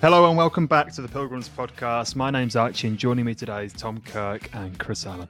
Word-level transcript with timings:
Hello 0.00 0.26
and 0.26 0.34
welcome 0.34 0.66
back 0.66 0.90
to 0.94 1.02
the 1.02 1.08
Pilgrims 1.08 1.50
podcast. 1.50 2.16
My 2.16 2.30
name's 2.30 2.56
Archie 2.56 2.88
and 2.88 2.96
joining 2.96 3.26
me 3.26 3.34
today 3.34 3.66
is 3.66 3.74
Tom 3.74 4.00
Kirk 4.00 4.48
and 4.54 4.78
Chris 4.78 5.04
Allen. 5.04 5.28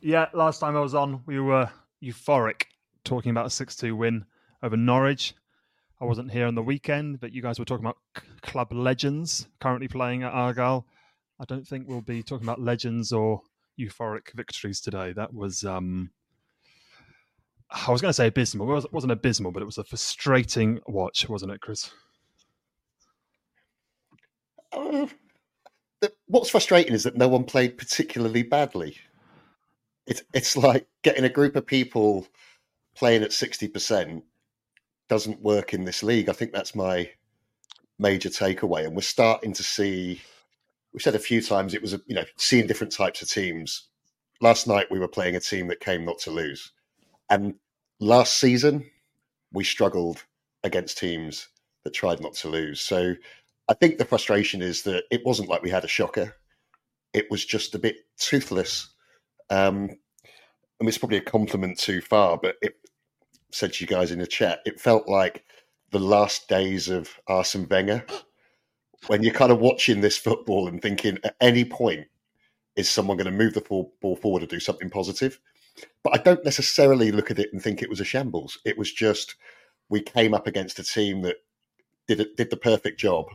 Yeah, 0.00 0.28
last 0.32 0.58
time 0.60 0.74
I 0.74 0.80
was 0.80 0.94
on, 0.94 1.20
we 1.26 1.38
were 1.38 1.70
euphoric 2.02 2.62
talking 3.04 3.30
about 3.30 3.44
a 3.44 3.50
6 3.50 3.76
2 3.76 3.94
win 3.94 4.24
over 4.62 4.78
Norwich. 4.78 5.34
I 6.00 6.06
wasn't 6.06 6.30
here 6.30 6.46
on 6.46 6.54
the 6.54 6.62
weekend, 6.62 7.20
but 7.20 7.32
you 7.32 7.42
guys 7.42 7.58
were 7.58 7.66
talking 7.66 7.84
about 7.84 7.98
c- 8.16 8.24
club 8.40 8.72
legends 8.72 9.48
currently 9.60 9.86
playing 9.88 10.22
at 10.22 10.32
Argyle. 10.32 10.86
I 11.38 11.44
don't 11.44 11.68
think 11.68 11.86
we'll 11.86 12.00
be 12.00 12.22
talking 12.22 12.46
about 12.46 12.58
legends 12.58 13.12
or 13.12 13.42
euphoric 13.80 14.32
victories 14.34 14.80
today. 14.80 15.12
That 15.12 15.32
was, 15.32 15.64
um, 15.64 16.10
I 17.70 17.90
was 17.90 18.00
going 18.00 18.10
to 18.10 18.14
say 18.14 18.26
abysmal. 18.26 18.76
It 18.76 18.92
wasn't 18.92 19.12
abysmal, 19.12 19.52
but 19.52 19.62
it 19.62 19.66
was 19.66 19.78
a 19.78 19.84
frustrating 19.84 20.80
watch, 20.86 21.28
wasn't 21.28 21.52
it, 21.52 21.60
Chris? 21.60 21.90
Uh, 24.72 25.06
what's 26.26 26.50
frustrating 26.50 26.94
is 26.94 27.04
that 27.04 27.16
no 27.16 27.28
one 27.28 27.44
played 27.44 27.78
particularly 27.78 28.42
badly. 28.42 28.96
It's 30.06 30.22
it's 30.34 30.56
like 30.56 30.86
getting 31.02 31.24
a 31.24 31.28
group 31.28 31.56
of 31.56 31.66
people 31.66 32.26
playing 32.96 33.22
at 33.22 33.32
sixty 33.32 33.68
percent 33.68 34.24
doesn't 35.08 35.42
work 35.42 35.74
in 35.74 35.84
this 35.84 36.02
league. 36.02 36.28
I 36.28 36.32
think 36.32 36.52
that's 36.52 36.74
my 36.74 37.10
major 37.98 38.28
takeaway, 38.28 38.84
and 38.84 38.94
we're 38.94 39.02
starting 39.02 39.52
to 39.54 39.62
see. 39.62 40.20
We've 40.92 41.02
said 41.02 41.14
a 41.14 41.20
few 41.20 41.40
times 41.40 41.74
it 41.74 41.82
was 41.82 41.92
you 42.06 42.14
know 42.14 42.24
seeing 42.36 42.66
different 42.66 42.92
types 42.92 43.22
of 43.22 43.28
teams. 43.28 43.88
Last 44.40 44.66
night 44.66 44.90
we 44.90 44.98
were 44.98 45.08
playing 45.08 45.36
a 45.36 45.40
team 45.40 45.68
that 45.68 45.80
came 45.80 46.04
not 46.04 46.18
to 46.20 46.30
lose, 46.30 46.72
and 47.28 47.54
last 48.00 48.38
season 48.38 48.88
we 49.52 49.64
struggled 49.64 50.24
against 50.64 50.98
teams 50.98 51.48
that 51.84 51.94
tried 51.94 52.20
not 52.20 52.34
to 52.34 52.48
lose. 52.48 52.80
So 52.80 53.14
I 53.68 53.74
think 53.74 53.98
the 53.98 54.04
frustration 54.04 54.62
is 54.62 54.82
that 54.82 55.04
it 55.10 55.24
wasn't 55.24 55.48
like 55.48 55.62
we 55.62 55.70
had 55.70 55.84
a 55.84 55.88
shocker. 55.88 56.34
It 57.12 57.30
was 57.30 57.44
just 57.44 57.74
a 57.74 57.78
bit 57.78 57.96
toothless. 58.18 58.88
Um, 59.48 59.90
mean, 60.80 60.88
it's 60.88 60.98
probably 60.98 61.18
a 61.18 61.22
compliment 61.22 61.78
too 61.78 62.00
far, 62.00 62.38
but 62.38 62.56
it 62.62 62.74
said 63.52 63.72
to 63.74 63.84
you 63.84 63.88
guys 63.88 64.10
in 64.10 64.18
the 64.18 64.26
chat, 64.26 64.60
it 64.64 64.80
felt 64.80 65.08
like 65.08 65.44
the 65.90 65.98
last 65.98 66.48
days 66.48 66.88
of 66.88 67.10
Arsene 67.26 67.66
Wenger 67.68 68.04
when 69.06 69.22
you're 69.22 69.34
kind 69.34 69.52
of 69.52 69.60
watching 69.60 70.00
this 70.00 70.16
football 70.16 70.68
and 70.68 70.80
thinking 70.82 71.18
at 71.24 71.36
any 71.40 71.64
point 71.64 72.06
is 72.76 72.88
someone 72.88 73.16
going 73.16 73.30
to 73.30 73.30
move 73.30 73.54
the 73.54 73.60
ball 73.60 74.16
forward 74.16 74.42
or 74.42 74.46
do 74.46 74.60
something 74.60 74.90
positive. 74.90 75.40
But 76.02 76.18
I 76.18 76.22
don't 76.22 76.44
necessarily 76.44 77.12
look 77.12 77.30
at 77.30 77.38
it 77.38 77.50
and 77.52 77.62
think 77.62 77.82
it 77.82 77.90
was 77.90 78.00
a 78.00 78.04
shambles. 78.04 78.58
It 78.64 78.76
was 78.76 78.92
just 78.92 79.36
we 79.88 80.00
came 80.00 80.34
up 80.34 80.46
against 80.46 80.78
a 80.78 80.84
team 80.84 81.22
that 81.22 81.36
did 82.06 82.26
did 82.36 82.50
the 82.50 82.56
perfect 82.56 82.98
job 82.98 83.26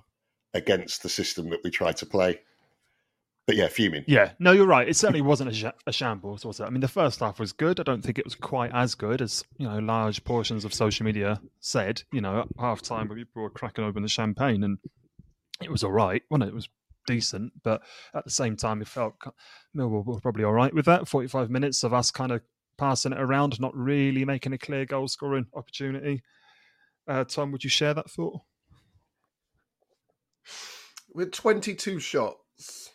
against 0.53 1.03
the 1.03 1.09
system 1.09 1.49
that 1.49 1.61
we 1.63 1.69
tried 1.69 1.97
to 1.97 2.05
play. 2.05 2.39
But 3.45 3.57
yeah, 3.57 3.67
fuming. 3.67 4.03
Yeah, 4.07 4.31
no, 4.39 4.53
you're 4.53 4.65
right. 4.65 4.87
It 4.87 4.95
certainly 4.95 5.21
wasn't 5.21 5.51
a, 5.51 5.53
sh- 5.53 5.65
a, 5.85 5.91
shambles, 5.91 6.43
was 6.43 6.59
it? 6.59 6.63
I 6.63 6.71
mean, 6.71 6.81
the 6.81 6.87
first 6.87 7.19
half 7.19 7.39
was 7.39 7.51
good. 7.51 7.79
I 7.79 7.83
don't 7.83 8.01
think 8.03 8.17
it 8.17 8.25
was 8.25 8.33
quite 8.33 8.71
as 8.73 8.95
good 8.95 9.21
as 9.21 9.43
you 9.57 9.67
know 9.67 9.77
large 9.77 10.23
portions 10.23 10.65
of 10.65 10.73
social 10.73 11.05
media 11.05 11.39
said. 11.59 12.03
You 12.11 12.21
know, 12.21 12.41
at 12.41 12.47
half 12.59 12.81
time, 12.81 13.07
people 13.09 13.43
were 13.43 13.51
cracking 13.51 13.83
open 13.83 14.01
the 14.01 14.09
champagne, 14.09 14.63
and 14.63 14.79
it 15.61 15.71
was 15.71 15.83
all 15.83 15.91
right. 15.91 16.21
Well, 16.29 16.43
it 16.43 16.53
was 16.53 16.69
decent, 17.07 17.53
but 17.63 17.81
at 18.13 18.25
the 18.25 18.31
same 18.31 18.55
time, 18.55 18.81
it 18.81 18.87
felt 18.87 19.15
Millwall 19.75 20.05
were 20.05 20.19
probably 20.19 20.43
all 20.43 20.53
right 20.53 20.73
with 20.73 20.85
that. 20.85 21.07
Forty-five 21.07 21.49
minutes 21.49 21.83
of 21.83 21.93
us 21.93 22.11
kind 22.11 22.31
of 22.31 22.41
passing 22.77 23.13
it 23.13 23.19
around, 23.19 23.59
not 23.59 23.75
really 23.75 24.25
making 24.25 24.53
a 24.53 24.57
clear 24.57 24.85
goal 24.85 25.07
scoring 25.07 25.47
opportunity. 25.53 26.23
Uh, 27.07 27.23
Tom, 27.23 27.51
would 27.51 27.63
you 27.63 27.69
share 27.69 27.93
that 27.93 28.09
thought? 28.09 28.41
With 31.13 31.31
22 31.31 31.99
shots, 31.99 32.89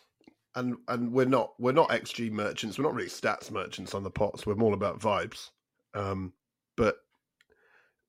and 0.55 0.75
and 0.87 1.11
we're 1.11 1.25
not 1.25 1.53
we're 1.59 1.71
not 1.71 1.89
XG 1.89 2.31
merchants. 2.31 2.77
We're 2.77 2.85
not 2.85 2.93
really 2.93 3.09
stats 3.09 3.49
merchants 3.51 3.95
on 3.95 4.03
the 4.03 4.11
pots. 4.11 4.45
We're 4.45 4.55
more 4.55 4.73
about 4.73 4.99
vibes. 4.99 5.49
Um, 5.93 6.33
but 6.77 6.97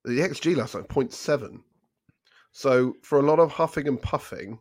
the 0.05 0.21
XG 0.21 0.57
last 0.57 0.75
night 0.75 0.89
0.7. 0.89 1.61
So 2.53 2.95
for 3.03 3.19
a 3.19 3.23
lot 3.23 3.39
of 3.39 3.51
huffing 3.51 3.89
and 3.89 4.01
puffing, 4.01 4.59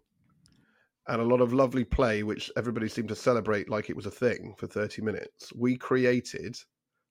and 1.08 1.22
a 1.22 1.26
lot 1.26 1.42
of 1.42 1.54
lovely 1.54 1.84
play, 1.84 2.24
which 2.24 2.52
everybody 2.56 2.88
seemed 2.88 3.10
to 3.10 3.16
celebrate 3.16 3.70
like 3.70 3.90
it 3.90 3.96
was 3.96 4.06
a 4.06 4.12
thing 4.12 4.54
for 4.58 4.68
30 4.68 5.02
minutes, 5.02 5.52
we 5.54 5.76
created 5.76 6.58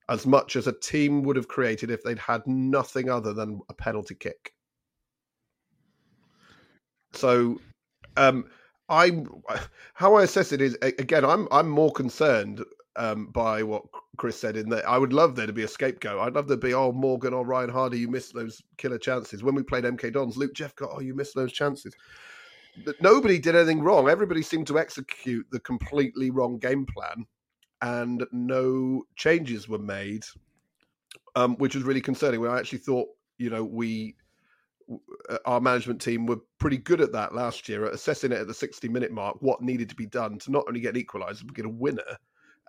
as 0.08 0.26
much 0.26 0.56
as 0.56 0.66
a 0.66 0.72
team 0.72 1.22
would 1.22 1.36
have 1.36 1.48
created 1.48 1.90
if 1.90 2.02
they'd 2.02 2.18
had 2.18 2.46
nothing 2.46 3.10
other 3.10 3.32
than 3.32 3.60
a 3.68 3.74
penalty 3.74 4.14
kick. 4.14 4.54
So 7.12 7.60
um, 8.16 8.46
I 8.88 9.24
how 9.94 10.14
I 10.14 10.22
assess 10.22 10.52
it 10.52 10.60
is 10.60 10.76
again. 10.82 11.24
I'm 11.24 11.48
I'm 11.50 11.68
more 11.68 11.92
concerned 11.92 12.64
um, 13.00 13.28
by 13.28 13.62
what 13.62 13.82
Chris 14.18 14.38
said 14.38 14.58
in 14.58 14.68
that 14.68 14.86
I 14.86 14.98
would 14.98 15.14
love 15.14 15.34
there 15.34 15.46
to 15.46 15.52
be 15.54 15.62
a 15.62 15.68
scapegoat. 15.68 16.20
I'd 16.20 16.34
love 16.34 16.48
there 16.48 16.58
to 16.58 16.62
be 16.62 16.74
oh 16.74 16.92
Morgan 16.92 17.32
or 17.32 17.46
Ryan 17.46 17.70
Hardie, 17.70 17.98
you 17.98 18.08
missed 18.08 18.34
those 18.34 18.62
killer 18.76 18.98
chances. 18.98 19.42
When 19.42 19.54
we 19.54 19.62
played 19.62 19.84
MK 19.84 20.12
Dons, 20.12 20.36
Luke 20.36 20.52
Jephcott, 20.52 20.94
oh 20.94 21.00
you 21.00 21.14
missed 21.14 21.34
those 21.34 21.50
chances. 21.50 21.94
But 22.84 23.00
nobody 23.00 23.38
did 23.38 23.56
anything 23.56 23.80
wrong. 23.80 24.08
Everybody 24.08 24.42
seemed 24.42 24.66
to 24.68 24.78
execute 24.78 25.46
the 25.50 25.60
completely 25.60 26.30
wrong 26.30 26.58
game 26.58 26.84
plan, 26.84 27.24
and 27.80 28.26
no 28.32 29.04
changes 29.16 29.66
were 29.66 29.78
made, 29.78 30.24
um, 31.34 31.56
which 31.56 31.74
was 31.74 31.84
really 31.84 32.02
concerning. 32.02 32.40
Where 32.40 32.50
I 32.50 32.58
actually 32.58 32.78
thought 32.80 33.08
you 33.38 33.48
know 33.48 33.64
we 33.64 34.14
uh, 35.30 35.38
our 35.46 35.60
management 35.60 36.02
team 36.02 36.26
were 36.26 36.40
pretty 36.58 36.76
good 36.76 37.00
at 37.00 37.12
that 37.12 37.34
last 37.34 37.66
year, 37.66 37.86
at 37.86 37.94
assessing 37.94 38.30
it 38.30 38.40
at 38.40 38.46
the 38.46 38.54
60 38.54 38.88
minute 38.90 39.10
mark, 39.10 39.36
what 39.40 39.62
needed 39.62 39.88
to 39.88 39.96
be 39.96 40.06
done 40.06 40.38
to 40.40 40.50
not 40.50 40.64
only 40.68 40.80
get 40.80 40.94
an 40.94 41.02
equaliser, 41.02 41.46
but 41.46 41.54
get 41.54 41.64
a 41.64 41.68
winner. 41.68 42.18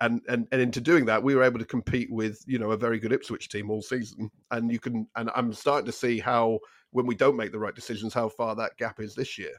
And, 0.01 0.21
and 0.27 0.47
and 0.51 0.59
into 0.59 0.81
doing 0.81 1.05
that, 1.05 1.21
we 1.21 1.35
were 1.35 1.43
able 1.43 1.59
to 1.59 1.65
compete 1.65 2.11
with 2.11 2.43
you 2.47 2.59
know 2.59 2.71
a 2.71 2.77
very 2.77 2.99
good 2.99 3.13
Ipswich 3.13 3.49
team 3.49 3.69
all 3.69 3.81
season. 3.81 4.29
And 4.49 4.71
you 4.71 4.79
can 4.79 5.07
and 5.15 5.29
I'm 5.35 5.53
starting 5.53 5.85
to 5.85 5.91
see 5.91 6.19
how 6.19 6.59
when 6.91 7.05
we 7.05 7.15
don't 7.15 7.37
make 7.37 7.51
the 7.51 7.59
right 7.59 7.75
decisions, 7.75 8.13
how 8.13 8.27
far 8.27 8.55
that 8.55 8.77
gap 8.77 8.99
is 8.99 9.15
this 9.15 9.37
year. 9.37 9.53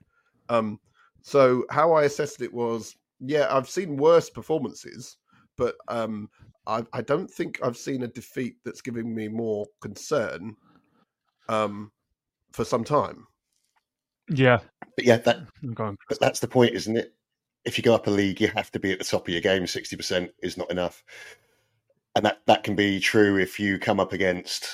Um, 0.49 0.79
so 1.23 1.65
how 1.71 1.93
I 1.93 2.05
assessed 2.05 2.43
it 2.43 2.53
was, 2.53 2.95
yeah, 3.21 3.47
I've 3.51 3.71
seen 3.71 3.97
worse 3.97 4.29
performances, 4.29 5.17
but 5.57 5.77
um, 5.89 6.29
I, 6.67 6.85
I 6.93 7.01
don't 7.01 7.31
think 7.31 7.61
I've 7.63 7.77
seen 7.79 8.03
a 8.03 8.09
defeat 8.09 8.57
that's 8.65 8.83
giving 8.83 9.15
me 9.15 9.29
more 9.29 9.67
concern. 9.81 10.57
Um, 11.49 11.93
for 12.53 12.65
some 12.65 12.85
time. 12.85 13.27
Yeah, 14.29 14.61
but 14.97 15.05
yeah, 15.05 15.17
that 15.19 15.41
but 16.09 16.21
that's 16.21 16.41
the 16.41 16.49
point, 16.49 16.75
isn't 16.75 16.97
it? 16.97 17.15
If 17.65 17.79
you 17.79 17.85
go 17.85 17.95
up 17.95 18.07
a 18.07 18.11
league, 18.11 18.41
you 18.41 18.49
have 18.49 18.71
to 18.73 18.81
be 18.81 18.93
at 18.93 18.99
the 18.99 19.05
top 19.05 19.29
of 19.29 19.33
your 19.33 19.41
game. 19.41 19.67
Sixty 19.67 19.97
percent 19.97 20.33
is 20.43 20.57
not 20.57 20.71
enough, 20.71 21.05
and 22.17 22.25
that 22.25 22.41
that 22.47 22.65
can 22.65 22.75
be 22.75 23.01
true 23.01 23.39
if 23.39 23.61
you 23.61 23.79
come 23.79 24.01
up 24.01 24.13
against 24.13 24.67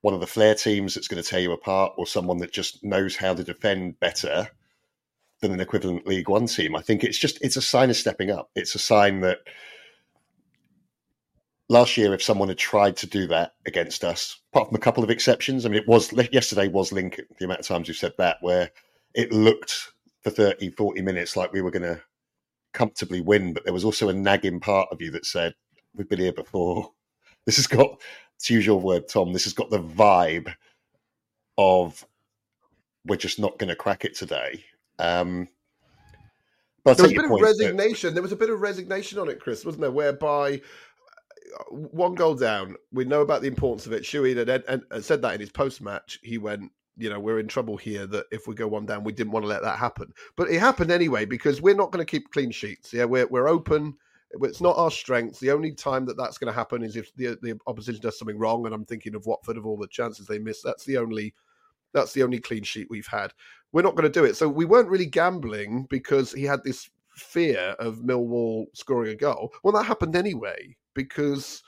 one 0.00 0.14
of 0.14 0.20
the 0.20 0.26
flair 0.26 0.54
teams 0.54 0.94
that's 0.94 1.06
going 1.06 1.22
to 1.22 1.28
tear 1.28 1.40
you 1.40 1.52
apart, 1.52 1.92
or 1.96 2.06
someone 2.06 2.38
that 2.38 2.52
just 2.52 2.82
knows 2.82 3.16
how 3.16 3.32
to 3.34 3.44
defend 3.44 4.00
better 4.00 4.48
than 5.40 5.52
an 5.52 5.60
equivalent 5.60 6.06
League 6.06 6.28
One 6.28 6.46
team. 6.46 6.74
I 6.74 6.82
think 6.82 7.04
it's 7.04 7.18
just 7.18 7.38
it's 7.42 7.56
a 7.56 7.62
sign 7.62 7.90
of 7.90 7.96
stepping 7.96 8.30
up. 8.30 8.50
It's 8.54 8.74
a 8.74 8.80
sign 8.80 9.20
that 9.20 9.38
last 11.68 11.96
year, 11.96 12.14
if 12.14 12.22
someone 12.22 12.48
had 12.48 12.58
tried 12.58 12.96
to 12.98 13.06
do 13.06 13.26
that 13.28 13.54
against 13.66 14.04
us, 14.04 14.40
apart 14.52 14.68
from 14.68 14.76
a 14.76 14.80
couple 14.80 15.02
of 15.02 15.10
exceptions, 15.10 15.64
I 15.64 15.68
mean, 15.68 15.80
it 15.80 15.88
was 15.88 16.12
yesterday 16.32 16.68
was 16.68 16.92
Lincoln, 16.92 17.26
the 17.38 17.44
amount 17.44 17.60
of 17.60 17.66
times 17.66 17.88
we've 17.88 17.96
said 17.96 18.14
that, 18.18 18.36
where 18.40 18.70
it 19.14 19.32
looked 19.32 19.92
for 20.22 20.30
30, 20.30 20.70
40 20.70 21.02
minutes 21.02 21.36
like 21.36 21.52
we 21.52 21.62
were 21.62 21.70
going 21.70 21.82
to 21.82 22.00
comfortably 22.72 23.20
win, 23.20 23.52
but 23.52 23.64
there 23.64 23.72
was 23.72 23.84
also 23.84 24.08
a 24.08 24.14
nagging 24.14 24.60
part 24.60 24.88
of 24.90 25.00
you 25.00 25.10
that 25.12 25.26
said, 25.26 25.54
We've 25.94 26.08
been 26.08 26.20
here 26.20 26.32
before. 26.32 26.90
This 27.44 27.56
has 27.56 27.66
got, 27.66 28.00
to 28.44 28.54
use 28.54 28.64
your 28.64 28.78
word, 28.78 29.08
Tom, 29.08 29.32
this 29.32 29.42
has 29.42 29.52
got 29.52 29.68
the 29.68 29.82
vibe 29.82 30.54
of 31.58 32.06
we're 33.04 33.16
just 33.16 33.40
not 33.40 33.58
going 33.58 33.68
to 33.68 33.74
crack 33.74 34.04
it 34.04 34.14
today. 34.14 34.64
Um, 35.00 35.48
but 36.84 36.96
there 36.96 37.02
was 37.02 37.12
a 37.12 37.16
bit 37.16 37.24
of 37.24 37.30
resignation. 37.32 38.10
That... 38.10 38.14
There 38.14 38.22
was 38.22 38.30
a 38.30 38.36
bit 38.36 38.48
of 38.48 38.60
resignation 38.60 39.18
on 39.18 39.28
it, 39.28 39.40
Chris, 39.40 39.64
wasn't 39.64 39.80
there? 39.80 39.90
Whereby 39.90 40.60
one 41.70 42.14
goal 42.14 42.34
down. 42.34 42.76
We 42.92 43.04
know 43.04 43.20
about 43.20 43.42
the 43.42 43.48
importance 43.48 43.86
of 43.86 43.92
it. 43.92 44.02
Shuey 44.02 44.36
had, 44.36 45.04
said 45.04 45.22
that 45.22 45.34
in 45.34 45.40
his 45.40 45.50
post 45.50 45.80
match. 45.80 46.18
He 46.22 46.38
went, 46.38 46.70
you 46.96 47.10
know, 47.10 47.20
we're 47.20 47.38
in 47.40 47.48
trouble 47.48 47.76
here. 47.76 48.06
That 48.06 48.26
if 48.30 48.46
we 48.46 48.54
go 48.54 48.68
one 48.68 48.86
down, 48.86 49.04
we 49.04 49.12
didn't 49.12 49.32
want 49.32 49.44
to 49.44 49.48
let 49.48 49.62
that 49.62 49.78
happen, 49.78 50.12
but 50.36 50.50
it 50.50 50.60
happened 50.60 50.90
anyway 50.90 51.24
because 51.24 51.62
we're 51.62 51.74
not 51.74 51.90
going 51.92 52.04
to 52.04 52.10
keep 52.10 52.30
clean 52.30 52.50
sheets. 52.50 52.92
Yeah, 52.92 53.04
we're 53.04 53.26
we're 53.26 53.48
open. 53.48 53.94
It's 54.42 54.60
not 54.62 54.78
our 54.78 54.90
strength. 54.90 55.40
The 55.40 55.50
only 55.50 55.72
time 55.72 56.06
that 56.06 56.16
that's 56.16 56.38
going 56.38 56.52
to 56.52 56.58
happen 56.58 56.82
is 56.82 56.96
if 56.96 57.14
the 57.16 57.38
the 57.42 57.58
opposition 57.66 58.00
does 58.00 58.18
something 58.18 58.38
wrong. 58.38 58.66
And 58.66 58.74
I'm 58.74 58.84
thinking 58.84 59.14
of 59.14 59.26
Watford 59.26 59.56
of 59.58 59.66
all 59.66 59.76
the 59.76 59.88
chances 59.88 60.26
they 60.26 60.38
missed. 60.38 60.64
That's 60.64 60.84
the 60.84 60.96
only 60.98 61.34
that's 61.92 62.12
the 62.12 62.22
only 62.22 62.38
clean 62.40 62.62
sheet 62.62 62.88
we've 62.90 63.06
had. 63.06 63.32
We're 63.72 63.82
not 63.82 63.94
going 63.96 64.10
to 64.10 64.20
do 64.20 64.24
it. 64.24 64.36
So 64.36 64.48
we 64.48 64.64
weren't 64.64 64.88
really 64.88 65.06
gambling 65.06 65.86
because 65.90 66.32
he 66.32 66.44
had 66.44 66.64
this 66.64 66.88
fear 67.14 67.74
of 67.78 67.98
Millwall 67.98 68.66
scoring 68.74 69.12
a 69.12 69.16
goal. 69.16 69.52
Well, 69.62 69.72
that 69.74 69.84
happened 69.84 70.16
anyway. 70.16 70.76
because 70.94 71.62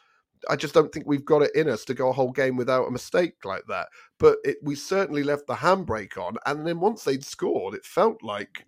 I 0.48 0.56
just 0.56 0.74
don't 0.74 0.92
think 0.92 1.06
we've 1.06 1.24
got 1.24 1.42
it 1.42 1.54
in 1.54 1.68
us 1.68 1.84
to 1.86 1.94
go 1.94 2.08
a 2.08 2.12
whole 2.12 2.32
game 2.32 2.56
without 2.56 2.86
a 2.86 2.90
mistake 2.90 3.44
like 3.44 3.64
that. 3.68 3.88
But 4.18 4.38
it, 4.44 4.58
we 4.62 4.74
certainly 4.74 5.22
left 5.22 5.46
the 5.46 5.54
handbrake 5.54 6.18
on, 6.18 6.36
and 6.46 6.66
then 6.66 6.80
once 6.80 7.04
they'd 7.04 7.24
scored, 7.24 7.74
it 7.74 7.84
felt 7.84 8.22
like 8.22 8.66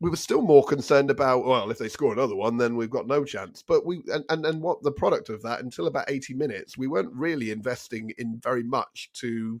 we 0.00 0.10
were 0.10 0.16
still 0.16 0.42
more 0.42 0.64
concerned 0.64 1.10
about 1.10 1.44
well, 1.44 1.70
if 1.70 1.78
they 1.78 1.88
score 1.88 2.12
another 2.12 2.36
one, 2.36 2.56
then 2.56 2.76
we've 2.76 2.90
got 2.90 3.06
no 3.06 3.24
chance. 3.24 3.62
But 3.66 3.84
we 3.84 4.02
and 4.12 4.24
and, 4.28 4.46
and 4.46 4.62
what 4.62 4.82
the 4.82 4.92
product 4.92 5.28
of 5.28 5.42
that 5.42 5.60
until 5.60 5.86
about 5.86 6.10
eighty 6.10 6.34
minutes, 6.34 6.78
we 6.78 6.86
weren't 6.86 7.12
really 7.12 7.50
investing 7.50 8.12
in 8.18 8.40
very 8.42 8.62
much 8.62 9.10
to 9.14 9.60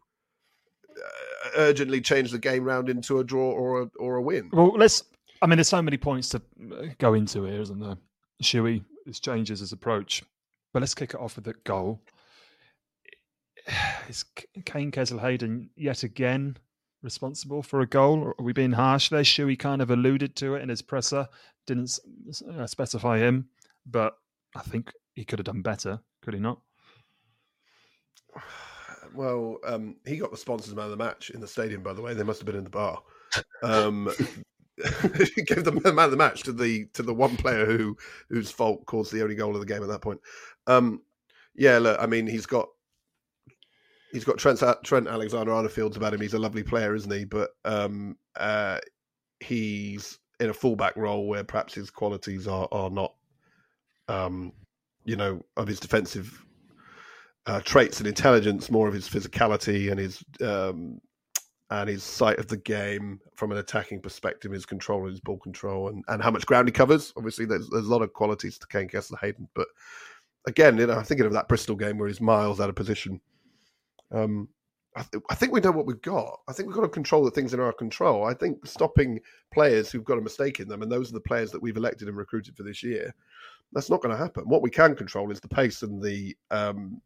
uh, 0.96 1.50
urgently 1.56 2.00
change 2.00 2.30
the 2.30 2.38
game 2.38 2.64
round 2.64 2.88
into 2.88 3.18
a 3.18 3.24
draw 3.24 3.50
or 3.50 3.82
a 3.82 3.90
or 3.98 4.16
a 4.16 4.22
win. 4.22 4.50
Well, 4.52 4.72
let's. 4.76 5.04
I 5.42 5.46
mean, 5.46 5.56
there's 5.56 5.68
so 5.68 5.82
many 5.82 5.96
points 5.96 6.28
to 6.30 6.42
uh, 6.72 6.86
go 6.98 7.14
into 7.14 7.44
here, 7.44 7.60
isn't 7.60 7.78
there? 7.78 7.96
Shuey, 8.42 8.84
his 9.06 9.20
changes 9.20 9.60
his 9.60 9.72
approach, 9.72 10.22
but 10.72 10.80
let's 10.80 10.94
kick 10.94 11.14
it 11.14 11.20
off 11.20 11.36
with 11.36 11.44
the 11.44 11.54
goal. 11.64 12.00
Is 14.08 14.24
Kaine 14.64 14.90
Kesler 14.90 15.20
Hayden 15.20 15.70
yet 15.76 16.02
again 16.02 16.56
responsible 17.02 17.62
for 17.62 17.80
a 17.80 17.86
goal? 17.86 18.34
Are 18.38 18.42
we 18.42 18.52
being 18.52 18.72
harsh 18.72 19.10
there? 19.10 19.22
Shuey 19.22 19.58
kind 19.58 19.82
of 19.82 19.90
alluded 19.90 20.36
to 20.36 20.54
it 20.54 20.62
in 20.62 20.68
his 20.68 20.82
presser, 20.82 21.28
didn't 21.66 21.98
uh, 22.54 22.66
specify 22.66 23.18
him, 23.18 23.48
but 23.86 24.14
I 24.56 24.60
think 24.60 24.92
he 25.14 25.24
could 25.24 25.38
have 25.38 25.46
done 25.46 25.62
better, 25.62 26.00
could 26.22 26.34
he 26.34 26.40
not? 26.40 26.60
Well, 29.14 29.56
um, 29.66 29.96
he 30.06 30.18
got 30.18 30.30
the 30.30 30.36
sponsors 30.36 30.74
man 30.74 30.84
of 30.84 30.90
the 30.90 30.96
match 30.98 31.30
in 31.30 31.40
the 31.40 31.48
stadium. 31.48 31.82
By 31.82 31.94
the 31.94 32.02
way, 32.02 32.12
they 32.12 32.22
must 32.22 32.40
have 32.40 32.46
been 32.46 32.56
in 32.56 32.64
the 32.64 32.68
bar. 32.68 33.02
Um, 33.62 34.10
he 35.34 35.42
gave 35.42 35.64
the 35.64 35.72
man 35.72 36.04
of 36.04 36.10
the 36.10 36.16
match 36.16 36.42
to 36.44 36.52
the 36.52 36.86
to 36.94 37.02
the 37.02 37.14
one 37.14 37.36
player 37.36 37.66
who 37.66 37.96
whose 38.28 38.50
fault 38.50 38.86
caused 38.86 39.12
the 39.12 39.22
only 39.22 39.34
goal 39.34 39.54
of 39.54 39.60
the 39.60 39.66
game 39.66 39.82
at 39.82 39.88
that 39.88 40.02
point. 40.02 40.20
Um, 40.66 41.02
yeah, 41.54 41.78
look, 41.78 42.00
I 42.00 42.06
mean, 42.06 42.26
he's 42.26 42.46
got 42.46 42.68
he's 44.12 44.24
got 44.24 44.38
Trent 44.38 44.62
Trent 44.84 45.08
Alexander 45.08 45.52
Arnold 45.52 45.96
about 45.96 46.14
him. 46.14 46.20
He's 46.20 46.34
a 46.34 46.38
lovely 46.38 46.62
player, 46.62 46.94
isn't 46.94 47.10
he? 47.10 47.24
But 47.24 47.50
um, 47.64 48.16
uh, 48.36 48.78
he's 49.40 50.18
in 50.40 50.50
a 50.50 50.54
fullback 50.54 50.96
role 50.96 51.26
where 51.26 51.44
perhaps 51.44 51.74
his 51.74 51.90
qualities 51.90 52.46
are 52.46 52.68
are 52.72 52.90
not, 52.90 53.14
um, 54.08 54.52
you 55.04 55.16
know, 55.16 55.44
of 55.56 55.66
his 55.66 55.80
defensive 55.80 56.44
uh, 57.46 57.60
traits 57.60 57.98
and 57.98 58.06
intelligence, 58.06 58.70
more 58.70 58.88
of 58.88 58.94
his 58.94 59.08
physicality 59.08 59.90
and 59.90 59.98
his 59.98 60.22
um, 60.42 61.00
and 61.70 61.88
his 61.88 62.02
sight 62.02 62.38
of 62.38 62.48
the 62.48 62.56
game 62.56 63.20
from 63.34 63.52
an 63.52 63.58
attacking 63.58 64.00
perspective, 64.00 64.52
his 64.52 64.64
control, 64.64 65.06
his 65.06 65.20
ball 65.20 65.38
control, 65.38 65.88
and, 65.88 66.04
and 66.08 66.22
how 66.22 66.30
much 66.30 66.46
ground 66.46 66.66
he 66.68 66.72
covers. 66.72 67.12
Obviously, 67.16 67.44
there's 67.44 67.68
there's 67.68 67.86
a 67.86 67.90
lot 67.90 68.02
of 68.02 68.12
qualities 68.12 68.58
to 68.58 68.66
Kaine 68.66 68.88
Kesler 68.88 69.18
Hayden, 69.20 69.48
but 69.54 69.68
again, 70.46 70.78
you 70.78 70.86
know, 70.86 70.94
I'm 70.94 71.04
thinking 71.04 71.26
of 71.26 71.32
that 71.32 71.48
Bristol 71.48 71.76
game 71.76 71.98
where 71.98 72.08
he's 72.08 72.20
miles 72.20 72.60
out 72.60 72.70
of 72.70 72.74
position. 72.74 73.20
Um, 74.10 74.48
I, 74.96 75.02
th- 75.02 75.22
I, 75.30 75.34
think 75.34 75.52
we 75.52 75.60
know 75.60 75.70
what 75.70 75.86
we've 75.86 76.00
got. 76.00 76.40
I 76.48 76.52
think 76.52 76.66
we've 76.66 76.74
got 76.74 76.82
to 76.82 76.88
control 76.88 77.24
the 77.24 77.30
things 77.30 77.52
in 77.52 77.60
our 77.60 77.72
control. 77.72 78.24
I 78.24 78.34
think 78.34 78.66
stopping 78.66 79.20
players 79.52 79.92
who've 79.92 80.04
got 80.04 80.18
a 80.18 80.22
mistake 80.22 80.60
in 80.60 80.68
them, 80.68 80.82
and 80.82 80.90
those 80.90 81.10
are 81.10 81.14
the 81.14 81.20
players 81.20 81.50
that 81.52 81.62
we've 81.62 81.76
elected 81.76 82.08
and 82.08 82.16
recruited 82.16 82.56
for 82.56 82.62
this 82.62 82.82
year, 82.82 83.14
that's 83.72 83.90
not 83.90 84.00
going 84.02 84.16
to 84.16 84.20
happen. 84.20 84.48
What 84.48 84.62
we 84.62 84.70
can 84.70 84.96
control 84.96 85.30
is 85.30 85.40
the 85.40 85.48
pace 85.48 85.82
and 85.82 86.02
the 86.02 86.34
um, 86.50 87.00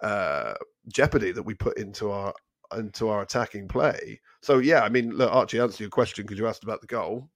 uh, 0.00 0.54
jeopardy 0.92 1.32
that 1.32 1.42
we 1.42 1.54
put 1.54 1.78
into 1.78 2.10
our 2.10 2.34
into 2.76 3.08
our 3.08 3.22
attacking 3.22 3.68
play. 3.68 4.20
So 4.42 4.58
yeah, 4.58 4.82
I 4.82 4.88
mean, 4.88 5.10
look, 5.10 5.32
Archie, 5.32 5.60
answer 5.60 5.82
your 5.82 5.90
question 5.90 6.24
because 6.24 6.38
you 6.38 6.46
asked 6.46 6.64
about 6.64 6.80
the 6.80 6.86
goal. 6.86 7.28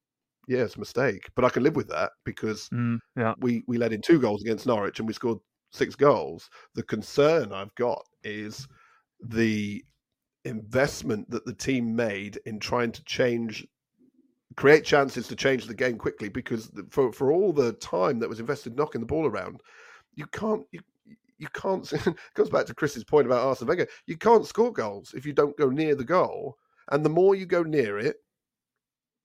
Yeah, 0.49 0.61
it's 0.61 0.77
a 0.77 0.81
mistake, 0.81 1.29
but 1.37 1.45
I 1.45 1.51
can 1.51 1.63
live 1.63 1.77
with 1.77 1.89
that 1.89 2.13
because 2.25 2.69
mm, 2.71 2.99
yeah. 3.17 3.35
we 3.39 3.63
we 3.69 3.79
led 3.79 3.93
in 3.93 4.03
two 4.03 4.21
goals 4.21 4.43
against 4.43 4.67
Norwich 4.67 4.99
and 4.99 5.07
we 5.07 5.15
scored 5.15 5.39
six 5.71 5.95
goals. 5.95 6.51
The 6.75 6.83
concern 6.83 7.53
I've 7.53 7.75
got 7.77 8.05
is 8.25 8.67
the 9.21 9.85
investment 10.45 11.31
that 11.31 11.47
the 11.47 11.55
team 11.55 11.95
made 11.95 12.41
in 12.47 12.59
trying 12.59 12.93
to 12.93 13.05
change 13.05 13.67
create 14.57 14.85
chances 14.85 15.29
to 15.29 15.37
change 15.37 15.67
the 15.67 15.75
game 15.75 15.97
quickly 15.97 16.29
because 16.29 16.71
for 16.91 17.13
for 17.13 17.33
all 17.33 17.53
the 17.53 17.73
time 17.75 18.19
that 18.19 18.29
was 18.29 18.41
invested 18.41 18.77
knocking 18.77 19.01
the 19.01 19.07
ball 19.07 19.27
around 19.27 19.63
you 20.15 20.27
can't 20.27 20.67
you, 20.73 20.81
you 21.43 21.49
can't 21.53 21.93
it 21.93 22.15
goes 22.35 22.49
back 22.49 22.65
to 22.67 22.75
Chris's 22.75 23.05
point 23.05 23.27
about 23.27 23.47
Arsene 23.47 23.69
Wenger 23.69 23.89
you 24.07 24.17
can't 24.17 24.47
score 24.47 24.73
goals 24.73 25.13
if 25.15 25.27
you 25.27 25.33
don't 25.33 25.57
go 25.57 25.69
near 25.69 25.95
the 25.95 26.05
goal 26.05 26.57
and 26.91 27.05
the 27.05 27.11
more 27.11 27.35
you 27.35 27.45
go 27.45 27.63
near 27.63 27.99
it 27.99 28.17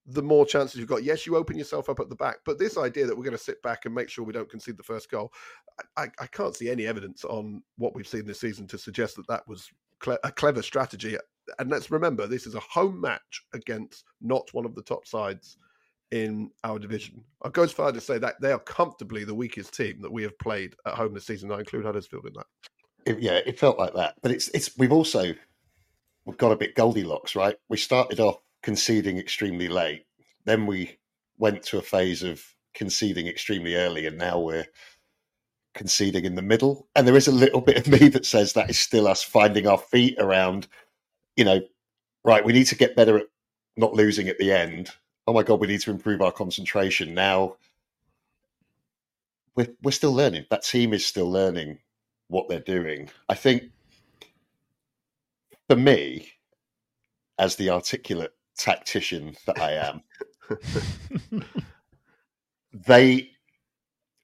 the 0.07 0.23
more 0.23 0.45
chances 0.45 0.77
you've 0.77 0.87
got. 0.87 1.03
Yes, 1.03 1.25
you 1.25 1.35
open 1.35 1.57
yourself 1.57 1.89
up 1.89 1.99
at 1.99 2.09
the 2.09 2.15
back, 2.15 2.37
but 2.45 2.57
this 2.57 2.77
idea 2.77 3.05
that 3.05 3.15
we're 3.15 3.25
going 3.25 3.37
to 3.37 3.43
sit 3.43 3.61
back 3.61 3.85
and 3.85 3.93
make 3.93 4.09
sure 4.09 4.23
we 4.23 4.33
don't 4.33 4.49
concede 4.49 4.77
the 4.77 4.83
first 4.83 5.11
goal, 5.11 5.33
I, 5.97 6.07
I 6.19 6.27
can't 6.27 6.55
see 6.55 6.69
any 6.69 6.87
evidence 6.87 7.25
on 7.25 7.61
what 7.77 7.93
we've 7.93 8.07
seen 8.07 8.25
this 8.25 8.39
season 8.39 8.67
to 8.67 8.77
suggest 8.77 9.17
that 9.17 9.27
that 9.27 9.45
was 9.47 9.69
cle- 9.99 10.17
a 10.23 10.31
clever 10.31 10.61
strategy. 10.61 11.17
And 11.59 11.69
let's 11.69 11.91
remember, 11.91 12.25
this 12.25 12.47
is 12.47 12.55
a 12.55 12.61
home 12.61 13.01
match 13.01 13.43
against 13.53 14.05
not 14.21 14.47
one 14.53 14.65
of 14.65 14.75
the 14.75 14.81
top 14.81 15.05
sides 15.05 15.57
in 16.11 16.51
our 16.63 16.79
division. 16.79 17.23
I 17.43 17.49
go 17.49 17.63
as 17.63 17.71
far 17.71 17.91
to 17.91 18.01
say 18.01 18.17
that 18.17 18.39
they 18.41 18.51
are 18.51 18.59
comfortably 18.59 19.23
the 19.23 19.35
weakest 19.35 19.75
team 19.75 20.01
that 20.01 20.11
we 20.11 20.23
have 20.23 20.37
played 20.39 20.75
at 20.85 20.93
home 20.93 21.13
this 21.13 21.25
season. 21.25 21.51
I 21.51 21.59
include 21.59 21.85
Huddersfield 21.85 22.25
in 22.25 22.33
that. 22.33 22.45
It, 23.05 23.19
yeah, 23.19 23.39
it 23.45 23.59
felt 23.59 23.77
like 23.77 23.93
that, 23.93 24.15
but 24.21 24.31
it's 24.31 24.49
it's 24.49 24.77
we've 24.77 24.91
also 24.91 25.33
we've 26.25 26.37
got 26.37 26.51
a 26.51 26.57
bit 26.57 26.75
Goldilocks, 26.75 27.35
right? 27.35 27.55
We 27.69 27.77
started 27.77 28.19
off 28.19 28.37
conceding 28.63 29.17
extremely 29.17 29.69
late. 29.69 30.05
Then 30.45 30.65
we 30.65 30.97
went 31.37 31.63
to 31.63 31.77
a 31.77 31.81
phase 31.81 32.23
of 32.23 32.43
conceding 32.73 33.27
extremely 33.27 33.75
early, 33.75 34.05
and 34.05 34.17
now 34.17 34.39
we're 34.39 34.67
conceding 35.73 36.25
in 36.25 36.35
the 36.35 36.41
middle. 36.41 36.87
And 36.95 37.07
there 37.07 37.15
is 37.15 37.27
a 37.27 37.31
little 37.31 37.61
bit 37.61 37.77
of 37.77 37.87
me 37.87 38.09
that 38.09 38.25
says 38.25 38.53
that 38.53 38.69
is 38.69 38.79
still 38.79 39.07
us 39.07 39.23
finding 39.23 39.67
our 39.67 39.77
feet 39.77 40.17
around, 40.19 40.67
you 41.35 41.45
know, 41.45 41.61
right, 42.25 42.43
we 42.43 42.53
need 42.53 42.65
to 42.65 42.75
get 42.75 42.95
better 42.95 43.17
at 43.19 43.27
not 43.77 43.93
losing 43.93 44.27
at 44.27 44.37
the 44.39 44.51
end. 44.51 44.89
Oh 45.27 45.33
my 45.33 45.43
God, 45.43 45.59
we 45.59 45.67
need 45.67 45.81
to 45.81 45.91
improve 45.91 46.21
our 46.21 46.31
concentration. 46.31 47.13
Now, 47.13 47.57
we're, 49.55 49.67
we're 49.83 49.91
still 49.91 50.13
learning. 50.13 50.45
That 50.49 50.63
team 50.63 50.93
is 50.93 51.05
still 51.05 51.29
learning 51.29 51.79
what 52.29 52.47
they're 52.47 52.59
doing. 52.61 53.09
I 53.27 53.35
think 53.35 53.63
for 55.69 55.75
me, 55.75 56.29
as 57.37 57.55
the 57.55 57.69
articulate 57.69 58.33
tactician 58.57 59.35
that 59.45 59.59
I 59.59 59.73
am, 59.73 60.01
they 62.73 63.31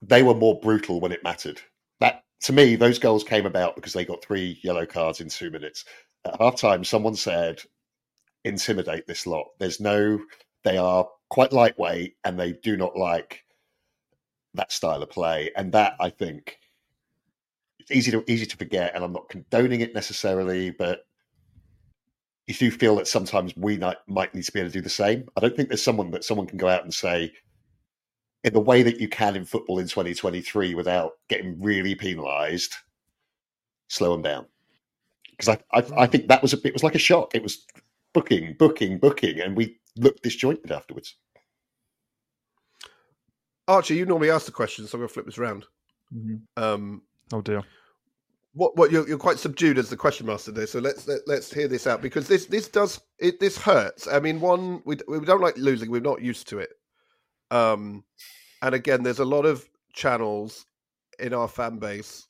they 0.02 0.24
were 0.24 0.34
more 0.36 0.60
brutal 0.60 1.00
when 1.00 1.12
it 1.12 1.24
mattered. 1.24 1.62
That 2.00 2.24
to 2.42 2.54
me, 2.54 2.76
those 2.76 3.00
goals 3.00 3.24
came 3.24 3.46
about 3.46 3.76
because 3.76 3.94
they 3.94 4.06
got 4.06 4.24
three 4.24 4.60
yellow 4.64 4.86
cards 4.86 5.22
in 5.22 5.30
two 5.30 5.50
minutes. 5.50 5.86
At 6.26 6.40
halftime, 6.40 6.86
someone 6.86 7.16
said, 7.16 7.62
"Intimidate 8.46 9.08
this 9.08 9.28
lot." 9.28 9.48
There's 9.60 9.80
no. 9.80 10.20
They 10.64 10.78
are 10.78 11.08
quite 11.30 11.54
lightweight, 11.54 12.16
and 12.24 12.40
they 12.40 12.54
do 12.54 12.78
not 12.78 12.98
like 12.98 13.44
that 14.54 14.72
style 14.72 15.02
of 15.02 15.10
play. 15.10 15.52
And 15.56 15.72
that 15.74 15.96
I 16.00 16.10
think 16.10 16.58
it's 17.80 17.92
easy 17.92 18.12
to 18.12 18.24
easy 18.28 18.46
to 18.46 18.58
forget. 18.58 18.96
And 18.96 19.04
I'm 19.04 19.14
not 19.14 19.30
condoning 19.30 19.82
it 19.82 19.94
necessarily, 19.94 20.72
but 20.72 21.06
you 22.48 22.54
do 22.54 22.72
feel 22.72 22.96
that 22.98 23.08
sometimes 23.08 23.56
we 23.56 23.78
might, 23.78 23.98
might 24.08 24.34
need 24.36 24.44
to 24.44 24.52
be 24.52 24.60
able 24.60 24.70
to 24.70 24.74
do 24.74 24.82
the 24.82 24.90
same. 24.90 25.28
I 25.38 25.40
don't 25.40 25.56
think 25.56 25.70
there's 25.70 25.84
someone 25.84 26.12
that 26.12 26.26
someone 26.26 26.48
can 26.48 26.58
go 26.58 26.68
out 26.68 26.84
and 26.84 26.94
say, 26.94 27.32
in 28.44 28.54
the 28.54 28.60
way 28.60 28.84
that 28.84 29.00
you 29.00 29.08
can 29.08 29.36
in 29.36 29.46
football 29.46 29.80
in 29.80 29.88
2023 29.88 30.76
without 30.76 31.14
getting 31.30 31.62
really 31.62 31.96
penalised, 31.96 32.74
slow 33.88 34.12
them 34.12 34.22
down. 34.22 34.46
Because 35.32 35.50
I, 35.50 35.78
I, 35.80 36.04
I, 36.04 36.08
think 36.08 36.28
that 36.28 36.42
was 36.42 36.54
a 36.54 36.68
it 36.68 36.74
was 36.74 36.84
like 36.84 36.96
a 36.96 37.00
shock. 37.00 37.34
It 37.34 37.42
was 37.42 37.66
booking, 38.14 38.56
booking, 38.60 38.98
booking, 39.00 39.40
and 39.40 39.56
we 39.56 39.78
looked 39.98 40.24
disjointed 40.24 40.72
afterwards. 40.72 41.16
Archie, 43.68 43.96
you 43.96 44.06
normally 44.06 44.30
ask 44.30 44.46
the 44.46 44.52
question, 44.52 44.86
so 44.86 44.96
I'm 44.96 45.02
going 45.02 45.08
to 45.08 45.14
flip 45.14 45.26
this 45.26 45.38
around. 45.38 45.66
Mm-hmm. 46.14 46.62
Um, 46.62 47.02
oh 47.32 47.42
dear 47.42 47.64
what 48.54 48.76
what 48.78 48.92
you're, 48.92 49.08
you're 49.08 49.18
quite 49.18 49.40
subdued 49.40 49.78
as 49.78 49.90
the 49.90 49.98
question 49.98 50.26
master 50.26 50.52
there 50.52 50.68
so 50.68 50.80
let's 50.80 51.08
let, 51.08 51.18
us 51.18 51.24
let 51.28 51.40
us 51.40 51.52
hear 51.52 51.68
this 51.68 51.88
out 51.88 52.02
because 52.02 52.28
this 52.28 52.46
this 52.46 52.68
does 52.68 53.02
it 53.20 53.40
this 53.40 53.58
hurts 53.58 54.08
i 54.08 54.20
mean 54.20 54.40
one 54.40 54.82
we, 54.86 54.98
we 55.08 55.20
don't 55.22 55.42
like 55.42 55.58
losing 55.58 55.90
we're 55.90 56.02
not 56.02 56.22
used 56.22 56.48
to 56.48 56.60
it 56.60 56.70
um 57.52 58.04
and 58.62 58.76
again 58.76 59.04
there's 59.04 59.20
a 59.20 59.26
lot 59.26 59.46
of 59.46 59.68
channels 59.94 60.66
in 61.20 61.34
our 61.34 61.48
fan 61.48 61.78
base 61.78 62.28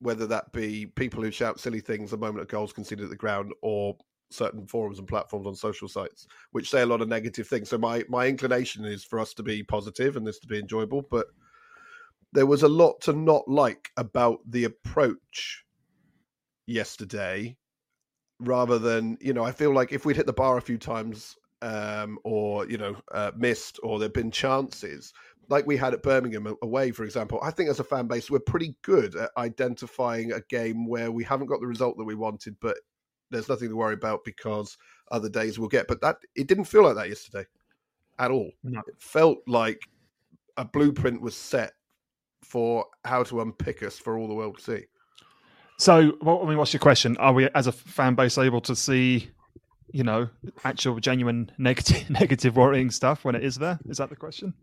whether 0.00 0.26
that 0.26 0.52
be 0.52 0.86
people 0.86 1.22
who 1.22 1.30
shout 1.30 1.60
silly 1.60 1.80
things 1.80 2.10
the 2.10 2.16
moment 2.16 2.42
a 2.42 2.46
goal's 2.46 2.72
conceded 2.72 3.04
at 3.04 3.10
the 3.10 3.16
ground 3.16 3.52
or 3.62 3.96
certain 4.32 4.66
forums 4.66 4.98
and 4.98 5.08
platforms 5.08 5.46
on 5.46 5.54
social 5.54 5.88
sites 5.88 6.26
which 6.52 6.70
say 6.70 6.82
a 6.82 6.86
lot 6.86 7.00
of 7.00 7.08
negative 7.08 7.46
things. 7.46 7.68
So 7.70 7.78
my 7.78 8.04
my 8.08 8.26
inclination 8.26 8.84
is 8.84 9.04
for 9.04 9.18
us 9.18 9.34
to 9.34 9.42
be 9.42 9.62
positive 9.62 10.16
and 10.16 10.26
this 10.26 10.38
to 10.40 10.46
be 10.46 10.58
enjoyable 10.58 11.02
but 11.02 11.26
there 12.32 12.46
was 12.46 12.62
a 12.62 12.68
lot 12.68 13.00
to 13.02 13.12
not 13.12 13.46
like 13.46 13.90
about 13.96 14.38
the 14.48 14.64
approach 14.64 15.64
yesterday 16.66 17.56
rather 18.40 18.78
than 18.78 19.18
you 19.20 19.32
know 19.32 19.44
i 19.44 19.52
feel 19.52 19.72
like 19.72 19.92
if 19.92 20.04
we'd 20.04 20.16
hit 20.16 20.26
the 20.26 20.32
bar 20.32 20.56
a 20.56 20.62
few 20.62 20.78
times 20.78 21.36
um, 21.60 22.18
or 22.24 22.66
you 22.68 22.76
know 22.76 22.96
uh, 23.12 23.30
missed 23.36 23.78
or 23.84 23.98
there'd 23.98 24.12
been 24.12 24.32
chances 24.32 25.12
like 25.48 25.66
we 25.66 25.76
had 25.76 25.92
at 25.92 26.02
Birmingham 26.02 26.56
away, 26.62 26.92
for 26.92 27.04
example, 27.04 27.38
I 27.42 27.50
think 27.50 27.68
as 27.68 27.80
a 27.80 27.84
fan 27.84 28.06
base, 28.06 28.30
we're 28.30 28.38
pretty 28.38 28.74
good 28.82 29.16
at 29.16 29.30
identifying 29.36 30.32
a 30.32 30.40
game 30.48 30.86
where 30.86 31.10
we 31.10 31.24
haven't 31.24 31.48
got 31.48 31.60
the 31.60 31.66
result 31.66 31.98
that 31.98 32.04
we 32.04 32.14
wanted, 32.14 32.56
but 32.60 32.78
there's 33.32 33.48
nothing 33.48 33.68
to 33.68 33.76
worry 33.76 33.94
about 33.94 34.24
because 34.24 34.76
other 35.10 35.28
days 35.28 35.58
we'll 35.58 35.68
get. 35.68 35.88
But 35.88 36.00
that 36.02 36.18
it 36.34 36.46
didn't 36.46 36.64
feel 36.64 36.84
like 36.84 36.96
that 36.96 37.08
yesterday 37.08 37.46
at 38.18 38.30
all. 38.30 38.50
No. 38.62 38.80
It 38.86 38.94
felt 38.98 39.38
like 39.46 39.82
a 40.56 40.64
blueprint 40.64 41.20
was 41.20 41.34
set 41.34 41.72
for 42.42 42.86
how 43.04 43.22
to 43.24 43.40
unpick 43.40 43.82
us 43.82 43.98
for 43.98 44.18
all 44.18 44.28
the 44.28 44.34
world 44.34 44.58
to 44.58 44.62
see. 44.62 44.84
So, 45.78 46.16
well, 46.20 46.42
I 46.42 46.48
mean, 46.48 46.58
what's 46.58 46.72
your 46.72 46.80
question? 46.80 47.16
Are 47.16 47.32
we, 47.32 47.48
as 47.54 47.66
a 47.66 47.72
fan 47.72 48.14
base, 48.14 48.38
able 48.38 48.60
to 48.62 48.76
see, 48.76 49.30
you 49.90 50.04
know, 50.04 50.28
actual, 50.64 51.00
genuine 51.00 51.50
negative, 51.58 52.08
negative 52.10 52.56
worrying 52.56 52.90
stuff 52.90 53.24
when 53.24 53.34
it 53.34 53.42
is 53.42 53.56
there? 53.56 53.78
Is 53.88 53.98
that 53.98 54.10
the 54.10 54.16
question? 54.16 54.54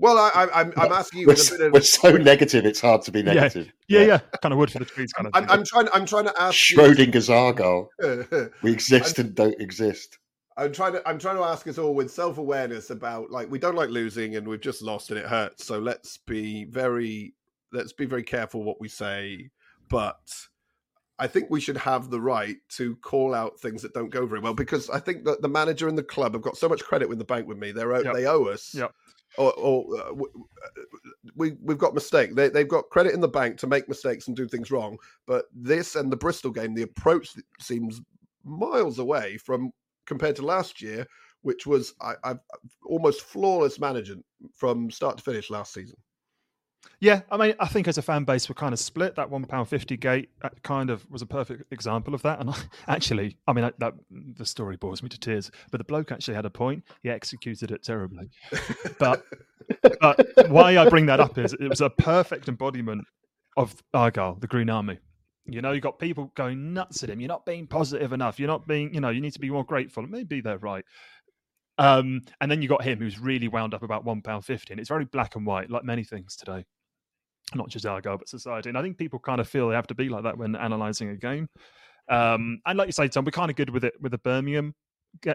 Well, 0.00 0.16
I, 0.18 0.30
I, 0.34 0.60
I'm, 0.60 0.72
I'm 0.76 0.92
asking 0.92 1.20
you 1.20 1.26
We're, 1.26 1.34
a 1.34 1.36
bit 1.36 1.60
of. 1.60 1.72
we're 1.74 1.80
so 1.82 2.12
negative, 2.16 2.64
it's 2.64 2.80
hard 2.80 3.02
to 3.02 3.12
be 3.12 3.22
negative. 3.22 3.70
Yeah, 3.86 4.00
yeah, 4.02 4.18
kind 4.40 4.52
of 4.52 4.58
wood 4.58 4.70
for 4.72 4.78
the 4.78 4.84
trees, 4.86 5.12
kind 5.12 5.26
of. 5.26 5.32
I'm. 5.34 5.48
I'm 5.50 5.64
trying. 5.64 5.88
I'm 5.92 6.06
trying 6.06 6.24
to 6.24 6.34
ask 6.40 6.54
Schrodinger's 6.56 7.28
Argyle. 7.28 7.88
you. 8.00 8.50
We 8.62 8.72
exist 8.72 9.18
and 9.18 9.34
don't 9.34 9.60
exist. 9.60 10.18
I'm 10.56 10.72
trying 10.72 10.92
to 10.94 11.08
I'm 11.08 11.18
trying 11.18 11.36
to 11.36 11.42
ask 11.42 11.66
us 11.66 11.78
all 11.78 11.94
with 11.94 12.10
self 12.10 12.38
awareness 12.38 12.90
about 12.90 13.30
like 13.30 13.50
we 13.50 13.58
don't 13.58 13.76
like 13.76 13.88
losing 13.90 14.36
and 14.36 14.46
we've 14.46 14.60
just 14.60 14.82
lost 14.82 15.10
and 15.10 15.18
it 15.18 15.26
hurts. 15.26 15.64
So 15.66 15.78
let's 15.78 16.18
be 16.18 16.64
very 16.64 17.34
let's 17.72 17.92
be 17.92 18.04
very 18.06 18.22
careful 18.22 18.62
what 18.62 18.80
we 18.80 18.88
say. 18.88 19.50
But 19.88 20.20
I 21.18 21.26
think 21.26 21.50
we 21.50 21.60
should 21.60 21.76
have 21.76 22.10
the 22.10 22.20
right 22.20 22.56
to 22.76 22.96
call 22.96 23.34
out 23.34 23.60
things 23.60 23.82
that 23.82 23.94
don't 23.94 24.10
go 24.10 24.26
very 24.26 24.40
well 24.40 24.54
because 24.54 24.88
I 24.90 24.98
think 24.98 25.24
that 25.24 25.42
the 25.42 25.48
manager 25.48 25.88
and 25.88 25.96
the 25.96 26.02
club 26.02 26.32
have 26.34 26.42
got 26.42 26.56
so 26.56 26.68
much 26.68 26.82
credit 26.82 27.08
with 27.08 27.18
the 27.18 27.24
bank 27.24 27.46
with 27.46 27.58
me. 27.58 27.72
They're 27.72 28.02
Yep. 28.02 28.14
they 28.14 28.26
owe 28.26 28.44
us. 28.44 28.74
Yep. 28.74 28.92
Or, 29.38 29.52
or 29.54 29.96
uh, 29.96 30.12
we 31.36 31.52
we've 31.62 31.78
got 31.78 31.94
mistake. 31.94 32.34
They 32.34 32.48
they've 32.48 32.68
got 32.68 32.90
credit 32.90 33.14
in 33.14 33.20
the 33.20 33.28
bank 33.28 33.58
to 33.58 33.66
make 33.66 33.88
mistakes 33.88 34.26
and 34.26 34.36
do 34.36 34.48
things 34.48 34.70
wrong. 34.70 34.98
But 35.26 35.44
this 35.54 35.94
and 35.94 36.10
the 36.10 36.16
Bristol 36.16 36.50
game, 36.50 36.74
the 36.74 36.82
approach 36.82 37.30
seems 37.60 38.00
miles 38.44 38.98
away 38.98 39.36
from 39.38 39.70
compared 40.06 40.36
to 40.36 40.42
last 40.46 40.82
year, 40.82 41.06
which 41.42 41.66
was 41.66 41.94
I, 42.00 42.14
I 42.24 42.34
almost 42.84 43.22
flawless 43.22 43.78
management 43.78 44.24
from 44.52 44.90
start 44.90 45.18
to 45.18 45.24
finish 45.24 45.50
last 45.50 45.72
season. 45.72 45.96
Yeah, 47.00 47.22
I 47.30 47.36
mean, 47.38 47.54
I 47.58 47.66
think 47.66 47.88
as 47.88 47.96
a 47.96 48.02
fan 48.02 48.24
base, 48.24 48.48
we're 48.48 48.54
kind 48.54 48.74
of 48.74 48.78
split. 48.78 49.16
That 49.16 49.30
one 49.30 49.44
pound 49.44 49.68
fifty 49.68 49.96
gate 49.96 50.30
kind 50.62 50.90
of 50.90 51.08
was 51.10 51.22
a 51.22 51.26
perfect 51.26 51.72
example 51.72 52.14
of 52.14 52.22
that. 52.22 52.40
And 52.40 52.50
I, 52.50 52.56
actually, 52.88 53.38
I 53.48 53.54
mean, 53.54 53.70
that, 53.78 53.94
the 54.10 54.44
story 54.44 54.76
bores 54.76 55.02
me 55.02 55.08
to 55.08 55.18
tears. 55.18 55.50
But 55.70 55.78
the 55.78 55.84
bloke 55.84 56.12
actually 56.12 56.34
had 56.34 56.44
a 56.44 56.50
point. 56.50 56.84
He 57.02 57.08
executed 57.08 57.70
it 57.70 57.82
terribly. 57.82 58.30
But 58.98 59.24
but 60.00 60.50
why 60.50 60.76
I 60.76 60.88
bring 60.88 61.06
that 61.06 61.20
up 61.20 61.38
is 61.38 61.54
it 61.54 61.68
was 61.68 61.80
a 61.80 61.90
perfect 61.90 62.48
embodiment 62.48 63.04
of 63.56 63.74
Argyle, 63.94 64.34
the 64.34 64.46
Green 64.46 64.68
Army. 64.68 64.98
You 65.46 65.62
know, 65.62 65.72
you 65.72 65.80
got 65.80 65.98
people 65.98 66.30
going 66.36 66.74
nuts 66.74 67.02
at 67.02 67.10
him. 67.10 67.18
You're 67.18 67.28
not 67.28 67.46
being 67.46 67.66
positive 67.66 68.12
enough. 68.12 68.38
You're 68.38 68.48
not 68.48 68.68
being, 68.68 68.94
you 68.94 69.00
know, 69.00 69.08
you 69.08 69.20
need 69.20 69.32
to 69.32 69.40
be 69.40 69.50
more 69.50 69.64
grateful. 69.64 70.06
Maybe 70.06 70.40
they're 70.40 70.58
right. 70.58 70.84
Um, 71.80 72.20
and 72.42 72.50
then 72.50 72.60
you 72.60 72.68
got 72.68 72.84
him 72.84 72.98
who's 72.98 73.18
really 73.18 73.48
wound 73.48 73.72
up 73.72 73.82
about 73.82 74.04
one 74.04 74.20
pound 74.20 74.44
fifty, 74.44 74.72
and 74.72 74.78
it's 74.78 74.90
very 74.90 75.06
black 75.06 75.34
and 75.34 75.46
white, 75.46 75.70
like 75.70 75.82
many 75.82 76.04
things 76.04 76.36
today. 76.36 76.66
Not 77.54 77.70
just 77.70 77.86
Argyle, 77.86 78.18
but 78.18 78.28
society. 78.28 78.68
And 78.68 78.76
I 78.76 78.82
think 78.82 78.98
people 78.98 79.18
kind 79.18 79.40
of 79.40 79.48
feel 79.48 79.68
they 79.68 79.74
have 79.74 79.86
to 79.86 79.94
be 79.94 80.10
like 80.10 80.24
that 80.24 80.36
when 80.36 80.54
analysing 80.54 81.08
a 81.08 81.16
game. 81.16 81.48
Um, 82.08 82.60
and 82.66 82.76
like 82.76 82.86
you 82.86 82.92
say, 82.92 83.08
Tom, 83.08 83.24
we're 83.24 83.30
kind 83.30 83.50
of 83.50 83.56
good 83.56 83.70
with 83.70 83.84
it 83.84 83.94
with 83.98 84.12
the 84.12 84.18
Birmingham 84.18 84.74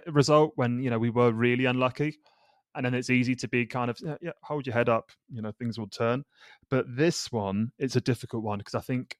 result 0.07 0.53
when 0.55 0.83
you 0.83 0.91
know 0.91 0.99
we 0.99 1.09
were 1.09 1.31
really 1.31 1.65
unlucky, 1.65 2.19
and 2.75 2.85
then 2.85 2.93
it's 2.93 3.09
easy 3.09 3.35
to 3.37 3.47
be 3.47 3.65
kind 3.65 3.89
of 3.89 3.97
yeah, 4.03 4.15
yeah 4.21 4.31
hold 4.43 4.67
your 4.67 4.75
head 4.75 4.87
up, 4.87 5.09
you 5.31 5.41
know 5.41 5.51
things 5.57 5.79
will 5.79 5.87
turn. 5.89 6.23
But 6.69 6.85
this 6.87 7.31
one, 7.31 7.71
it's 7.79 7.95
a 7.95 8.01
difficult 8.01 8.43
one 8.43 8.59
because 8.59 8.75
I 8.75 8.81
think 8.81 9.17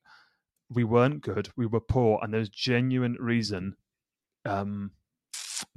we 0.70 0.84
weren't 0.84 1.22
good, 1.22 1.50
we 1.58 1.65
were 1.65 1.82
poor, 1.82 2.20
and 2.22 2.32
there's 2.32 2.50
genuine 2.50 3.17
reason 3.20 3.75
um, 4.46 4.91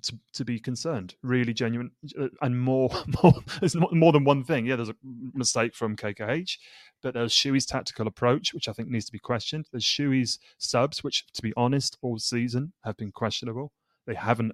to, 0.02 0.18
to 0.34 0.44
be 0.44 0.58
concerned. 0.58 1.14
Really 1.22 1.52
genuine, 1.52 1.90
uh, 2.18 2.28
and 2.42 2.60
more, 2.60 2.90
more. 3.22 3.34
There's 3.60 3.76
mo- 3.76 3.90
more 3.92 4.12
than 4.12 4.24
one 4.24 4.44
thing. 4.44 4.66
Yeah, 4.66 4.76
there's 4.76 4.88
a 4.88 4.96
mistake 5.34 5.74
from 5.74 5.96
KKH, 5.96 6.56
but 7.02 7.14
there's 7.14 7.32
Shuey's 7.32 7.66
tactical 7.66 8.06
approach, 8.06 8.54
which 8.54 8.68
I 8.68 8.72
think 8.72 8.88
needs 8.88 9.06
to 9.06 9.12
be 9.12 9.18
questioned. 9.18 9.66
There's 9.70 9.84
Shuey's 9.84 10.38
subs, 10.58 11.04
which, 11.04 11.26
to 11.32 11.42
be 11.42 11.52
honest, 11.56 11.98
all 12.02 12.18
season 12.18 12.72
have 12.84 12.96
been 12.96 13.12
questionable. 13.12 13.72
They 14.06 14.14
haven't 14.14 14.52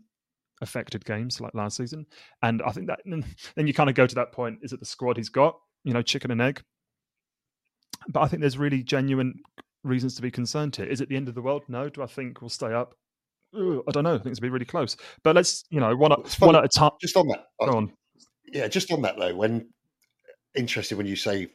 affected 0.61 1.04
games 1.04 1.40
like 1.40 1.54
last 1.54 1.76
season, 1.76 2.07
and 2.43 2.62
I 2.62 2.71
think 2.71 2.87
that 2.88 3.00
then 3.04 3.66
you 3.66 3.75
kind 3.75 3.90
of 3.90 3.97
go 3.97 4.07
to 4.07 4.14
that 4.16 4.33
point: 4.33 4.59
is 4.62 4.73
it 4.73 4.81
the 4.81 4.87
squad 4.87 5.16
he's 5.16 5.28
got? 5.28 5.59
You 5.85 5.93
know, 5.93 6.02
chicken 6.02 6.31
and 6.31 6.40
egg. 6.40 6.62
But 8.09 8.21
I 8.21 8.28
think 8.28 8.40
there's 8.40 8.59
really 8.59 8.83
genuine 8.83 9.40
reasons 9.83 10.14
to 10.16 10.23
be 10.23 10.31
concerned 10.31 10.76
here. 10.76 10.87
Is 10.87 11.00
it 11.00 11.09
the 11.09 11.16
end 11.16 11.28
of 11.28 11.35
the 11.35 11.43
world? 11.43 11.62
No. 11.69 11.88
Do 11.88 12.02
I 12.02 12.07
think 12.07 12.40
we'll 12.40 12.49
stay 12.49 12.73
up? 12.73 12.95
I 13.54 13.90
don't 13.92 14.04
know. 14.04 14.14
I 14.14 14.18
think 14.18 14.26
it's 14.28 14.40
be 14.40 14.49
really 14.50 14.64
close. 14.64 14.96
But 15.23 15.37
let's, 15.37 15.64
you 15.70 15.80
know, 15.80 15.94
one 15.96 16.12
at, 16.12 16.34
one 16.40 16.56
at 16.56 16.64
a 16.64 16.68
time. 16.68 16.92
Just 17.00 17.16
on 17.16 17.28
that, 17.28 17.46
Go 17.61 17.76
on. 17.76 17.92
yeah, 18.52 18.68
just 18.68 18.92
on 18.92 19.02
that 19.02 19.16
though, 19.18 19.34
when 19.34 19.68
interested 20.54 20.96
when 20.99 21.06
you 21.06 21.16
say 21.16 21.49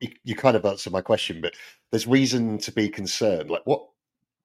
you, 0.00 0.08
you 0.24 0.34
kind 0.34 0.56
of 0.56 0.64
answer 0.64 0.90
my 0.90 1.00
question, 1.00 1.40
but 1.40 1.54
there's 1.90 2.06
reason 2.06 2.58
to 2.58 2.72
be 2.72 2.88
concerned. 2.88 3.50
Like 3.50 3.62
what 3.64 3.86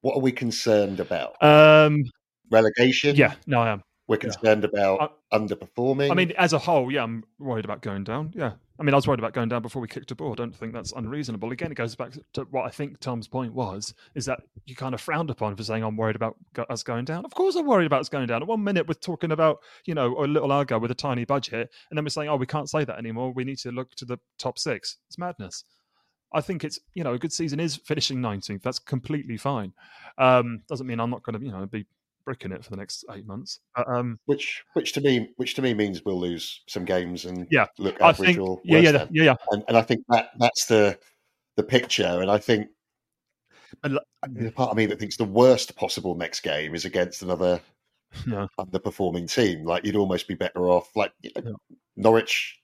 what 0.00 0.16
are 0.16 0.20
we 0.20 0.32
concerned 0.32 1.00
about? 1.00 1.40
Um, 1.42 2.02
Relegation? 2.50 3.16
yeah, 3.16 3.34
no, 3.46 3.60
I 3.60 3.70
am. 3.70 3.82
We're 4.08 4.16
concerned 4.16 4.64
about 4.64 5.18
underperforming. 5.32 6.10
I 6.10 6.14
mean, 6.14 6.32
as 6.38 6.54
a 6.54 6.58
whole, 6.58 6.90
yeah, 6.90 7.02
I'm 7.02 7.24
worried 7.38 7.66
about 7.66 7.82
going 7.82 8.04
down. 8.04 8.32
Yeah. 8.34 8.52
I 8.80 8.82
mean, 8.82 8.94
I 8.94 8.96
was 8.96 9.06
worried 9.06 9.18
about 9.18 9.34
going 9.34 9.50
down 9.50 9.60
before 9.60 9.82
we 9.82 9.88
kicked 9.88 10.10
a 10.12 10.14
ball. 10.14 10.32
I 10.32 10.34
don't 10.36 10.54
think 10.54 10.72
that's 10.72 10.92
unreasonable. 10.92 11.52
Again, 11.52 11.70
it 11.70 11.74
goes 11.74 11.94
back 11.94 12.12
to 12.32 12.42
what 12.50 12.64
I 12.64 12.70
think 12.70 13.00
Tom's 13.00 13.28
point 13.28 13.52
was, 13.52 13.92
is 14.14 14.24
that 14.24 14.40
you 14.66 14.74
kind 14.74 14.94
of 14.94 15.00
frowned 15.02 15.28
upon 15.28 15.56
for 15.56 15.62
saying, 15.62 15.82
I'm 15.82 15.96
worried 15.96 16.16
about 16.16 16.36
us 16.70 16.82
going 16.82 17.04
down. 17.04 17.26
Of 17.26 17.34
course 17.34 17.54
I'm 17.56 17.66
worried 17.66 17.86
about 17.86 18.00
us 18.00 18.08
going 18.08 18.28
down. 18.28 18.40
At 18.40 18.48
one 18.48 18.64
minute, 18.64 18.88
we're 18.88 18.94
talking 18.94 19.32
about, 19.32 19.58
you 19.84 19.94
know, 19.94 20.16
a 20.18 20.26
little 20.26 20.52
Argo 20.52 20.78
with 20.78 20.90
a 20.90 20.94
tiny 20.94 21.26
budget. 21.26 21.70
And 21.90 21.98
then 21.98 22.04
we're 22.04 22.10
saying, 22.10 22.30
oh, 22.30 22.36
we 22.36 22.46
can't 22.46 22.70
say 22.70 22.84
that 22.84 22.98
anymore. 22.98 23.32
We 23.32 23.44
need 23.44 23.58
to 23.58 23.72
look 23.72 23.94
to 23.96 24.06
the 24.06 24.18
top 24.38 24.58
six. 24.58 24.96
It's 25.08 25.18
madness. 25.18 25.64
I 26.32 26.40
think 26.40 26.64
it's, 26.64 26.78
you 26.94 27.04
know, 27.04 27.14
a 27.14 27.18
good 27.18 27.32
season 27.32 27.60
is 27.60 27.76
finishing 27.76 28.20
19th. 28.20 28.62
That's 28.62 28.78
completely 28.78 29.36
fine. 29.36 29.72
Um, 30.18 30.60
doesn't 30.68 30.86
mean 30.86 31.00
I'm 31.00 31.10
not 31.10 31.22
going 31.22 31.38
to, 31.38 31.44
you 31.44 31.52
know, 31.52 31.66
be 31.66 31.86
bricking 32.28 32.52
it 32.52 32.62
for 32.62 32.68
the 32.68 32.76
next 32.76 33.06
eight 33.14 33.26
months. 33.26 33.60
But, 33.74 33.88
um, 33.88 34.18
which 34.26 34.62
which 34.74 34.92
to 34.92 35.00
me 35.00 35.30
which 35.36 35.54
to 35.54 35.62
me 35.62 35.72
means 35.72 36.04
we'll 36.04 36.20
lose 36.20 36.60
some 36.68 36.84
games 36.84 37.24
and 37.24 37.46
Yeah, 37.50 37.64
look 37.78 38.02
I 38.02 38.10
average 38.10 38.36
think, 38.36 38.38
or 38.38 38.60
yeah, 38.64 38.78
yeah, 38.80 38.92
than. 38.92 39.08
yeah, 39.12 39.24
yeah. 39.24 39.34
And, 39.50 39.64
and 39.66 39.78
I 39.78 39.80
think 39.80 40.04
that 40.10 40.32
that's 40.38 40.66
the 40.66 40.98
the 41.56 41.62
picture. 41.62 42.20
And 42.20 42.30
I 42.30 42.36
think 42.36 42.68
And 43.82 43.98
the 44.28 44.50
part 44.50 44.70
of 44.70 44.76
me 44.76 44.84
that 44.84 44.98
thinks 45.00 45.16
the 45.16 45.24
worst 45.24 45.74
possible 45.74 46.14
next 46.16 46.40
game 46.40 46.74
is 46.74 46.84
against 46.84 47.22
another 47.22 47.62
Yeah. 48.26 48.46
underperforming 48.60 49.32
team. 49.32 49.64
Like 49.64 49.86
you'd 49.86 49.96
almost 49.96 50.28
be 50.28 50.34
better 50.34 50.68
off. 50.68 50.94
Like 50.94 51.12
you 51.22 51.30
know, 51.34 51.42
Yeah. 51.70 51.76
Norwich 51.96 52.57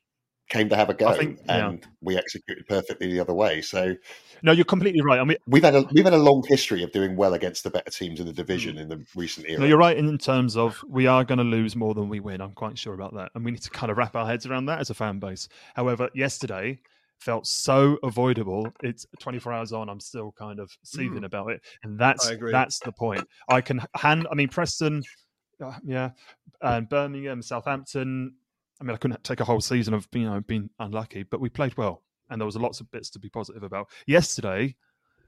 came 0.49 0.69
to 0.69 0.77
have 0.77 0.91
a 0.91 0.95
go, 0.95 1.13
think- 1.15 1.41
yeah. 1.47 1.69
and 1.69 1.87
we 2.01 2.17
executed 2.17 2.67
perfectly 2.67 3.11
the 3.11 3.21
other 3.21 3.35
way. 3.35 3.63
So 3.63 3.95
No, 4.43 4.53
you're 4.53 4.65
completely 4.65 5.01
right. 5.01 5.19
I 5.19 5.25
mean, 5.25 5.39
we've 5.47 5.63
had 5.63 5.75
a 5.75 5.83
we've 5.93 6.05
had 6.05 6.15
a 6.15 6.19
long 6.19 6.45
history 6.47 6.83
of 6.83 6.93
doing 6.93 7.17
well 7.17 7.35
against 7.35 7.65
the 7.65 7.71
better 7.71 7.91
teams 7.91 8.21
in 8.21 8.27
the 8.27 8.33
division 8.33 8.79
in 8.79 8.89
the 8.89 9.05
recent 9.15 9.47
era. 9.49 9.59
Mm. 9.59 9.61
no, 9.61 9.67
you're 9.67 9.79
right 9.79 9.97
in 9.97 10.19
terms 10.19 10.57
of 10.57 10.83
we 10.89 11.07
are 11.07 11.25
going 11.25 11.39
to 11.39 11.45
lose 11.45 11.75
more 11.77 11.95
than 11.95 12.09
we 12.09 12.21
win. 12.21 12.41
I'm 12.41 12.53
quite 12.53 12.79
sure 12.79 12.95
about 12.95 13.15
that, 13.15 13.31
and 13.35 13.45
we 13.45 13.53
need 13.53 13.63
to 13.63 13.71
kind 13.71 13.91
of 13.91 13.99
wrap 13.99 14.17
our 14.17 14.27
heads 14.27 14.47
around 14.47 14.67
that 14.67 14.81
as 14.81 14.91
a 14.91 14.95
fan 14.95 15.19
base. 15.19 15.49
However, 15.75 16.11
yesterday 16.15 16.81
felt 17.19 17.47
so 17.47 17.97
avoidable. 18.03 18.69
It's 18.83 19.07
24 19.21 19.53
hours 19.53 19.73
on. 19.73 19.89
I'm 19.89 20.01
still 20.01 20.33
kind 20.33 20.61
of 20.61 20.71
seething 20.83 21.25
about 21.25 21.51
it, 21.51 21.63
and 21.83 21.99
that's 21.99 22.31
that's 22.53 22.79
the 22.81 22.93
point. 22.93 23.27
I 23.49 23.61
can 23.61 23.81
hand. 23.95 24.27
I 24.31 24.35
mean, 24.35 24.49
Preston, 24.49 25.03
uh, 25.65 25.73
yeah, 25.85 26.11
and 26.61 26.89
Birmingham, 26.89 27.41
Southampton. 27.41 28.35
I 28.85 28.87
mean, 28.87 28.95
I 28.95 28.99
couldn't 28.99 29.25
take 29.25 29.41
a 29.41 29.45
whole 29.47 29.63
season 29.63 29.95
of 29.95 30.07
you 30.13 30.27
know 30.27 30.43
being 30.43 30.69
unlucky, 30.79 31.23
but 31.23 31.41
we 31.41 31.49
played 31.49 31.75
well, 31.79 32.03
and 32.29 32.39
there 32.39 32.45
was 32.45 32.57
lots 32.57 32.81
of 32.81 32.91
bits 32.91 33.09
to 33.11 33.19
be 33.19 33.31
positive 33.31 33.63
about. 33.63 33.89
Yesterday, 34.07 34.77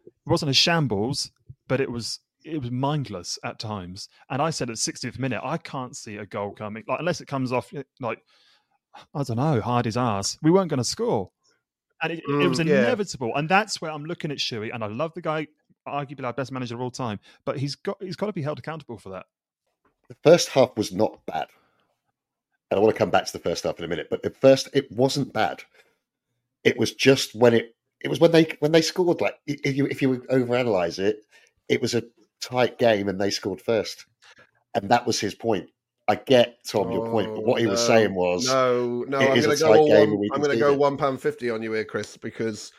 it 0.05 0.13
wasn't 0.27 0.51
a 0.51 0.55
shambles, 0.55 1.31
but 1.67 1.81
it 1.81 1.91
was 1.91 2.21
it 2.45 2.61
was 2.61 2.71
mindless 2.71 3.39
at 3.43 3.59
times. 3.59 4.11
And 4.29 4.43
I 4.43 4.51
said 4.51 4.69
at 4.69 4.77
60th 4.77 5.19
minute, 5.19 5.41
I 5.43 5.57
can't 5.57 5.97
see 5.97 6.19
a 6.19 6.27
goal 6.27 6.53
coming, 6.53 6.85
like 6.87 7.01
unless 7.01 7.23
it 7.23 7.29
comes 7.29 7.51
off 7.51 7.73
like 7.99 8.19
I 9.15 9.23
don't 9.23 9.39
know, 9.39 9.63
hard 9.63 9.87
his 9.87 9.97
ass. 9.97 10.37
We 10.43 10.51
weren't 10.51 10.69
going 10.69 10.79
to 10.79 10.85
score, 10.85 11.31
and 12.03 12.13
it, 12.13 12.23
it 12.29 12.49
was 12.49 12.59
Mm, 12.61 12.67
yeah. 12.69 12.81
inevitable. 12.81 13.33
And 13.35 13.49
that's 13.49 13.81
where 13.81 13.91
I'm 13.91 14.05
looking 14.05 14.31
at 14.31 14.37
Shuey, 14.39 14.71
and 14.75 14.85
I 14.85 14.89
love 14.89 15.15
the 15.15 15.23
guy, 15.23 15.47
arguably 15.89 16.25
our 16.25 16.35
best 16.35 16.53
manager 16.53 16.75
of 16.75 16.83
all 16.83 16.91
time, 16.91 17.21
but 17.47 17.59
he's 17.59 17.75
got 17.75 17.97
he's 18.03 18.17
got 18.17 18.27
to 18.27 18.35
be 18.35 18.43
held 18.43 18.59
accountable 18.59 18.99
for 18.99 19.09
that. 19.11 19.25
the 20.11 20.17
first 20.23 20.51
half 20.51 20.77
was 20.77 20.93
not 20.93 21.25
bad. 21.25 21.47
And 22.71 22.79
I 22.79 22.83
want 22.83 22.95
to 22.95 22.99
come 22.99 23.11
back 23.11 23.27
to 23.27 23.33
the 23.33 23.39
first 23.39 23.65
half 23.65 23.79
in 23.79 23.85
a 23.85 23.89
minute, 23.89 24.09
but 24.11 24.23
the 24.23 24.31
first 24.31 24.69
it 24.73 24.91
wasn't 24.91 25.33
bad. 25.33 25.63
It 26.65 26.79
was 26.79 26.95
just 26.95 27.35
when 27.35 27.55
it 27.55 27.77
it 28.01 28.09
was 28.09 28.21
when 28.21 28.33
they 28.33 28.57
when 28.59 28.73
they 28.73 28.83
scored. 28.83 29.21
Like 29.21 29.39
if 29.47 29.77
you 29.77 29.87
if 29.87 30.03
you 30.03 30.25
overanalyze 30.31 30.99
it, 30.99 31.21
it 31.69 31.81
was 31.81 31.95
a 31.95 32.03
tight 32.41 32.79
game 32.79 33.09
and 33.09 33.21
they 33.21 33.31
scored 33.31 33.61
first, 33.61 34.07
and 34.75 34.89
that 34.91 35.07
was 35.07 35.21
his 35.21 35.35
point. 35.35 35.71
I 36.09 36.15
get 36.15 36.59
Tom 36.65 36.93
your 36.93 37.09
point, 37.09 37.35
but 37.35 37.45
what 37.45 37.61
he 37.61 37.67
was 37.67 37.81
Oh, 37.81 37.87
saying 37.87 38.15
was 38.15 38.47
no, 38.47 39.05
no. 39.09 39.19
I'm 39.19 39.41
going 39.41 39.57
to 39.57 39.57
go. 39.57 39.83
One, 39.83 40.29
I'm 40.33 40.41
going 40.41 40.53
to 40.53 40.59
go 40.59 40.73
one 40.75 40.97
pound 40.97 41.21
fifty 41.21 41.51
on 41.51 41.63
you 41.63 41.73
here, 41.73 41.85
Chris, 41.85 42.17
because 42.17 42.73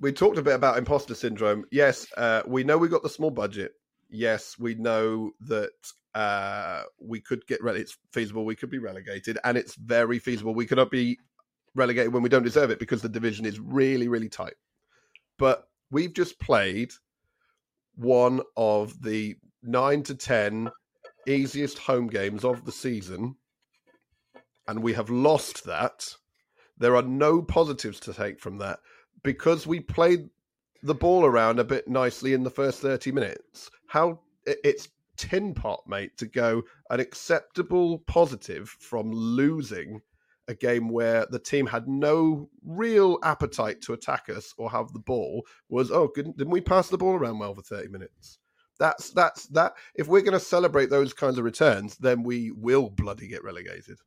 we 0.00 0.12
talked 0.12 0.38
a 0.38 0.42
bit 0.42 0.54
about 0.54 0.78
imposter 0.78 1.14
syndrome. 1.14 1.64
Yes, 1.72 2.06
uh, 2.16 2.42
we 2.46 2.62
know 2.62 2.78
we 2.78 2.88
got 2.88 3.02
the 3.02 3.08
small 3.08 3.30
budget. 3.30 3.72
Yes, 4.12 4.58
we 4.58 4.74
know 4.74 5.32
that 5.40 5.72
uh, 6.14 6.82
we 7.00 7.18
could 7.18 7.46
get. 7.46 7.62
Rele- 7.62 7.78
it's 7.78 7.96
feasible 8.12 8.44
we 8.44 8.54
could 8.54 8.68
be 8.68 8.78
relegated, 8.78 9.38
and 9.42 9.56
it's 9.56 9.74
very 9.74 10.18
feasible 10.18 10.54
we 10.54 10.66
cannot 10.66 10.90
be 10.90 11.18
relegated 11.74 12.12
when 12.12 12.22
we 12.22 12.28
don't 12.28 12.42
deserve 12.42 12.70
it 12.70 12.78
because 12.78 13.00
the 13.00 13.08
division 13.08 13.46
is 13.46 13.58
really, 13.58 14.08
really 14.08 14.28
tight. 14.28 14.52
But 15.38 15.66
we've 15.90 16.12
just 16.12 16.38
played 16.38 16.92
one 17.94 18.42
of 18.54 19.02
the 19.02 19.36
nine 19.62 20.02
to 20.02 20.14
ten 20.14 20.70
easiest 21.26 21.78
home 21.78 22.08
games 22.08 22.44
of 22.44 22.66
the 22.66 22.72
season, 22.72 23.36
and 24.68 24.82
we 24.82 24.92
have 24.92 25.08
lost 25.08 25.64
that. 25.64 26.14
There 26.76 26.96
are 26.96 27.02
no 27.02 27.40
positives 27.40 27.98
to 28.00 28.12
take 28.12 28.40
from 28.40 28.58
that 28.58 28.80
because 29.22 29.66
we 29.66 29.80
played 29.80 30.28
the 30.82 30.94
ball 30.94 31.24
around 31.24 31.58
a 31.58 31.64
bit 31.64 31.88
nicely 31.88 32.34
in 32.34 32.42
the 32.42 32.50
first 32.50 32.80
30 32.80 33.12
minutes. 33.12 33.70
How 33.92 34.20
it's 34.46 34.88
tin 35.18 35.52
pot, 35.52 35.82
mate, 35.86 36.16
to 36.16 36.24
go 36.24 36.62
an 36.88 36.98
acceptable 36.98 37.98
positive 37.98 38.70
from 38.70 39.12
losing 39.12 40.00
a 40.48 40.54
game 40.54 40.88
where 40.88 41.26
the 41.30 41.38
team 41.38 41.66
had 41.66 41.86
no 41.86 42.48
real 42.64 43.18
appetite 43.22 43.82
to 43.82 43.92
attack 43.92 44.30
us 44.30 44.54
or 44.56 44.70
have 44.70 44.90
the 44.94 44.98
ball 44.98 45.44
was 45.68 45.90
oh 45.90 46.08
good, 46.14 46.34
didn't 46.38 46.52
we 46.52 46.62
pass 46.62 46.88
the 46.88 46.96
ball 46.96 47.12
around 47.12 47.38
well 47.38 47.54
for 47.54 47.60
30 47.60 47.88
minutes? 47.88 48.38
That's 48.78 49.10
that's 49.10 49.44
that 49.48 49.74
if 49.94 50.08
we're 50.08 50.22
going 50.22 50.32
to 50.32 50.40
celebrate 50.40 50.88
those 50.88 51.12
kinds 51.12 51.36
of 51.36 51.44
returns 51.44 51.98
then 51.98 52.22
we 52.22 52.50
will 52.50 52.88
bloody 52.88 53.28
get 53.28 53.44
relegated. 53.44 53.98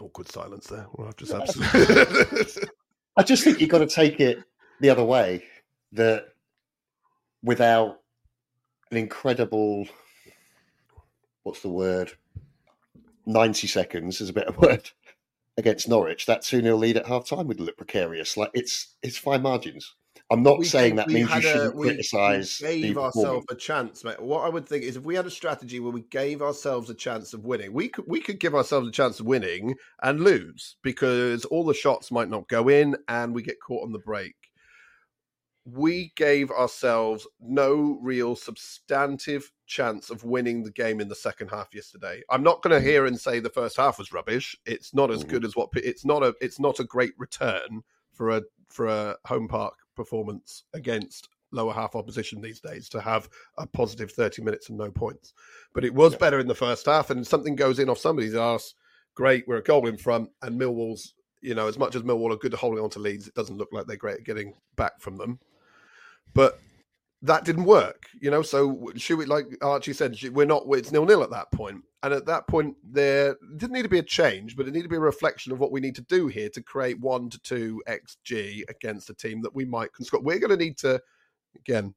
Awkward 0.00 0.28
silence 0.28 0.66
there. 0.66 0.88
Well 0.94 1.06
i've 1.06 1.16
just 1.16 1.32
absolutely 1.32 2.64
I 3.16 3.22
just 3.22 3.44
think 3.44 3.60
you've 3.60 3.70
got 3.70 3.78
to 3.78 3.86
take 3.86 4.18
it 4.18 4.42
the 4.80 4.90
other 4.90 5.04
way 5.04 5.44
that 5.92 6.28
without 7.42 8.00
an 8.90 8.96
incredible, 8.96 9.86
what's 11.42 11.60
the 11.60 11.68
word? 11.68 12.12
90 13.26 13.66
seconds 13.66 14.20
is 14.20 14.30
a 14.30 14.32
better 14.32 14.52
word 14.58 14.90
against 15.56 15.88
Norwich. 15.88 16.26
That 16.26 16.42
2 16.42 16.62
0 16.62 16.76
lead 16.76 16.96
at 16.96 17.06
half 17.06 17.26
time 17.26 17.46
would 17.48 17.60
look 17.60 17.76
precarious. 17.76 18.36
Like 18.36 18.50
it's 18.54 18.96
it's 19.02 19.18
fine 19.18 19.42
margins. 19.42 19.94
I'm 20.30 20.42
not 20.42 20.58
We 20.58 20.66
saying 20.66 20.96
that 20.96 21.08
means 21.08 21.34
you 21.34 21.40
shouldn't 21.40 21.74
we- 21.74 21.86
criticise 21.88 22.60
We 22.62 22.82
gave 22.82 22.98
ourselves 22.98 23.46
a 23.50 23.54
chance, 23.54 24.04
mate. 24.04 24.20
What 24.20 24.44
I 24.44 24.50
would 24.50 24.68
think 24.68 24.84
is 24.84 24.96
if 24.96 25.02
we 25.04 25.14
had 25.14 25.24
a 25.26 25.30
strategy 25.30 25.80
where 25.80 25.92
we 25.92 26.02
gave 26.10 26.42
ourselves 26.42 26.90
a 26.90 26.94
chance 26.94 27.32
of 27.32 27.44
winning, 27.44 27.72
we 27.72 27.88
could 27.88 28.04
we 28.06 28.20
could 28.20 28.38
give 28.40 28.54
ourselves 28.54 28.88
a 28.88 28.92
chance 28.92 29.20
of 29.20 29.26
winning 29.26 29.74
and 30.02 30.20
lose 30.20 30.76
because 30.82 31.44
all 31.46 31.64
the 31.64 31.72
shots 31.74 32.10
might 32.10 32.28
not 32.28 32.48
go 32.48 32.68
in 32.68 32.94
and 33.08 33.34
we 33.34 33.42
get 33.42 33.60
caught 33.60 33.84
on 33.84 33.92
the 33.92 33.98
break. 34.00 34.34
We 35.74 36.12
gave 36.16 36.50
ourselves 36.50 37.26
no 37.40 37.98
real 38.00 38.36
substantive 38.36 39.50
chance 39.66 40.08
of 40.08 40.24
winning 40.24 40.62
the 40.62 40.70
game 40.70 41.00
in 41.00 41.08
the 41.08 41.14
second 41.14 41.48
half 41.48 41.74
yesterday. 41.74 42.22
I'm 42.30 42.42
not 42.42 42.62
going 42.62 42.74
to 42.80 42.86
hear 42.86 43.04
and 43.06 43.18
say 43.20 43.38
the 43.40 43.50
first 43.50 43.76
half 43.76 43.98
was 43.98 44.12
rubbish. 44.12 44.56
It's 44.64 44.94
not 44.94 45.10
as 45.10 45.24
Mhm. 45.24 45.28
good 45.28 45.44
as 45.44 45.56
what 45.56 45.68
it's 45.74 46.04
not 46.04 46.22
a 46.22 46.34
it's 46.40 46.58
not 46.58 46.80
a 46.80 46.84
great 46.84 47.12
return 47.18 47.82
for 48.12 48.30
a 48.30 48.42
for 48.68 48.86
a 48.86 49.16
home 49.26 49.48
park 49.48 49.74
performance 49.94 50.64
against 50.74 51.28
lower 51.50 51.72
half 51.72 51.94
opposition 51.96 52.40
these 52.40 52.60
days 52.60 52.88
to 52.90 53.00
have 53.00 53.28
a 53.56 53.66
positive 53.66 54.12
30 54.12 54.42
minutes 54.42 54.68
and 54.68 54.78
no 54.78 54.90
points. 54.90 55.32
But 55.72 55.84
it 55.84 55.94
was 55.94 56.12
Yeah. 56.12 56.18
better 56.18 56.38
in 56.38 56.46
the 56.46 56.54
first 56.54 56.86
half, 56.86 57.10
and 57.10 57.26
something 57.26 57.56
goes 57.56 57.78
in 57.78 57.88
off 57.88 57.98
somebody's 57.98 58.34
ass. 58.34 58.74
Great, 59.14 59.48
we're 59.48 59.56
a 59.56 59.62
goal 59.62 59.86
in 59.88 59.96
front, 59.96 60.30
and 60.42 60.60
Millwall's, 60.60 61.14
you 61.40 61.54
know, 61.54 61.66
as 61.66 61.78
much 61.78 61.94
as 61.96 62.02
Millwall 62.02 62.32
are 62.32 62.36
good 62.36 62.52
at 62.54 62.60
holding 62.60 62.84
on 62.84 62.90
to 62.90 62.98
leads, 62.98 63.26
it 63.26 63.34
doesn't 63.34 63.56
look 63.56 63.72
like 63.72 63.86
they're 63.86 63.96
great 63.96 64.18
at 64.18 64.24
getting 64.24 64.54
back 64.76 65.00
from 65.00 65.16
them. 65.16 65.40
But 66.34 66.60
that 67.22 67.44
didn't 67.44 67.64
work, 67.64 68.06
you 68.20 68.30
know. 68.30 68.42
So 68.42 68.92
should 68.96 69.18
we, 69.18 69.24
like 69.24 69.46
Archie 69.60 69.92
said, 69.92 70.16
we're 70.32 70.46
not. 70.46 70.64
It's 70.68 70.92
nil 70.92 71.04
nil 71.04 71.22
at 71.22 71.30
that 71.30 71.50
point, 71.50 71.82
and 72.02 72.14
at 72.14 72.26
that 72.26 72.46
point, 72.46 72.76
there 72.84 73.36
didn't 73.56 73.72
need 73.72 73.82
to 73.82 73.88
be 73.88 73.98
a 73.98 74.04
change, 74.04 74.56
but 74.56 74.68
it 74.68 74.72
needed 74.72 74.84
to 74.84 74.88
be 74.88 74.96
a 74.96 75.00
reflection 75.00 75.52
of 75.52 75.58
what 75.58 75.72
we 75.72 75.80
need 75.80 75.96
to 75.96 76.02
do 76.02 76.28
here 76.28 76.48
to 76.50 76.62
create 76.62 77.00
one 77.00 77.28
to 77.30 77.38
two 77.40 77.82
xg 77.88 78.62
against 78.68 79.10
a 79.10 79.14
team 79.14 79.42
that 79.42 79.54
we 79.54 79.64
might 79.64 79.90
score. 80.00 80.20
We're 80.20 80.38
going 80.38 80.56
to 80.56 80.64
need 80.64 80.78
to, 80.78 81.00
again, 81.56 81.92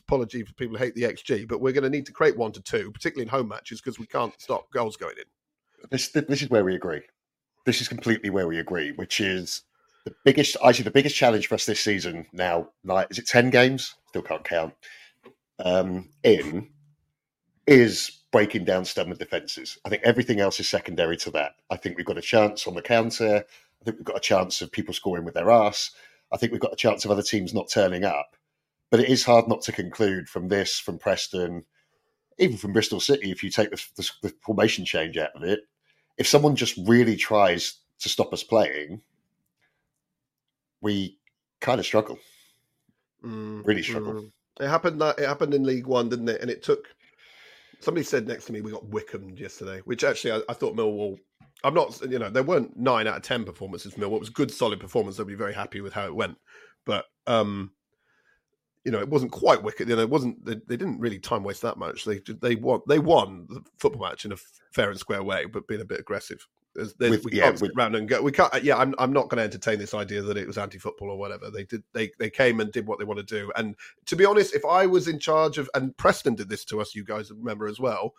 apology 0.00 0.42
for 0.42 0.54
people 0.54 0.76
who 0.76 0.84
hate 0.84 0.94
the 0.94 1.02
xg, 1.02 1.46
but 1.46 1.60
we're 1.60 1.72
going 1.72 1.84
to 1.84 1.90
need 1.90 2.06
to 2.06 2.12
create 2.12 2.36
one 2.36 2.52
to 2.52 2.62
two, 2.62 2.90
particularly 2.92 3.24
in 3.24 3.28
home 3.28 3.48
matches, 3.48 3.80
because 3.80 3.98
we 3.98 4.06
can't 4.06 4.32
stop 4.40 4.70
goals 4.72 4.96
going 4.96 5.16
in. 5.18 5.88
this 5.90 6.08
this 6.08 6.42
is 6.42 6.48
where 6.48 6.64
we 6.64 6.74
agree. 6.74 7.02
This 7.66 7.82
is 7.82 7.88
completely 7.88 8.30
where 8.30 8.48
we 8.48 8.58
agree, 8.58 8.92
which 8.92 9.20
is 9.20 9.64
the 10.04 10.14
biggest. 10.24 10.56
I 10.62 10.68
Actually, 10.68 10.84
the 10.84 10.90
biggest 10.90 11.16
challenge 11.16 11.46
for 11.46 11.54
us 11.54 11.66
this 11.66 11.80
season 11.80 12.26
now. 12.32 12.68
Like, 12.84 13.08
is 13.10 13.18
it 13.18 13.26
ten 13.26 13.50
games? 13.50 13.94
Still 14.08 14.22
can't 14.22 14.44
count. 14.44 14.74
Um, 15.64 16.08
in 16.22 16.70
is 17.66 18.22
breaking 18.32 18.64
down 18.64 18.84
stubborn 18.84 19.16
defences. 19.16 19.78
I 19.84 19.88
think 19.88 20.02
everything 20.04 20.40
else 20.40 20.58
is 20.60 20.68
secondary 20.68 21.16
to 21.18 21.30
that. 21.32 21.52
I 21.70 21.76
think 21.76 21.96
we've 21.96 22.06
got 22.06 22.18
a 22.18 22.22
chance 22.22 22.66
on 22.66 22.74
the 22.74 22.82
counter. 22.82 23.44
I 23.80 23.84
think 23.84 23.96
we've 23.96 24.04
got 24.04 24.16
a 24.16 24.20
chance 24.20 24.60
of 24.60 24.72
people 24.72 24.94
scoring 24.94 25.24
with 25.24 25.34
their 25.34 25.50
ass. 25.50 25.90
I 26.32 26.36
think 26.36 26.52
we've 26.52 26.60
got 26.60 26.72
a 26.72 26.76
chance 26.76 27.04
of 27.04 27.10
other 27.10 27.22
teams 27.22 27.54
not 27.54 27.68
turning 27.68 28.04
up. 28.04 28.36
But 28.90 29.00
it 29.00 29.08
is 29.08 29.24
hard 29.24 29.48
not 29.48 29.62
to 29.62 29.72
conclude 29.72 30.28
from 30.28 30.48
this, 30.48 30.78
from 30.78 30.98
Preston, 30.98 31.64
even 32.38 32.56
from 32.56 32.72
Bristol 32.72 33.00
City, 33.00 33.30
if 33.30 33.44
you 33.44 33.50
take 33.50 33.70
the, 33.70 33.82
the, 33.96 34.10
the 34.22 34.34
formation 34.40 34.84
change 34.84 35.16
out 35.16 35.30
of 35.34 35.42
it, 35.44 35.60
if 36.16 36.26
someone 36.26 36.56
just 36.56 36.76
really 36.86 37.16
tries 37.16 37.74
to 38.00 38.08
stop 38.08 38.32
us 38.32 38.42
playing, 38.42 39.02
we 40.80 41.18
kind 41.60 41.78
of 41.78 41.86
struggle. 41.86 42.18
Mm, 43.24 43.66
Really 43.66 43.82
struggle. 43.82 44.14
mm. 44.14 44.32
It 44.60 44.68
happened 44.68 45.00
that 45.00 45.18
it 45.18 45.26
happened 45.26 45.54
in 45.54 45.64
League 45.64 45.86
One, 45.86 46.08
didn't 46.08 46.28
it? 46.28 46.40
And 46.40 46.50
it 46.50 46.62
took. 46.62 46.88
Somebody 47.80 48.04
said 48.04 48.26
next 48.28 48.44
to 48.46 48.52
me 48.52 48.60
we 48.60 48.70
got 48.72 48.86
Wickham 48.88 49.30
yesterday, 49.38 49.80
which 49.84 50.04
actually 50.04 50.32
I, 50.32 50.40
I 50.48 50.52
thought 50.52 50.76
Millwall. 50.76 51.18
I'm 51.62 51.74
not, 51.74 52.00
you 52.10 52.18
know, 52.18 52.30
there 52.30 52.42
weren't 52.42 52.76
nine 52.76 53.06
out 53.06 53.16
of 53.16 53.22
ten 53.22 53.44
performances 53.44 53.92
from 53.92 54.02
Millwall. 54.02 54.16
It 54.16 54.20
was 54.20 54.28
a 54.28 54.32
good, 54.32 54.50
solid 54.50 54.80
performance. 54.80 55.18
I'd 55.18 55.26
be 55.26 55.34
very 55.34 55.54
happy 55.54 55.80
with 55.80 55.92
how 55.92 56.04
it 56.06 56.14
went, 56.14 56.36
but 56.84 57.06
um, 57.26 57.70
you 58.84 58.92
know, 58.92 58.98
it 59.00 59.08
wasn't 59.08 59.32
quite 59.32 59.62
wicked. 59.62 59.88
You 59.88 59.96
know, 59.96 60.02
it 60.02 60.10
wasn't. 60.10 60.44
They, 60.44 60.54
they 60.54 60.76
didn't 60.76 61.00
really 61.00 61.18
time 61.18 61.42
waste 61.42 61.62
that 61.62 61.78
much. 61.78 62.04
They 62.04 62.20
they 62.40 62.54
won. 62.56 62.80
They 62.86 62.98
won 62.98 63.46
the 63.48 63.62
football 63.78 64.08
match 64.08 64.24
in 64.24 64.32
a 64.32 64.36
fair 64.72 64.90
and 64.90 64.98
square 64.98 65.22
way, 65.22 65.46
but 65.46 65.66
being 65.68 65.80
a 65.82 65.86
bit 65.86 66.00
aggressive. 66.00 66.46
With- 66.76 67.24
we 67.24 67.32
yeah, 67.32 67.44
can't 67.44 67.58
sit 67.58 67.72
around 67.76 67.96
and 67.96 68.08
go. 68.08 68.22
We 68.22 68.32
can't. 68.32 68.62
Yeah, 68.62 68.76
I'm. 68.76 68.94
I'm 68.98 69.12
not 69.12 69.28
going 69.28 69.38
to 69.38 69.44
entertain 69.44 69.78
this 69.78 69.94
idea 69.94 70.22
that 70.22 70.36
it 70.36 70.46
was 70.46 70.56
anti-football 70.56 71.10
or 71.10 71.18
whatever. 71.18 71.50
They 71.50 71.64
did. 71.64 71.82
They 71.92 72.10
they 72.18 72.30
came 72.30 72.60
and 72.60 72.70
did 72.70 72.86
what 72.86 72.98
they 72.98 73.04
want 73.04 73.18
to 73.18 73.24
do. 73.24 73.50
And 73.56 73.74
to 74.06 74.16
be 74.16 74.24
honest, 74.24 74.54
if 74.54 74.64
I 74.64 74.86
was 74.86 75.08
in 75.08 75.18
charge 75.18 75.58
of, 75.58 75.68
and 75.74 75.96
Preston 75.96 76.36
did 76.36 76.48
this 76.48 76.64
to 76.66 76.80
us, 76.80 76.94
you 76.94 77.04
guys 77.04 77.30
remember 77.30 77.66
as 77.66 77.80
well. 77.80 78.14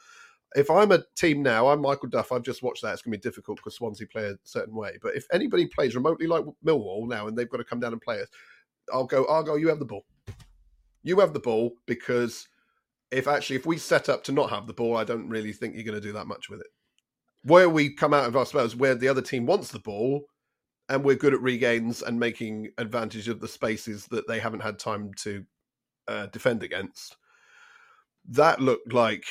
If 0.54 0.70
I'm 0.70 0.92
a 0.92 1.04
team 1.16 1.42
now, 1.42 1.70
I'm 1.70 1.82
Michael 1.82 2.10
Duff. 2.10 2.34
I've 2.34 2.44
just 2.44 2.62
watched 2.62 2.82
that. 2.82 2.92
It's 2.92 3.02
going 3.02 3.14
to 3.14 3.18
be 3.18 3.22
difficult 3.22 3.58
because 3.58 3.76
Swansea 3.76 4.06
play 4.08 4.26
a 4.26 4.36
certain 4.44 4.76
way. 4.76 4.98
But 5.02 5.16
if 5.16 5.26
anybody 5.32 5.66
plays 5.66 5.96
remotely 5.96 6.28
like 6.28 6.44
Millwall 6.66 7.08
now, 7.08 7.28
and 7.28 7.38
they've 7.38 7.50
got 7.50 7.58
to 7.58 7.64
come 7.64 7.80
down 7.80 7.94
and 7.94 8.02
play 8.02 8.22
us, 8.22 8.28
I'll 8.92 9.06
go. 9.06 9.26
Argo, 9.28 9.56
you 9.56 9.70
have 9.70 9.80
the 9.80 9.86
ball. 9.86 10.06
You 11.04 11.22
have 11.22 11.34
the 11.34 11.40
ball 11.40 11.72
because 11.86 12.50
if 13.12 13.28
actually 13.28 13.56
if 13.56 13.66
we 13.66 13.78
set 13.78 14.10
up 14.10 14.26
to 14.26 14.34
not 14.34 14.50
have 14.50 14.68
the 14.68 14.74
ball, 14.74 14.98
I 14.98 15.06
don't 15.06 15.30
really 15.30 15.54
think 15.54 15.76
you're 15.76 15.86
going 15.86 16.00
to 16.00 16.06
do 16.06 16.14
that 16.14 16.28
much 16.28 16.50
with 16.50 16.60
it. 16.60 16.68
Where 17.44 17.70
we 17.70 17.94
come 17.94 18.14
out 18.14 18.28
of 18.28 18.36
our 18.36 18.46
spells, 18.46 18.76
where 18.76 18.96
the 18.96 19.08
other 19.08 19.22
team 19.22 19.46
wants 19.46 19.72
the 19.72 19.80
ball, 19.80 20.26
and 20.90 21.04
we're 21.04 21.16
good 21.16 21.34
at 21.34 21.42
regains 21.42 22.02
and 22.02 22.20
making 22.20 22.70
advantage 22.78 23.28
of 23.28 23.40
the 23.40 23.48
spaces 23.48 24.06
that 24.08 24.28
they 24.28 24.40
haven't 24.40 24.62
had 24.62 24.78
time 24.78 25.12
to 25.24 25.44
uh, 26.08 26.28
defend 26.28 26.64
against. 26.64 27.18
That 28.28 28.60
looked 28.60 28.94
like 28.94 29.26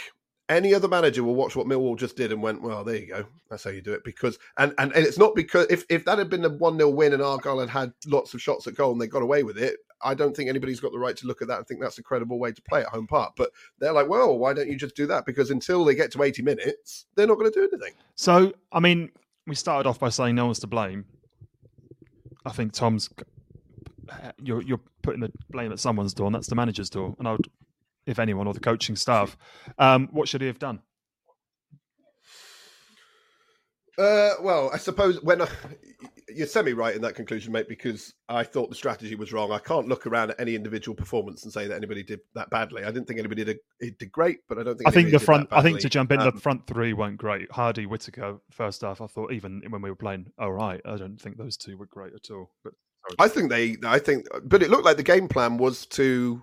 any 0.49 0.75
other 0.75 0.88
manager 0.88 1.23
will 1.23 1.37
watch 1.37 1.55
what 1.55 1.66
Millwall 1.66 1.96
just 1.96 2.16
did 2.16 2.33
and 2.33 2.42
went, 2.42 2.61
"Well, 2.61 2.83
there 2.83 2.96
you 2.96 3.07
go. 3.07 3.27
That's 3.49 3.62
how 3.62 3.70
you 3.70 3.83
do 3.83 3.92
it." 3.92 4.03
Because 4.05 4.38
and 4.59 4.75
and, 4.79 4.92
and 4.92 5.07
it's 5.07 5.18
not 5.18 5.35
because 5.35 5.66
if 5.70 5.85
if 5.88 6.05
that 6.05 6.18
had 6.18 6.29
been 6.29 6.44
a 6.44 6.49
one 6.49 6.77
0 6.77 6.90
win 6.90 7.12
and 7.12 7.23
Argyle 7.23 7.61
had 7.61 7.70
had 7.70 7.92
lots 8.07 8.35
of 8.35 8.42
shots 8.42 8.66
at 8.66 8.75
goal 8.75 8.92
and 8.92 9.01
they 9.01 9.07
got 9.07 9.23
away 9.23 9.44
with 9.44 9.59
it, 9.59 9.77
I 10.03 10.15
don't 10.15 10.35
think 10.37 10.49
anybody's 10.49 10.81
got 10.81 10.93
the 10.93 10.99
right 10.99 11.17
to 11.17 11.27
look 11.27 11.43
at 11.43 11.49
that 11.49 11.59
and 11.59 11.67
think 11.67 11.81
that's 11.81 11.99
a 11.99 12.03
credible 12.03 12.39
way 12.39 12.53
to 12.53 12.63
play 12.63 12.81
at 12.83 12.89
home 12.89 13.07
park. 13.07 13.35
But 13.37 13.51
they're 13.79 13.93
like, 13.93 14.09
"Well, 14.09 14.39
why 14.39 14.53
don't 14.53 14.69
you 14.69 14.77
just 14.77 14.97
do 14.97 15.07
that?" 15.07 15.27
Because 15.27 15.51
until 15.51 15.85
they 15.85 15.95
get 15.95 16.11
to 16.13 16.23
eighty 16.23 16.43
minutes, 16.43 17.07
they're 17.15 17.27
not 17.27 17.39
going 17.39 17.51
to 17.51 17.59
do 17.59 17.69
anything. 17.71 17.95
So, 18.15 18.53
I 18.73 18.81
mean, 18.81 19.11
we 19.47 19.55
started 19.55 19.89
off 19.89 19.99
by 19.99 20.09
saying 20.09 20.35
no 20.35 20.47
one's 20.47 20.61
to 20.61 20.67
blame. 20.67 21.05
I 22.45 22.51
think 22.51 22.73
Tom's 22.73 23.11
you're 24.43 24.63
you're 24.63 24.81
putting 25.03 25.21
the 25.21 25.33
blame 25.51 25.73
at 25.73 25.79
someone's 25.79 26.15
door, 26.15 26.27
and 26.27 26.35
that's 26.35 26.49
the 26.49 26.55
manager's 26.55 26.91
door. 26.91 27.15
And 27.19 27.29
I 27.29 27.33
would, 27.33 27.51
if 28.07 28.19
anyone, 28.19 28.47
or 28.47 28.55
the 28.55 28.61
coaching 28.61 28.97
staff. 28.97 29.37
Um, 29.79 30.09
what 30.13 30.29
should 30.29 30.41
he 30.41 30.47
have 30.47 30.59
done? 30.59 30.81
Uh, 33.99 34.35
well, 34.41 34.71
I 34.73 34.79
suppose 34.79 35.23
when 35.23 35.43
I, 35.43 35.49
you're 36.35 36.47
semi 36.47 36.73
right 36.73 36.95
in 36.95 37.03
that 37.03 37.14
conclusion, 37.14 37.53
mate, 37.53 37.69
because 37.69 38.14
I 38.29 38.45
thought 38.45 38.69
the 38.69 38.77
strategy 38.77 39.14
was 39.14 39.33
wrong. 39.33 39.53
I 39.53 39.59
can't 39.59 39.88
look 39.88 40.07
around 40.07 40.31
at 40.31 40.40
any 40.40 40.55
individual 40.55 40.95
performance 40.95 41.45
and 41.45 41.53
say 41.53 41.66
that 41.66 41.75
anybody 41.75 42.03
did 42.03 42.21
that 42.35 42.51
badly. 42.51 42.83
I 42.85 42.90
didn't 42.90 43.07
think 43.07 43.19
anybody 43.19 43.45
did 43.45 43.59
a, 43.83 43.90
did 43.90 44.12
great, 44.12 44.38
but 44.49 44.59
I 44.59 44.62
don't 44.62 44.77
think 44.77 44.88
I 44.88 44.90
think 44.90 45.11
the 45.11 45.19
front. 45.19 45.49
I 45.51 45.62
think 45.62 45.81
to 45.81 45.88
jump 45.88 46.12
in, 46.12 46.21
Um, 46.21 46.35
the 46.35 46.40
front 46.40 46.66
three 46.66 46.93
weren't 46.93 47.19
great. 47.19 47.51
Hardie, 47.51 47.87
Whittaker, 47.87 48.38
first 48.51 48.83
half. 48.83 49.01
I 49.01 49.07
thought 49.07 49.33
even 49.33 49.62
when 49.69 49.83
we 49.83 49.90
were 49.90 49.97
playing, 49.97 50.27
all 50.38 50.53
right. 50.53 50.81
I 50.85 50.97
don't 50.97 51.21
think 51.21 51.37
those 51.37 51.57
two 51.57 51.77
were 51.77 51.87
great 51.87 52.14
at 52.14 52.31
all. 52.31 52.51
But 52.64 52.75
I 53.19 53.29
think 53.29 53.51
they, 53.51 53.77
I 53.85 53.99
think, 53.99 54.27
but 54.45 54.62
it 54.62 54.71
looked 54.71 54.85
like 54.85 54.97
the 54.97 55.03
game 55.03 55.29
plan 55.29 55.57
was 55.57 55.87
to 55.87 56.43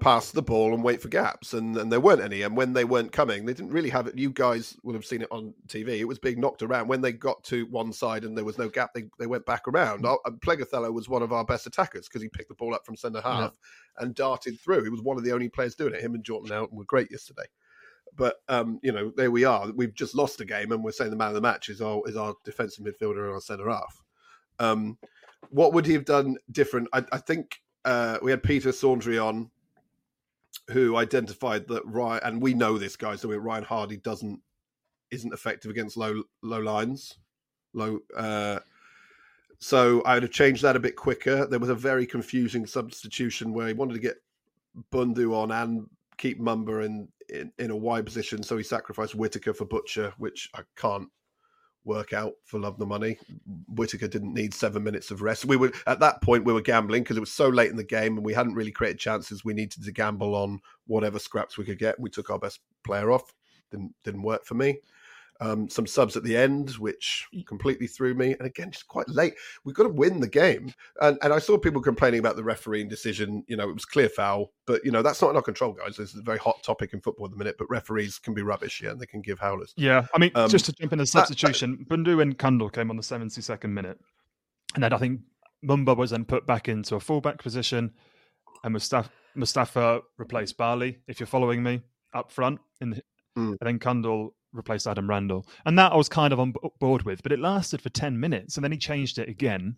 pass 0.00 0.30
the 0.30 0.42
ball 0.42 0.74
and 0.74 0.82
wait 0.82 1.02
for 1.02 1.08
gaps, 1.08 1.52
and, 1.52 1.76
and 1.76 1.90
there 1.90 2.00
weren't 2.00 2.22
any. 2.22 2.42
And 2.42 2.56
when 2.56 2.72
they 2.72 2.84
weren't 2.84 3.12
coming, 3.12 3.44
they 3.44 3.52
didn't 3.54 3.72
really 3.72 3.90
have 3.90 4.06
it. 4.06 4.18
You 4.18 4.30
guys 4.30 4.76
will 4.82 4.94
have 4.94 5.04
seen 5.04 5.22
it 5.22 5.28
on 5.30 5.54
TV. 5.68 5.98
It 5.98 6.04
was 6.04 6.18
being 6.18 6.40
knocked 6.40 6.62
around. 6.62 6.88
When 6.88 7.00
they 7.00 7.12
got 7.12 7.42
to 7.44 7.66
one 7.66 7.92
side 7.92 8.24
and 8.24 8.36
there 8.36 8.44
was 8.44 8.58
no 8.58 8.68
gap, 8.68 8.94
they, 8.94 9.04
they 9.18 9.26
went 9.26 9.46
back 9.46 9.68
around. 9.68 10.04
Mm. 10.04 10.40
Pleguezuelo 10.40 10.92
was 10.92 11.08
one 11.08 11.22
of 11.22 11.32
our 11.32 11.44
best 11.44 11.66
attackers 11.66 12.08
because 12.08 12.22
he 12.22 12.28
picked 12.28 12.48
the 12.48 12.54
ball 12.54 12.74
up 12.74 12.84
from 12.86 12.96
centre 12.96 13.20
half 13.20 13.56
and 13.98 14.14
darted 14.14 14.60
through. 14.60 14.84
He 14.84 14.90
was 14.90 15.02
one 15.02 15.16
of 15.16 15.24
the 15.24 15.32
only 15.32 15.48
players 15.48 15.74
doing 15.74 15.94
it. 15.94 16.02
Him 16.02 16.14
and 16.14 16.24
Jordan 16.24 16.50
Houghton 16.50 16.76
were 16.76 16.84
great 16.84 17.10
yesterday. 17.10 17.46
But 18.16 18.36
um, 18.48 18.80
you 18.82 18.92
know, 18.92 19.12
there 19.16 19.30
we 19.30 19.44
are. 19.44 19.70
We've 19.72 19.94
just 19.94 20.14
lost 20.14 20.40
a 20.40 20.44
game, 20.44 20.72
and 20.72 20.82
we're 20.82 20.92
saying 20.92 21.10
the 21.10 21.16
man 21.16 21.28
of 21.28 21.34
the 21.34 21.40
match 21.40 21.68
is 21.68 21.82
our 21.82 22.00
is 22.06 22.16
our 22.16 22.34
defensive 22.44 22.84
midfielder 22.84 23.24
and 23.24 23.34
our 23.34 23.40
centre 23.40 23.68
half. 23.68 24.02
Um, 24.58 24.96
what 25.50 25.72
would 25.72 25.86
he 25.86 25.92
have 25.92 26.04
done 26.04 26.36
different? 26.50 26.88
I, 26.92 27.04
I 27.12 27.18
think 27.18 27.60
uh, 27.84 28.18
we 28.22 28.30
had 28.30 28.42
Peter 28.42 28.72
Saundry 28.72 29.18
on, 29.18 29.50
who 30.70 30.96
identified 30.96 31.68
that 31.68 31.86
Ryan, 31.86 32.20
and 32.24 32.42
we 32.42 32.54
know 32.54 32.78
this 32.78 32.96
guy, 32.96 33.16
so 33.16 33.30
Ryan 33.30 33.64
Hardie 33.64 34.02
doesn't 34.02 34.40
isn't 35.10 35.32
effective 35.32 35.70
against 35.70 35.96
low 35.96 36.22
low 36.42 36.60
lines, 36.60 37.18
low. 37.72 38.00
Uh, 38.16 38.60
so 39.58 40.02
I 40.02 40.14
would 40.14 40.24
have 40.24 40.32
changed 40.32 40.62
that 40.62 40.76
a 40.76 40.80
bit 40.80 40.96
quicker. 40.96 41.46
There 41.46 41.58
was 41.58 41.70
a 41.70 41.74
very 41.74 42.06
confusing 42.06 42.66
substitution 42.66 43.52
where 43.52 43.68
he 43.68 43.72
wanted 43.72 43.94
to 43.94 44.00
get 44.00 44.16
Bundu 44.92 45.34
on 45.34 45.50
and 45.50 45.88
keep 46.18 46.40
Mumba 46.40 46.84
in, 46.84 47.08
in 47.28 47.52
in 47.58 47.70
a 47.70 47.76
wide 47.76 48.04
position, 48.04 48.42
so 48.42 48.56
he 48.56 48.64
sacrificed 48.64 49.14
Whittaker 49.14 49.54
for 49.54 49.64
Butcher, 49.64 50.12
which 50.18 50.50
I 50.54 50.62
can't 50.76 51.08
work 51.86 52.12
out 52.12 52.34
for 52.44 52.58
love 52.58 52.78
the 52.78 52.84
money. 52.86 53.16
Whittaker 53.68 54.08
didn't 54.08 54.34
need 54.34 54.52
seven 54.52 54.82
minutes 54.82 55.10
of 55.10 55.22
rest. 55.22 55.44
We 55.44 55.56
were 55.56 55.72
at 55.86 56.00
that 56.00 56.20
point 56.20 56.44
we 56.44 56.52
were 56.52 56.60
gambling 56.60 57.02
because 57.02 57.16
it 57.16 57.20
was 57.20 57.32
so 57.32 57.48
late 57.48 57.70
in 57.70 57.76
the 57.76 57.84
game 57.84 58.16
and 58.16 58.26
we 58.26 58.34
hadn't 58.34 58.54
really 58.54 58.72
created 58.72 58.98
chances. 58.98 59.44
We 59.44 59.54
needed 59.54 59.82
to 59.84 59.92
gamble 59.92 60.34
on 60.34 60.60
whatever 60.86 61.18
scraps 61.18 61.56
we 61.56 61.64
could 61.64 61.78
get. 61.78 61.98
We 61.98 62.10
took 62.10 62.28
our 62.28 62.38
best 62.38 62.60
player 62.84 63.10
off. 63.12 63.32
Didn't 63.70 63.94
didn't 64.04 64.22
work 64.22 64.44
for 64.44 64.54
me. 64.54 64.80
Um, 65.40 65.68
some 65.68 65.86
subs 65.86 66.16
at 66.16 66.22
the 66.22 66.34
end, 66.34 66.70
which 66.72 67.26
completely 67.46 67.86
threw 67.86 68.14
me. 68.14 68.32
And 68.32 68.46
again, 68.46 68.70
just 68.70 68.88
quite 68.88 69.06
late. 69.08 69.34
We've 69.64 69.74
got 69.74 69.82
to 69.82 69.90
win 69.90 70.20
the 70.20 70.28
game. 70.28 70.72
And 71.02 71.18
and 71.22 71.32
I 71.32 71.38
saw 71.38 71.58
people 71.58 71.82
complaining 71.82 72.20
about 72.20 72.36
the 72.36 72.42
refereeing 72.44 72.88
decision. 72.88 73.44
You 73.46 73.56
know, 73.58 73.68
it 73.68 73.74
was 73.74 73.84
clear 73.84 74.08
foul, 74.08 74.52
but 74.66 74.82
you 74.84 74.90
know 74.90 75.02
that's 75.02 75.20
not 75.20 75.28
in 75.30 75.36
our 75.36 75.42
control, 75.42 75.72
guys. 75.72 75.96
This 75.96 76.14
is 76.14 76.20
a 76.20 76.22
very 76.22 76.38
hot 76.38 76.62
topic 76.62 76.94
in 76.94 77.00
football 77.02 77.26
at 77.26 77.32
the 77.32 77.36
minute. 77.36 77.56
But 77.58 77.68
referees 77.68 78.18
can 78.18 78.32
be 78.32 78.40
rubbish, 78.42 78.80
yeah, 78.82 78.90
and 78.92 79.00
they 79.00 79.04
can 79.06 79.20
give 79.20 79.38
howlers. 79.38 79.74
yeah, 79.76 80.06
I 80.14 80.18
mean, 80.18 80.30
Um, 80.34 80.48
just 80.48 80.64
to 80.66 80.72
jump 80.72 80.94
in 80.94 81.00
a 81.00 81.02
uh, 81.02 81.06
substitution, 81.06 81.84
Bundu 81.88 82.22
and 82.22 82.38
Cundle 82.38 82.70
came 82.70 82.88
on 82.90 82.96
the 82.96 83.02
72nd 83.02 83.68
minute, 83.70 83.98
and 84.74 84.82
then 84.82 84.92
I 84.94 84.96
think 84.98 85.20
Mumba 85.62 85.94
was 85.96 86.10
then 86.12 86.24
put 86.24 86.46
back 86.46 86.66
into 86.68 86.94
a 86.94 87.00
fullback 87.00 87.42
position, 87.42 87.92
and 88.64 88.72
Mustafa, 88.72 89.10
Mustafa 89.34 90.00
replaced 90.16 90.56
Bali. 90.56 90.98
If 91.06 91.20
you're 91.20 91.26
following 91.26 91.62
me 91.62 91.82
up 92.14 92.32
front, 92.32 92.60
in 92.80 92.90
the, 92.90 93.02
Mm. 93.36 93.48
and 93.50 93.58
then 93.60 93.78
Cundle 93.78 94.30
replaced 94.56 94.86
Adam 94.86 95.08
Randell, 95.08 95.46
and 95.64 95.78
that 95.78 95.92
I 95.92 95.96
was 95.96 96.08
kind 96.08 96.32
of 96.32 96.40
on 96.40 96.54
board 96.80 97.02
with. 97.02 97.22
But 97.22 97.32
it 97.32 97.38
lasted 97.38 97.80
for 97.80 97.90
10 97.90 98.18
minutes, 98.18 98.56
and 98.56 98.64
then 98.64 98.72
he 98.72 98.78
changed 98.78 99.18
it 99.18 99.28
again. 99.28 99.76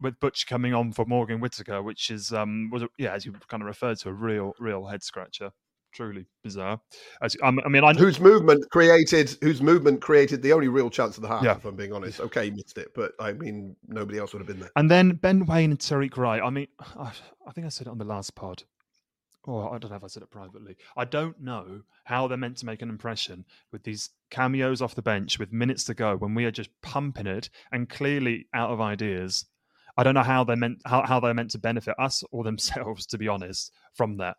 With 0.00 0.20
Butch 0.20 0.46
coming 0.46 0.74
on 0.74 0.92
for 0.92 1.06
Morgan 1.06 1.40
Whittaker, 1.40 1.82
which 1.82 2.10
is 2.10 2.32
um 2.32 2.70
was 2.70 2.82
a, 2.82 2.88
yeah 2.98 3.14
as 3.14 3.24
you 3.24 3.32
kind 3.48 3.62
of 3.62 3.66
referred 3.66 3.98
to 4.00 4.10
a 4.10 4.12
real 4.12 4.52
real 4.60 4.86
head 4.86 5.02
scratcher, 5.02 5.50
truly 5.92 6.26
bizarre. 6.44 6.80
As 7.22 7.36
um, 7.42 7.60
I 7.64 7.68
mean, 7.68 7.84
I 7.84 7.92
whose 7.94 8.20
movement 8.20 8.70
created 8.70 9.36
whose 9.42 9.60
movement 9.60 10.00
created 10.00 10.42
the 10.42 10.52
only 10.52 10.68
real 10.68 10.90
chance 10.90 11.16
of 11.16 11.22
the 11.22 11.28
half. 11.28 11.42
Yeah. 11.42 11.56
If 11.56 11.64
I'm 11.64 11.74
being 11.74 11.92
honest, 11.92 12.20
okay, 12.20 12.50
missed 12.50 12.78
it, 12.78 12.92
but 12.94 13.12
I 13.18 13.32
mean 13.32 13.76
nobody 13.86 14.18
else 14.18 14.32
would 14.32 14.40
have 14.40 14.46
been 14.46 14.60
there. 14.60 14.70
And 14.76 14.90
then 14.90 15.16
Ben 15.16 15.46
Waine 15.46 15.70
and 15.70 15.78
Tyreik 15.78 16.16
Wright. 16.16 16.42
I 16.42 16.50
mean, 16.50 16.68
I, 16.96 17.12
I 17.46 17.52
think 17.52 17.66
I 17.66 17.70
said 17.70 17.86
it 17.86 17.90
on 17.90 17.98
the 17.98 18.04
last 18.04 18.34
pod. 18.34 18.64
Or 19.48 19.74
I 19.74 19.78
don't 19.78 19.90
know 19.90 19.96
if 19.96 20.04
I 20.04 20.08
said 20.08 20.22
it 20.22 20.30
privately. 20.30 20.76
I 20.94 21.06
don't 21.06 21.40
know 21.40 21.80
how 22.04 22.28
they're 22.28 22.36
meant 22.36 22.58
to 22.58 22.66
make 22.66 22.82
an 22.82 22.90
impression 22.90 23.46
with 23.72 23.82
these 23.82 24.10
cameos 24.30 24.82
off 24.82 24.94
the 24.94 25.00
bench 25.00 25.38
with 25.38 25.52
minutes 25.52 25.84
to 25.84 25.94
go 25.94 26.16
when 26.16 26.34
we 26.34 26.44
are 26.44 26.50
just 26.50 26.68
pumping 26.82 27.26
it 27.26 27.48
and 27.72 27.88
clearly 27.88 28.46
out 28.52 28.70
of 28.70 28.82
ideas. 28.82 29.46
I 29.96 30.02
don't 30.02 30.12
know 30.12 30.22
how 30.22 30.44
they're 30.44 30.54
meant 30.54 30.82
how, 30.84 31.02
how 31.06 31.18
they're 31.18 31.32
meant 31.32 31.52
to 31.52 31.58
benefit 31.58 31.94
us 31.98 32.22
or 32.30 32.44
themselves, 32.44 33.06
to 33.06 33.16
be 33.16 33.26
honest, 33.26 33.72
from 33.94 34.18
that. 34.18 34.36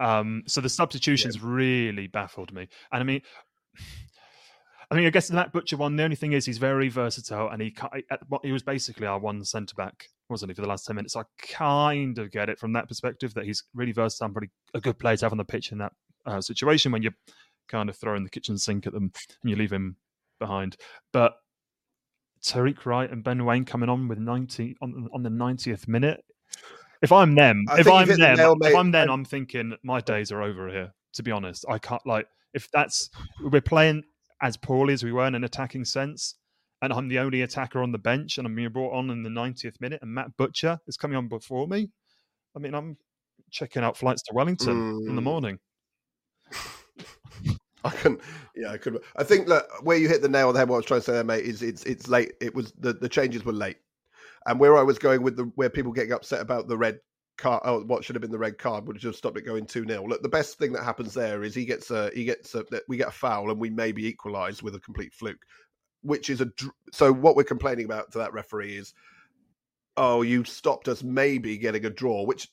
Um, 0.00 0.42
so 0.48 0.60
the 0.60 0.68
substitutions 0.68 1.40
really 1.40 2.08
baffled 2.08 2.52
me. 2.52 2.68
And 2.90 3.00
I 3.00 3.04
mean, 3.04 3.22
I 4.90 4.96
mean, 4.96 5.06
I 5.06 5.10
guess 5.10 5.30
in 5.30 5.36
that 5.36 5.52
butcher 5.52 5.76
one, 5.76 5.94
the 5.94 6.02
only 6.02 6.16
thing 6.16 6.32
is 6.32 6.44
he's 6.44 6.58
very 6.58 6.88
versatile, 6.88 7.48
and 7.48 7.62
he 7.62 7.74
he 8.42 8.52
was 8.52 8.64
basically 8.64 9.06
our 9.06 9.20
one 9.20 9.44
centre 9.44 9.74
back, 9.76 10.08
wasn't 10.28 10.50
he, 10.50 10.54
for 10.54 10.62
the 10.62 10.68
last 10.68 10.86
ten 10.86 10.96
minutes? 10.96 11.14
So 11.14 11.20
I 11.20 11.24
kind 11.38 12.18
of 12.18 12.30
get 12.30 12.48
it 12.48 12.58
from 12.58 12.72
that 12.72 12.88
perspective 12.88 13.34
that 13.34 13.44
he's 13.44 13.62
really 13.74 13.92
versatile, 13.92 14.26
and 14.26 14.34
pretty 14.34 14.50
a 14.74 14.80
good 14.80 14.98
player 14.98 15.16
to 15.16 15.24
have 15.24 15.32
on 15.32 15.38
the 15.38 15.44
pitch 15.44 15.72
in 15.72 15.78
that 15.78 15.92
uh, 16.26 16.40
situation 16.40 16.92
when 16.92 17.02
you're 17.02 17.14
kind 17.68 17.88
of 17.88 17.96
throwing 17.96 18.24
the 18.24 18.30
kitchen 18.30 18.58
sink 18.58 18.86
at 18.86 18.92
them 18.92 19.10
and 19.42 19.50
you 19.50 19.56
leave 19.56 19.72
him 19.72 19.96
behind. 20.38 20.76
But 21.12 21.34
Tyreik 22.42 22.84
Wright 22.84 23.10
and 23.10 23.24
Ben 23.24 23.44
Waine 23.44 23.64
coming 23.64 23.88
on 23.88 24.08
with 24.08 24.18
ninety 24.18 24.76
on, 24.82 25.08
on 25.12 25.22
the 25.22 25.30
ninetieth 25.30 25.88
minute. 25.88 26.24
If 27.02 27.12
I'm 27.12 27.34
them, 27.34 27.64
I 27.68 27.80
if 27.80 27.88
I'm 27.88 28.06
the 28.06 28.16
them, 28.16 28.36
nail, 28.36 28.56
if 28.62 28.74
I'm 28.74 28.90
them, 28.90 29.10
I'm 29.10 29.24
thinking 29.24 29.74
my 29.82 30.00
days 30.00 30.32
are 30.32 30.42
over 30.42 30.68
here. 30.68 30.92
To 31.14 31.22
be 31.22 31.30
honest, 31.30 31.64
I 31.68 31.78
can't 31.78 32.04
like 32.06 32.26
if 32.54 32.70
that's 32.70 33.10
we're 33.42 33.60
playing 33.60 34.04
as 34.42 34.56
poorly 34.56 34.94
as 34.94 35.04
we 35.04 35.12
were 35.12 35.26
in 35.26 35.34
an 35.34 35.44
attacking 35.44 35.84
sense, 35.84 36.34
and 36.84 36.92
I'm 36.92 37.08
the 37.08 37.18
only 37.18 37.42
attacker 37.42 37.82
on 37.82 37.92
the 37.92 37.98
bench, 37.98 38.38
and 38.38 38.46
I'm 38.46 38.54
being 38.54 38.68
brought 38.68 38.92
on 38.94 39.10
in 39.10 39.22
the 39.22 39.30
90th 39.30 39.80
minute, 39.80 40.00
and 40.02 40.12
Matt 40.12 40.36
Butcher 40.36 40.78
is 40.86 40.96
coming 40.96 41.16
on 41.16 41.28
before 41.28 41.66
me. 41.66 41.90
I 42.54 42.58
mean, 42.58 42.74
I'm 42.74 42.96
checking 43.50 43.82
out 43.82 43.96
flights 43.96 44.22
to 44.24 44.34
Wellington 44.34 45.04
in 45.08 45.16
the 45.16 45.20
Mm. 45.20 45.24
morning. 45.24 45.58
I 47.84 47.90
can, 47.90 48.18
yeah, 48.56 48.70
I 48.70 48.78
could. 48.78 49.02
I 49.16 49.24
think 49.24 49.48
that 49.48 49.64
where 49.82 49.96
you 49.96 50.08
hit 50.08 50.22
the 50.22 50.28
nail 50.28 50.48
on 50.48 50.54
the 50.54 50.60
head. 50.60 50.68
What 50.68 50.76
I 50.76 50.78
was 50.78 50.86
trying 50.86 51.00
to 51.00 51.04
say 51.04 51.12
there, 51.12 51.24
mate, 51.24 51.44
is 51.44 51.62
it's 51.62 51.84
it's 51.84 52.08
late. 52.08 52.32
It 52.40 52.54
was 52.54 52.72
the 52.78 52.94
the 52.94 53.08
changes 53.08 53.44
were 53.44 53.52
late, 53.52 53.76
and 54.46 54.58
where 54.58 54.76
I 54.76 54.82
was 54.82 54.98
going 54.98 55.22
with 55.22 55.36
the 55.36 55.44
where 55.54 55.68
people 55.68 55.92
getting 55.92 56.12
upset 56.12 56.40
about 56.40 56.66
the 56.68 56.78
red 56.78 56.98
card, 57.36 57.62
oh, 57.64 57.82
what 57.84 58.04
should 58.04 58.14
have 58.14 58.22
been 58.22 58.30
the 58.30 58.38
red 58.38 58.58
card 58.58 58.86
would 58.86 59.02
have 59.02 59.16
stopped 59.16 59.36
it 59.36 59.42
going 59.42 59.66
two 59.66 59.84
0 59.86 60.06
Look, 60.06 60.22
the 60.22 60.28
best 60.28 60.58
thing 60.58 60.72
that 60.72 60.84
happens 60.84 61.12
there 61.12 61.42
is 61.42 61.54
he 61.54 61.64
gets 61.64 61.90
a 61.90 62.10
he 62.14 62.24
gets 62.24 62.54
a 62.54 62.64
we 62.88 62.96
get 62.96 63.08
a 63.08 63.12
foul 63.12 63.50
and 63.50 63.60
we 63.60 63.70
maybe 63.70 64.06
equalise 64.06 64.62
with 64.62 64.74
a 64.74 64.80
complete 64.80 65.12
fluke, 65.12 65.42
which 66.04 66.30
is 66.30 66.40
a 66.40 66.48
so 66.92 67.12
what 67.12 67.34
we're 67.34 67.42
complaining 67.44 67.84
about 67.86 68.12
to 68.12 68.18
that 68.18 68.32
referee 68.32 68.76
is. 68.76 68.94
Oh, 69.96 70.22
you 70.22 70.42
stopped 70.42 70.88
us 70.88 71.04
maybe 71.04 71.56
getting 71.56 71.84
a 71.86 71.90
draw, 71.90 72.24
which 72.24 72.48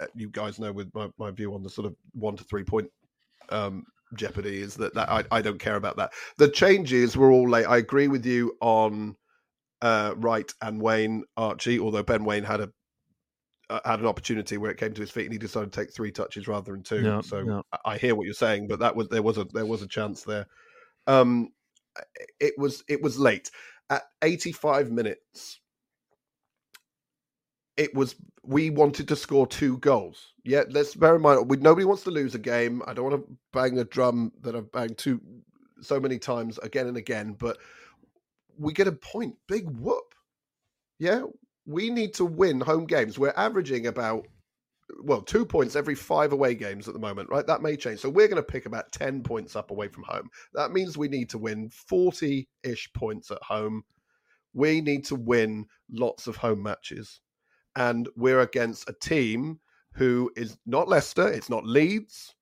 uh, 0.00 0.06
you 0.14 0.30
guys 0.30 0.58
know 0.58 0.72
with 0.72 0.90
my, 0.94 1.10
my 1.18 1.30
view 1.30 1.52
on 1.52 1.62
the 1.62 1.68
sort 1.68 1.86
of 1.86 1.94
one 2.14 2.34
to 2.34 2.44
three 2.44 2.64
point 2.64 2.90
um, 3.50 3.84
jeopardy 4.14 4.62
is 4.62 4.74
that, 4.76 4.94
that 4.94 5.10
I, 5.10 5.22
I 5.30 5.42
don't 5.42 5.58
care 5.58 5.76
about 5.76 5.98
that. 5.98 6.12
The 6.38 6.48
changes 6.48 7.14
were 7.14 7.30
all 7.30 7.46
late. 7.46 7.66
I 7.66 7.76
agree 7.76 8.08
with 8.08 8.24
you 8.24 8.56
on 8.62 9.16
uh, 9.82 10.14
Wright 10.16 10.50
and 10.62 10.80
Waine 10.80 11.24
Archie, 11.36 11.78
although 11.78 12.02
Ben 12.02 12.24
Waine 12.24 12.42
had 12.44 12.60
a 12.62 12.70
uh, 13.68 13.80
had 13.84 14.00
an 14.00 14.06
opportunity 14.06 14.56
where 14.56 14.70
it 14.70 14.78
came 14.78 14.94
to 14.94 15.02
his 15.02 15.10
feet 15.10 15.24
and 15.24 15.32
he 15.34 15.38
decided 15.38 15.70
to 15.70 15.78
take 15.78 15.92
three 15.92 16.10
touches 16.10 16.48
rather 16.48 16.72
than 16.72 16.82
two. 16.82 17.02
Yeah, 17.02 17.20
so 17.20 17.40
yeah. 17.46 17.60
I- 17.84 17.92
I 17.92 17.98
hear 17.98 18.14
what 18.14 18.24
you're 18.24 18.32
saying, 18.32 18.66
but 18.66 18.78
that 18.78 18.96
was 18.96 19.08
there 19.08 19.22
was 19.22 19.36
a 19.36 19.44
there 19.52 19.66
was 19.66 19.82
a 19.82 19.86
chance 19.88 20.22
there. 20.22 20.46
Um, 21.06 21.50
it 22.40 22.54
was 22.58 22.84
it 22.88 23.02
was 23.02 23.18
late 23.18 23.50
at 23.90 24.02
85 24.22 24.90
minutes. 24.90 25.60
It 27.76 27.94
was 27.94 28.16
we 28.42 28.70
wanted 28.70 29.08
to 29.08 29.16
score 29.16 29.46
two 29.46 29.78
goals. 29.78 30.34
Yeah, 30.44 30.64
let's 30.70 30.94
bear 30.94 31.16
in 31.16 31.22
mind 31.22 31.48
we 31.48 31.56
nobody 31.58 31.84
wants 31.84 32.04
to 32.04 32.10
lose 32.10 32.34
a 32.34 32.38
game. 32.38 32.82
I 32.86 32.92
don't 32.92 33.10
want 33.10 33.26
to 33.26 33.36
bang 33.52 33.78
a 33.78 33.84
drum 33.84 34.32
that 34.42 34.56
I've 34.56 34.72
banged 34.72 34.98
too 34.98 35.20
so 35.80 36.00
many 36.00 36.18
times 36.18 36.58
again 36.58 36.88
and 36.88 36.96
again, 36.96 37.34
but 37.38 37.58
we 38.58 38.72
get 38.72 38.88
a 38.88 38.92
point. 38.92 39.36
Big 39.46 39.68
whoop. 39.70 40.14
Yeah, 40.98 41.22
we 41.66 41.90
need 41.90 42.14
to 42.14 42.24
win 42.24 42.60
home 42.60 42.86
games. 42.86 43.18
We're 43.18 43.34
averaging 43.36 43.86
about 43.86 44.26
well, 45.02 45.22
two 45.22 45.44
points 45.44 45.76
every 45.76 45.94
five 45.94 46.32
away 46.32 46.54
games 46.54 46.88
at 46.88 46.94
the 46.94 47.00
moment, 47.00 47.28
right? 47.30 47.46
That 47.46 47.62
may 47.62 47.76
change. 47.76 48.00
So 48.00 48.08
we're 48.08 48.28
going 48.28 48.42
to 48.42 48.42
pick 48.42 48.66
about 48.66 48.92
10 48.92 49.22
points 49.22 49.56
up 49.56 49.70
away 49.70 49.88
from 49.88 50.04
home. 50.04 50.28
That 50.54 50.72
means 50.72 50.96
we 50.96 51.08
need 51.08 51.28
to 51.30 51.38
win 51.38 51.68
40 51.70 52.48
ish 52.62 52.92
points 52.92 53.30
at 53.30 53.42
home. 53.42 53.84
We 54.54 54.80
need 54.80 55.04
to 55.06 55.14
win 55.14 55.66
lots 55.90 56.26
of 56.26 56.36
home 56.36 56.62
matches. 56.62 57.20
And 57.76 58.08
we're 58.16 58.40
against 58.40 58.88
a 58.88 58.94
team 58.94 59.60
who 59.92 60.30
is 60.36 60.56
not 60.66 60.88
Leicester, 60.88 61.28
it's 61.28 61.50
not 61.50 61.66
Leeds, 61.66 62.34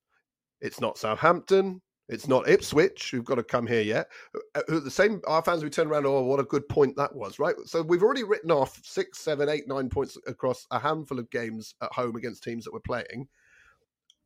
it's 0.61 0.81
not 0.81 0.99
Southampton, 0.99 1.81
It's 2.09 2.29
not 2.29 2.49
Ipswich 2.49 3.11
who've 3.11 3.25
got 3.25 3.35
to 3.37 3.43
come 3.43 3.67
here 3.67 3.81
yet. 3.81 4.09
Uh, 4.55 4.63
the 4.69 4.91
same 4.91 5.21
our 5.27 5.43
fans 5.43 5.65
we 5.65 5.71
turn 5.71 5.89
around. 5.89 6.07
Oh, 6.07 6.23
what 6.23 6.39
a 6.39 6.45
good 6.45 6.69
point 6.69 6.97
that 6.97 7.15
was, 7.15 7.39
right? 7.39 7.55
So 7.65 7.83
we've 7.83 8.03
already 8.03 8.23
written 8.23 8.53
off 8.53 8.81
six, 8.85 9.19
seven, 9.19 9.49
eight, 9.49 9.67
nine 9.67 9.89
points 9.89 10.17
across 10.27 10.67
a 10.71 10.79
handful 10.79 11.19
of 11.19 11.31
games 11.31 11.75
at 11.83 11.93
home 11.93 12.15
against 12.15 12.45
teams 12.45 12.65
that 12.65 12.73
we're 12.73 12.81
playing, 12.81 13.27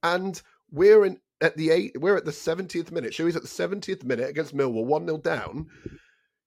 and 0.03 0.40
we're 0.71 1.07
in 1.07 1.19
at 1.40 1.57
the 1.57 1.71
eight. 1.71 1.93
We're 1.99 2.16
at 2.16 2.27
the 2.27 2.33
seventieth 2.33 2.93
minute. 2.93 3.14
Shuey's 3.14 3.37
at 3.37 3.43
the 3.43 3.49
seventieth 3.49 4.05
minute 4.05 4.29
against 4.29 4.55
Millwall, 4.55 4.85
one 4.85 5.07
0 5.07 5.19
down. 5.19 5.66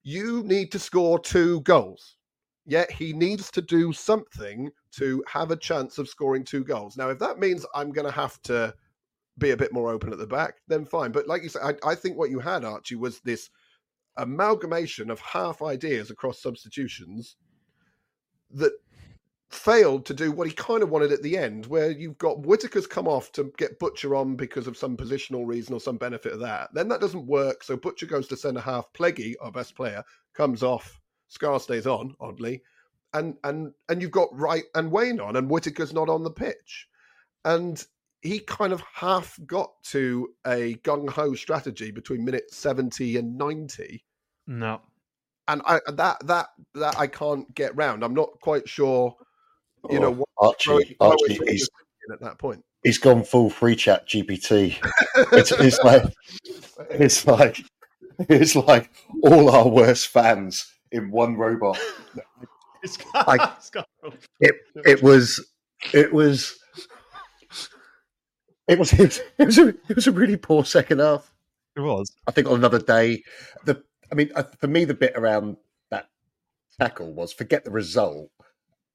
You 0.04 0.44
need 0.44 0.72
to 0.74 0.80
score 0.80 1.18
two 1.18 1.62
goals. 1.62 2.18
Yet 2.66 2.92
he 2.92 3.12
needs 3.12 3.52
to 3.52 3.62
do 3.62 3.92
something 3.92 4.72
to 4.94 5.24
have 5.28 5.52
a 5.52 5.58
chance 5.58 5.98
of 5.98 6.08
scoring 6.08 6.46
two 6.46 6.64
goals. 6.64 6.96
Now, 6.96 7.10
if 7.10 7.20
that 7.20 7.40
means 7.40 7.66
I'm 7.76 7.92
going 7.92 8.06
to 8.06 8.12
have 8.12 8.42
to 8.44 8.74
be 9.38 9.52
a 9.52 9.58
bit 9.58 9.74
more 9.74 9.90
open 9.92 10.12
at 10.12 10.20
the 10.20 10.28
back, 10.28 10.56
then 10.68 10.86
fine. 10.86 11.12
But 11.12 11.28
like 11.28 11.44
you 11.44 11.50
said, 11.50 11.62
I, 11.84 11.92
I 11.92 11.96
think 11.96 12.18
what 12.18 12.30
you 12.30 12.40
had, 12.40 12.64
Archie, 12.64 12.96
was 12.96 13.20
this 13.22 13.50
amalgamation 14.18 15.10
of 15.10 15.20
half 15.20 15.62
ideas 15.62 16.12
across 16.12 16.42
substitutions 16.42 17.36
that 18.52 18.74
failed 19.50 20.06
to 20.06 20.14
do 20.14 20.32
what 20.32 20.48
he 20.48 20.54
kind 20.54 20.84
of 20.84 20.90
wanted 20.90 21.12
at 21.12 21.22
the 21.22 21.38
end, 21.38 21.66
where 21.68 21.92
you've 21.92 22.18
got 22.18 22.46
Whittaker's 22.46 22.88
come 22.88 23.08
off 23.08 23.32
to 23.34 23.52
get 23.58 23.80
Butcher 23.80 24.16
on 24.16 24.36
because 24.36 24.68
of 24.68 24.78
some 24.78 24.98
positional 24.98 25.48
reason 25.48 25.74
or 25.74 25.80
some 25.80 25.98
benefit 25.98 26.34
of 26.34 26.40
that. 26.40 26.70
Then 26.74 26.88
that 26.90 27.02
doesn't 27.02 27.28
work. 27.28 27.64
So 27.64 27.78
Butcher 27.78 28.08
goes 28.08 28.28
to 28.28 28.38
centre 28.38 28.60
half. 28.60 28.92
Pleggy, 28.94 29.36
our 29.42 29.52
best 29.52 29.76
player, 29.76 30.04
comes 30.34 30.64
off. 30.64 31.00
Scarr 31.28 31.60
stays 31.60 31.88
on, 31.88 32.16
oddly. 32.20 32.62
And 33.14 33.36
and 33.44 33.74
and 33.90 34.02
you've 34.02 34.12
got 34.12 34.36
Wright 34.38 34.64
and 34.74 34.92
Waine 34.92 35.20
on, 35.20 35.36
and 35.36 35.50
Whittaker's 35.50 35.94
not 35.94 36.10
on 36.10 36.24
the 36.24 36.32
pitch. 36.32 36.88
And 37.46 37.84
he 38.24 38.40
kind 38.40 38.74
of 38.74 38.82
half 38.94 39.38
got 39.46 39.72
to 39.84 40.30
a 40.48 40.76
gung 40.84 41.10
ho 41.10 41.36
strategy 41.36 41.92
between 41.92 42.24
minute 42.26 42.52
70 42.54 43.18
and 43.18 43.38
90 43.38 44.04
No. 44.48 44.82
and 45.48 45.62
I 45.66 45.80
that 45.92 46.26
that 46.28 46.48
that 46.76 46.98
I 46.98 47.08
can't 47.08 47.54
get 47.54 47.76
round. 47.76 48.04
I'm 48.04 48.16
not 48.16 48.30
quite 48.42 48.68
sure, 48.68 49.16
you 49.90 50.00
know, 50.00 50.12
what 50.12 50.30
Oh, 50.40 50.48
Archie, 50.48 50.96
what 50.98 51.12
Archie, 51.12 51.38
we're 51.40 51.52
he's 51.52 51.70
thinking 51.70 52.14
at 52.14 52.22
that 52.22 52.38
point. 52.40 52.64
he's 52.84 52.98
gone 52.98 53.24
full 53.24 53.50
free 53.50 53.76
chat 53.76 54.08
GPT. 54.08 54.76
It's, 55.34 55.52
it's 55.52 55.80
like 55.84 56.04
it's 56.90 57.28
like 57.28 57.62
it's 58.30 58.56
like 58.56 58.90
all 59.24 59.50
our 59.50 59.68
worst 59.68 60.08
fans 60.08 60.72
in 60.92 61.12
one 61.12 61.36
robot. 61.38 61.78
It's 62.82 62.98
I- 63.14 63.54
it's 63.58 63.70
got- 63.70 63.88
It 64.40 64.56
it 64.86 65.02
was 65.04 65.46
it 65.94 66.12
was 66.14 66.58
it 68.68 68.80
was 68.80 68.94
it 69.00 69.00
was, 69.00 69.22
it 69.38 69.46
was, 69.46 69.58
a, 69.58 69.68
it 69.70 69.96
was 69.96 70.08
a 70.08 70.12
really 70.12 70.38
poor 70.38 70.64
second 70.66 71.00
half. 71.00 71.32
it 71.76 71.82
was. 71.82 72.12
I 72.28 72.32
think 72.32 72.48
on 72.48 72.56
another 72.56 72.80
day, 72.80 73.24
the 73.66 73.84
I 74.12 74.16
mean, 74.16 74.32
uh, 74.36 74.44
for 74.60 74.68
me, 74.68 74.86
the 74.86 74.94
bit 74.94 75.14
around 75.16 75.58
that 75.90 76.08
tackle 76.80 77.14
was 77.14 77.34
forget 77.34 77.64
the 77.66 77.72
result. 77.72 78.30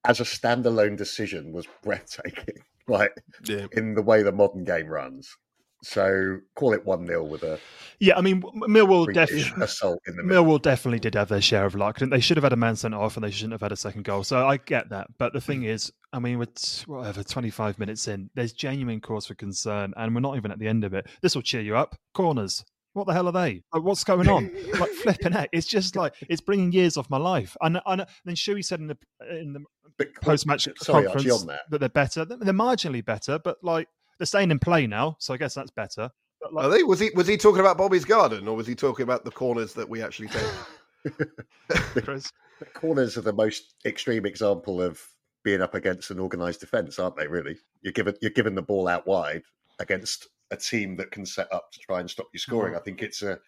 As 0.05 0.21
a 0.21 0.25
standalone 0.25 0.97
decision, 0.97 1.53
was 1.53 1.67
breathtaking. 1.83 2.59
Like 2.91 3.13
Yeah. 3.45 3.67
in 3.73 3.95
the 3.95 4.01
way 4.01 4.23
the 4.23 4.33
modern 4.33 4.65
game 4.65 4.87
runs. 4.87 5.37
So 5.83 6.39
call 6.57 6.73
it 6.73 6.85
one 6.85 7.07
0 7.07 7.25
with 7.25 7.43
a 7.45 7.59
Yeah, 8.01 8.17
I 8.19 8.21
mean, 8.21 8.43
Millwall 8.43 9.13
definitely. 9.13 9.63
assault 9.63 10.01
in 10.07 10.17
the 10.17 10.25
middle. 10.25 10.45
Millwall 10.45 10.61
definitely 10.61 10.99
did 10.99 11.15
have 11.15 11.29
their 11.29 11.41
share 11.41 11.67
of 11.67 11.75
luck. 11.75 11.99
They 11.99 12.21
should 12.21 12.37
have 12.37 12.45
had 12.45 12.53
a 12.53 12.57
man 12.57 12.75
sent 12.77 12.95
off, 12.95 13.17
and 13.17 13.25
they 13.25 13.31
shouldn't 13.31 13.53
have 13.53 13.61
had 13.61 13.73
a 13.73 13.77
second 13.77 14.05
goal. 14.05 14.25
So 14.25 14.47
I 14.47 14.57
get 14.57 14.91
that. 14.91 15.07
But 15.19 15.33
the 15.33 15.41
thing 15.41 15.63
is, 15.65 15.93
I 16.13 16.19
mean, 16.19 16.39
we're 16.39 16.47
whatever 16.87 17.23
twenty-five 17.23 17.79
minutes 17.79 18.09
in. 18.09 18.31
There's 18.35 18.53
genuine 18.53 19.01
cause 19.01 19.27
for 19.27 19.35
concern, 19.35 19.95
and 19.97 20.15
we're 20.15 20.21
not 20.21 20.37
even 20.37 20.51
at 20.51 20.59
the 20.59 20.69
end 20.69 20.85
of 20.85 20.95
it. 20.95 21.07
This 21.23 21.35
will 21.35 21.43
cheer 21.43 21.61
you 21.61 21.77
up. 21.77 21.95
Corners. 22.15 22.65
What 22.95 23.07
the 23.07 23.13
hell 23.13 23.29
are 23.29 23.33
they? 23.33 23.63
Like, 23.73 23.85
what's 23.85 24.03
going 24.03 24.29
on? 24.29 24.51
like 24.81 24.91
flipping 24.91 25.31
heck. 25.33 25.51
It's 25.53 25.67
just 25.67 25.95
like 25.95 26.15
it's 26.29 26.41
bringing 26.41 26.73
years 26.73 26.97
off 26.97 27.09
my 27.11 27.19
life. 27.19 27.57
And, 27.61 27.81
and 27.87 28.05
then 28.25 28.35
Shuey 28.35 28.65
said 28.65 28.81
in 28.81 28.89
the 28.89 28.99
in 29.31 29.53
the 29.53 30.07
post-match 30.23 30.69
conference 30.85 31.15
Archie, 31.15 31.31
on 31.31 31.47
that. 31.47 31.61
that 31.71 31.79
they're 31.79 31.89
better. 31.89 32.25
They're 32.25 32.53
marginally 32.53 33.05
better, 33.05 33.39
but 33.39 33.59
like 33.63 33.89
they're 34.19 34.27
staying 34.27 34.51
in 34.51 34.59
play 34.59 34.87
now. 34.87 35.17
So 35.19 35.35
I 35.35 35.37
guess 35.37 35.55
that's 35.55 35.71
better. 35.71 36.11
But 36.41 36.55
like, 36.55 36.65
Are 36.65 36.69
they? 36.71 36.83
Was 36.83 37.01
he 37.01 37.11
was 37.15 37.27
he 37.27 37.37
talking 37.37 37.61
about 37.61 37.79
Bobby's 37.79 38.05
garden 38.05 38.47
or 38.49 38.57
was 38.57 38.67
he 38.67 38.75
talking 38.75 39.05
about 39.05 39.25
the 39.25 39.31
corners 39.31 39.75
that 39.75 39.89
we 39.89 40.03
actually 40.03 40.29
take? 40.29 41.15
Chris. 41.71 42.31
The 42.59 42.67
corners 42.75 43.17
are 43.17 43.23
the 43.23 43.33
most 43.33 43.75
extreme 43.85 44.27
example 44.27 44.83
of 44.83 45.01
being 45.45 45.63
up 45.63 45.75
against 45.75 46.11
an 46.11 46.19
organised 46.19 46.61
defence, 46.61 46.99
aren't 46.99 47.17
they? 47.17 47.27
Really, 47.27 47.57
you're 47.83 47.93
given 47.93 48.15
you're 48.21 48.31
given 48.31 48.55
the 48.55 48.63
ball 48.63 48.89
out 48.89 49.07
wide 49.07 49.43
against 49.79 50.27
a 50.51 50.57
team 50.57 50.97
that 50.97 51.11
can 51.11 51.25
set 51.25 51.53
up 51.53 51.71
to 51.73 51.79
try 51.81 52.01
and 52.01 52.11
stop 52.11 52.27
you 52.33 52.39
scoring. 52.39 52.75
Uh-huh. 52.75 52.81
I 52.81 52.85
think 52.85 53.03
it's 53.03 53.23
a 53.23 53.39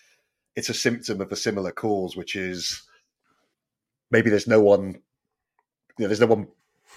it's 0.56 0.68
a 0.68 0.74
symptom 0.74 1.20
of 1.20 1.32
a 1.32 1.36
similar 1.36 1.72
cause, 1.72 2.16
which 2.16 2.36
is 2.36 2.82
maybe 4.10 4.30
there's 4.30 4.46
no 4.46 4.60
one, 4.60 5.00
you 5.98 6.04
know, 6.04 6.06
there's 6.08 6.20
no 6.20 6.26
one 6.26 6.48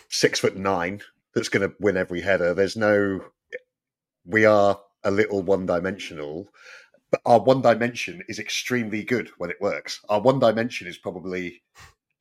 six 0.09 0.39
foot 0.39 0.57
nine 0.57 1.01
that's 1.33 1.49
going 1.49 1.67
to 1.67 1.75
win 1.79 1.97
every 1.97 2.21
header. 2.21 2.53
There's 2.53 2.75
no, 2.75 3.21
we 4.25 4.45
are 4.45 4.79
a 5.03 5.11
little 5.11 5.41
one 5.41 5.65
dimensional. 5.65 6.47
But 7.11 7.21
our 7.25 7.39
one 7.39 7.61
dimension 7.61 8.23
is 8.27 8.39
extremely 8.39 9.03
good 9.03 9.29
when 9.37 9.51
it 9.51 9.61
works. 9.61 9.99
Our 10.09 10.19
one 10.19 10.39
dimension 10.39 10.87
is 10.87 10.97
probably 10.97 11.61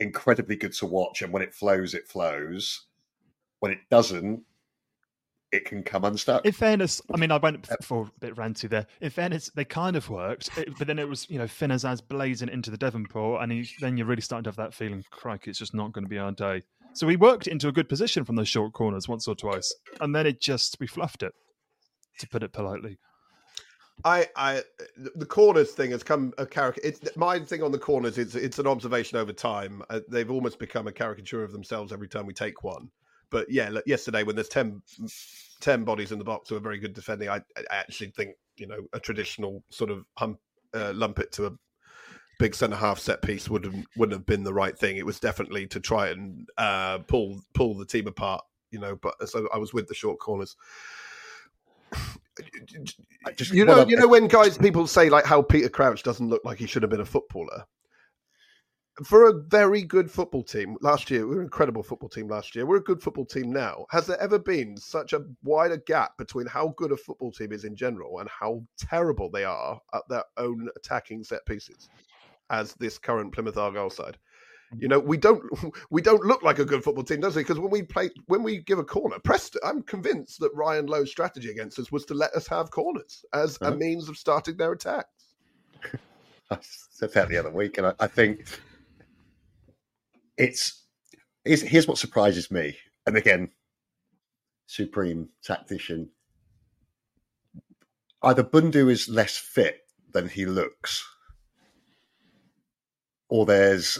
incredibly 0.01 0.57
good 0.57 0.73
to 0.75 0.87
watch, 0.87 1.23
and 1.23 1.33
when 1.33 1.43
it 1.43 1.55
flows, 1.55 1.95
it 1.95 2.09
flows. 2.09 2.87
When 3.61 3.73
it 3.73 3.79
doesn't, 3.91 4.43
it 5.51 5.65
can 5.65 5.83
come 5.83 6.05
unstuck. 6.05 6.45
In 6.45 6.53
fairness, 6.53 7.01
I 7.15 7.19
mean, 7.19 7.31
I 7.31 7.37
went 7.37 7.69
for 7.83 8.03
a 8.07 8.11
bit 8.21 8.35
ranty 8.37 8.69
there. 8.69 8.87
In 9.01 9.11
fairness, 9.11 9.51
they 9.55 9.65
kind 9.65 9.97
of 9.97 10.09
worked, 10.11 10.51
it- 10.59 10.77
but 10.79 10.87
then 10.87 10.99
it 10.99 11.09
was, 11.09 11.29
you 11.31 11.39
know, 11.39 11.47
Finn 11.47 11.71
Azaz 11.71 12.07
blazing 12.07 12.49
into 12.49 12.71
the 12.71 12.79
Devonport, 12.79 13.43
and 13.43 13.53
he, 13.53 13.69
then 13.81 13.97
you're 13.97 14.07
really 14.07 14.23
starting 14.23 14.45
to 14.45 14.49
have 14.51 14.57
that 14.57 14.75
feeling, 14.75 15.05
crikey, 15.11 15.51
it's 15.51 15.59
just 15.59 15.75
not 15.75 15.93
going 15.93 16.05
to 16.05 16.09
be 16.09 16.19
our 16.19 16.33
day. 16.33 16.63
So 16.95 17.07
we 17.07 17.17
worked 17.17 17.47
into 17.47 17.69
a 17.69 17.73
good 17.73 17.89
position 17.89 18.25
from 18.25 18.37
those 18.37 18.49
short 18.49 18.73
corners 18.73 19.09
once 19.09 19.29
or 19.29 19.35
twice, 19.35 19.75
and 20.01 20.15
then 20.15 20.27
it 20.27 20.41
just, 20.41 20.77
we 20.81 20.87
fluffed 20.87 21.23
it, 21.23 21.33
to 22.19 22.29
put 22.29 22.43
it 22.43 22.53
politely. 22.53 22.99
I, 24.05 24.27
I, 24.35 24.63
the 24.97 25.27
corners 25.27 25.73
thing 25.73 25.93
has 25.93 26.03
come 26.03 26.33
a 26.39 26.47
character. 26.47 26.81
It's 26.83 27.17
my 27.17 27.39
thing 27.39 27.63
on 27.63 27.73
the 27.73 27.79
corners. 27.79 28.19
It's 28.19 28.35
it's 28.35 28.59
an 28.59 28.67
observation 28.67 29.19
over 29.19 29.33
time. 29.33 29.83
Uh, 29.91 30.01
they've 30.09 30.31
almost 30.31 30.59
become 30.59 30.89
a 30.89 30.93
caricature 30.93 31.45
of 31.45 31.53
themselves 31.53 31.93
every 31.93 32.09
time 32.09 32.27
we 32.27 32.33
take 32.33 32.65
one. 32.65 32.91
But 33.31 33.51
yeah, 33.51 33.69
like 33.69 33.85
yesterday 33.87 34.25
when 34.25 34.35
there's 34.35 34.49
10, 34.49 34.83
10 35.61 35.85
bodies 35.85 36.13
in 36.13 36.19
the 36.19 36.25
box 36.25 36.49
who 36.49 36.57
are 36.57 36.61
very 36.61 36.79
good 36.79 36.95
defending, 36.95 37.29
I, 37.29 37.37
I 37.57 37.77
actually 37.77 38.11
think 38.11 38.35
you 38.57 38.67
know 38.67 38.81
a 38.93 39.01
traditional 39.01 39.63
sort 39.71 39.91
of 39.91 40.05
hump, 40.19 40.39
uh, 40.75 40.93
lump 40.95 41.19
it 41.19 41.33
to 41.33 41.47
a 41.47 41.53
big 42.39 42.55
centre 42.55 42.77
half 42.77 42.99
set 42.99 43.23
piece 43.23 43.49
wouldn't 43.49 43.87
wouldn't 43.97 44.19
have 44.19 44.27
been 44.27 44.43
the 44.43 44.55
right 44.55 44.77
thing. 44.77 44.97
It 44.97 45.07
was 45.07 45.21
definitely 45.21 45.67
to 45.69 45.81
try 45.81 46.09
and 46.09 46.49
uh, 46.59 46.99
pull 46.99 47.41
pull 47.55 47.75
the 47.75 47.87
team 47.87 48.07
apart. 48.07 48.45
You 48.71 48.81
know, 48.81 48.97
but 48.97 49.29
so 49.29 49.49
I 49.55 49.59
was 49.59 49.73
with 49.73 49.87
the 49.87 49.95
short 49.95 50.19
corners. 50.19 50.57
Just- 53.37 53.53
you 53.53 53.65
know, 53.65 53.87
you 53.87 53.97
know 53.97 54.09
when 54.09 54.29
guys 54.29 54.59
people 54.67 54.87
say 54.87 55.09
like 55.11 55.25
how 55.25 55.43
Peter 55.43 55.69
Crouch 55.69 56.03
doesn't 56.03 56.29
look 56.29 56.43
like 56.45 56.59
he 56.59 56.67
should 56.67 56.83
have 56.83 56.91
been 56.91 57.01
a 57.01 57.05
footballer. 57.05 57.65
For 59.05 59.27
a 59.27 59.33
very 59.49 59.83
good 59.83 60.11
football 60.11 60.43
team 60.43 60.77
last 60.83 61.11
year, 61.11 61.27
we 61.27 61.35
were 61.35 61.41
an 61.41 61.47
incredible 61.47 61.83
football 61.83 62.11
team 62.11 62.29
last 62.29 62.55
year. 62.55 62.67
We're 62.67 62.77
a 62.77 62.83
good 62.83 63.03
football 63.03 63.25
team 63.25 63.51
now. 63.51 63.87
Has 63.91 64.07
there 64.07 64.21
ever 64.21 64.39
been 64.39 64.77
such 64.77 65.15
a 65.15 65.25
wider 65.43 65.79
gap 65.79 66.19
between 66.19 66.47
how 66.47 66.75
good 66.77 66.93
a 66.93 66.97
football 66.99 67.33
team 67.33 67.53
is 67.53 67.65
in 67.65 67.75
general 67.75 68.19
and 68.19 68.29
how 68.29 68.63
terrible 68.79 69.31
they 69.31 69.45
are 69.45 69.81
at 69.95 70.03
their 70.11 70.25
own 70.37 70.69
attacking 70.77 71.25
set 71.25 71.45
pieces 71.47 71.89
as 72.51 72.75
this 72.75 72.99
current 72.99 73.33
Plymouth 73.33 73.57
Argyle 73.57 73.89
side? 73.89 74.19
You 74.79 74.89
know, 74.89 74.99
we 74.99 75.17
don't 75.17 75.43
we 75.91 76.03
don't 76.03 76.25
look 76.25 76.43
like 76.43 76.59
a 76.59 76.65
good 76.65 76.85
football 76.85 77.05
team, 77.05 77.21
does 77.21 77.37
it? 77.37 77.41
Because 77.41 77.61
when 77.61 77.71
we 77.71 77.83
play 77.83 78.11
when 78.27 78.43
we 78.43 78.59
give 78.59 78.79
a 78.79 78.85
corner, 78.85 79.19
Preston, 79.21 79.61
I'm 79.65 79.83
convinced 79.83 80.41
that 80.41 80.55
Ryan 80.55 80.87
Lowe's 80.87 81.11
strategy 81.11 81.51
against 81.51 81.79
us 81.79 81.93
was 81.93 82.05
to 82.07 82.15
let 82.15 82.33
us 82.35 82.47
have 82.49 82.71
corners 82.71 83.25
as 83.35 83.59
a 83.65 83.73
Uh-huh. 83.73 83.73
means 83.73 84.09
of 84.09 84.19
starting 84.19 84.57
their 84.57 84.73
attacks. 84.73 85.09
I 86.51 86.59
said 86.63 87.13
that 87.15 87.29
the 87.29 87.39
other 87.39 87.51
week, 87.51 87.79
and 87.79 87.89
I, 87.89 87.95
I 88.01 88.07
think 88.09 88.47
it's 90.39 90.85
here's, 91.45 91.63
here's 91.63 91.89
what 91.89 91.99
surprises 91.99 92.51
me. 92.51 92.77
And 93.07 93.17
again, 93.17 93.51
supreme 94.67 95.31
tactician. 95.45 96.11
Either 98.23 98.45
Bundu 98.45 98.91
is 98.91 99.09
less 99.09 99.37
fit 99.37 99.81
than 100.13 100.29
he 100.29 100.47
looks, 100.47 101.05
or 103.29 103.47
there's 103.47 103.99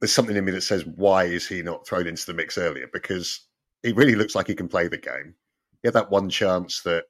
there's 0.00 0.12
something 0.12 0.36
in 0.36 0.44
me 0.44 0.52
that 0.52 0.62
says 0.62 0.86
why 0.86 1.24
is 1.24 1.46
he 1.46 1.62
not 1.62 1.86
thrown 1.86 2.06
into 2.06 2.26
the 2.26 2.34
mix 2.34 2.56
earlier? 2.58 2.88
Because 2.92 3.46
he 3.82 3.92
really 3.92 4.14
looks 4.14 4.34
like 4.34 4.46
he 4.46 4.54
can 4.54 4.68
play 4.68 4.88
the 4.88 4.98
game. 4.98 5.34
He 5.82 5.88
had 5.88 5.94
that 5.94 6.10
one 6.10 6.28
chance 6.28 6.82
that 6.82 7.04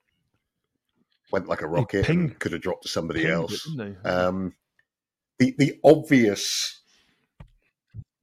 went 1.30 1.48
like 1.48 1.62
a 1.62 1.66
rocket 1.66 2.08
and 2.08 2.38
could 2.38 2.52
have 2.52 2.62
dropped 2.62 2.84
to 2.84 2.88
somebody 2.88 3.24
it, 3.24 3.30
else. 3.30 3.68
Um, 4.04 4.54
the 5.38 5.54
the 5.58 5.78
obvious 5.84 6.80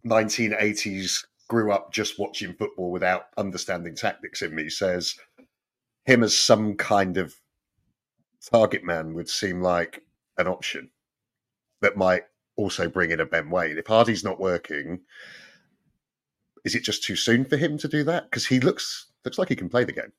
1980s 0.05 1.25
grew 1.47 1.71
up 1.71 1.91
just 1.91 2.19
watching 2.19 2.53
football 2.53 2.91
without 2.91 3.27
understanding 3.37 3.95
tactics 3.95 4.41
in 4.41 4.55
me 4.55 4.69
says 4.69 5.15
him 6.05 6.23
as 6.23 6.37
some 6.37 6.75
kind 6.75 7.17
of 7.17 7.35
target 8.51 8.83
man 8.83 9.13
would 9.13 9.29
seem 9.29 9.61
like 9.61 10.03
an 10.37 10.47
option 10.47 10.89
that 11.81 11.97
might 11.97 12.23
also 12.55 12.89
bring 12.89 13.11
in 13.11 13.19
a 13.19 13.25
Ben 13.25 13.49
Waine. 13.49 13.77
If 13.77 13.87
Hardie's 13.87 14.23
not 14.23 14.39
working, 14.39 15.01
is 16.63 16.75
it 16.75 16.83
just 16.83 17.03
too 17.03 17.15
soon 17.15 17.45
for 17.45 17.57
him 17.57 17.77
to 17.79 17.87
do 17.87 18.03
that? 18.05 18.25
Because 18.25 18.45
he 18.45 18.59
looks 18.59 19.11
looks 19.23 19.37
like 19.37 19.49
he 19.49 19.55
can 19.55 19.69
play 19.69 19.83
the 19.83 19.91
game. 19.91 20.11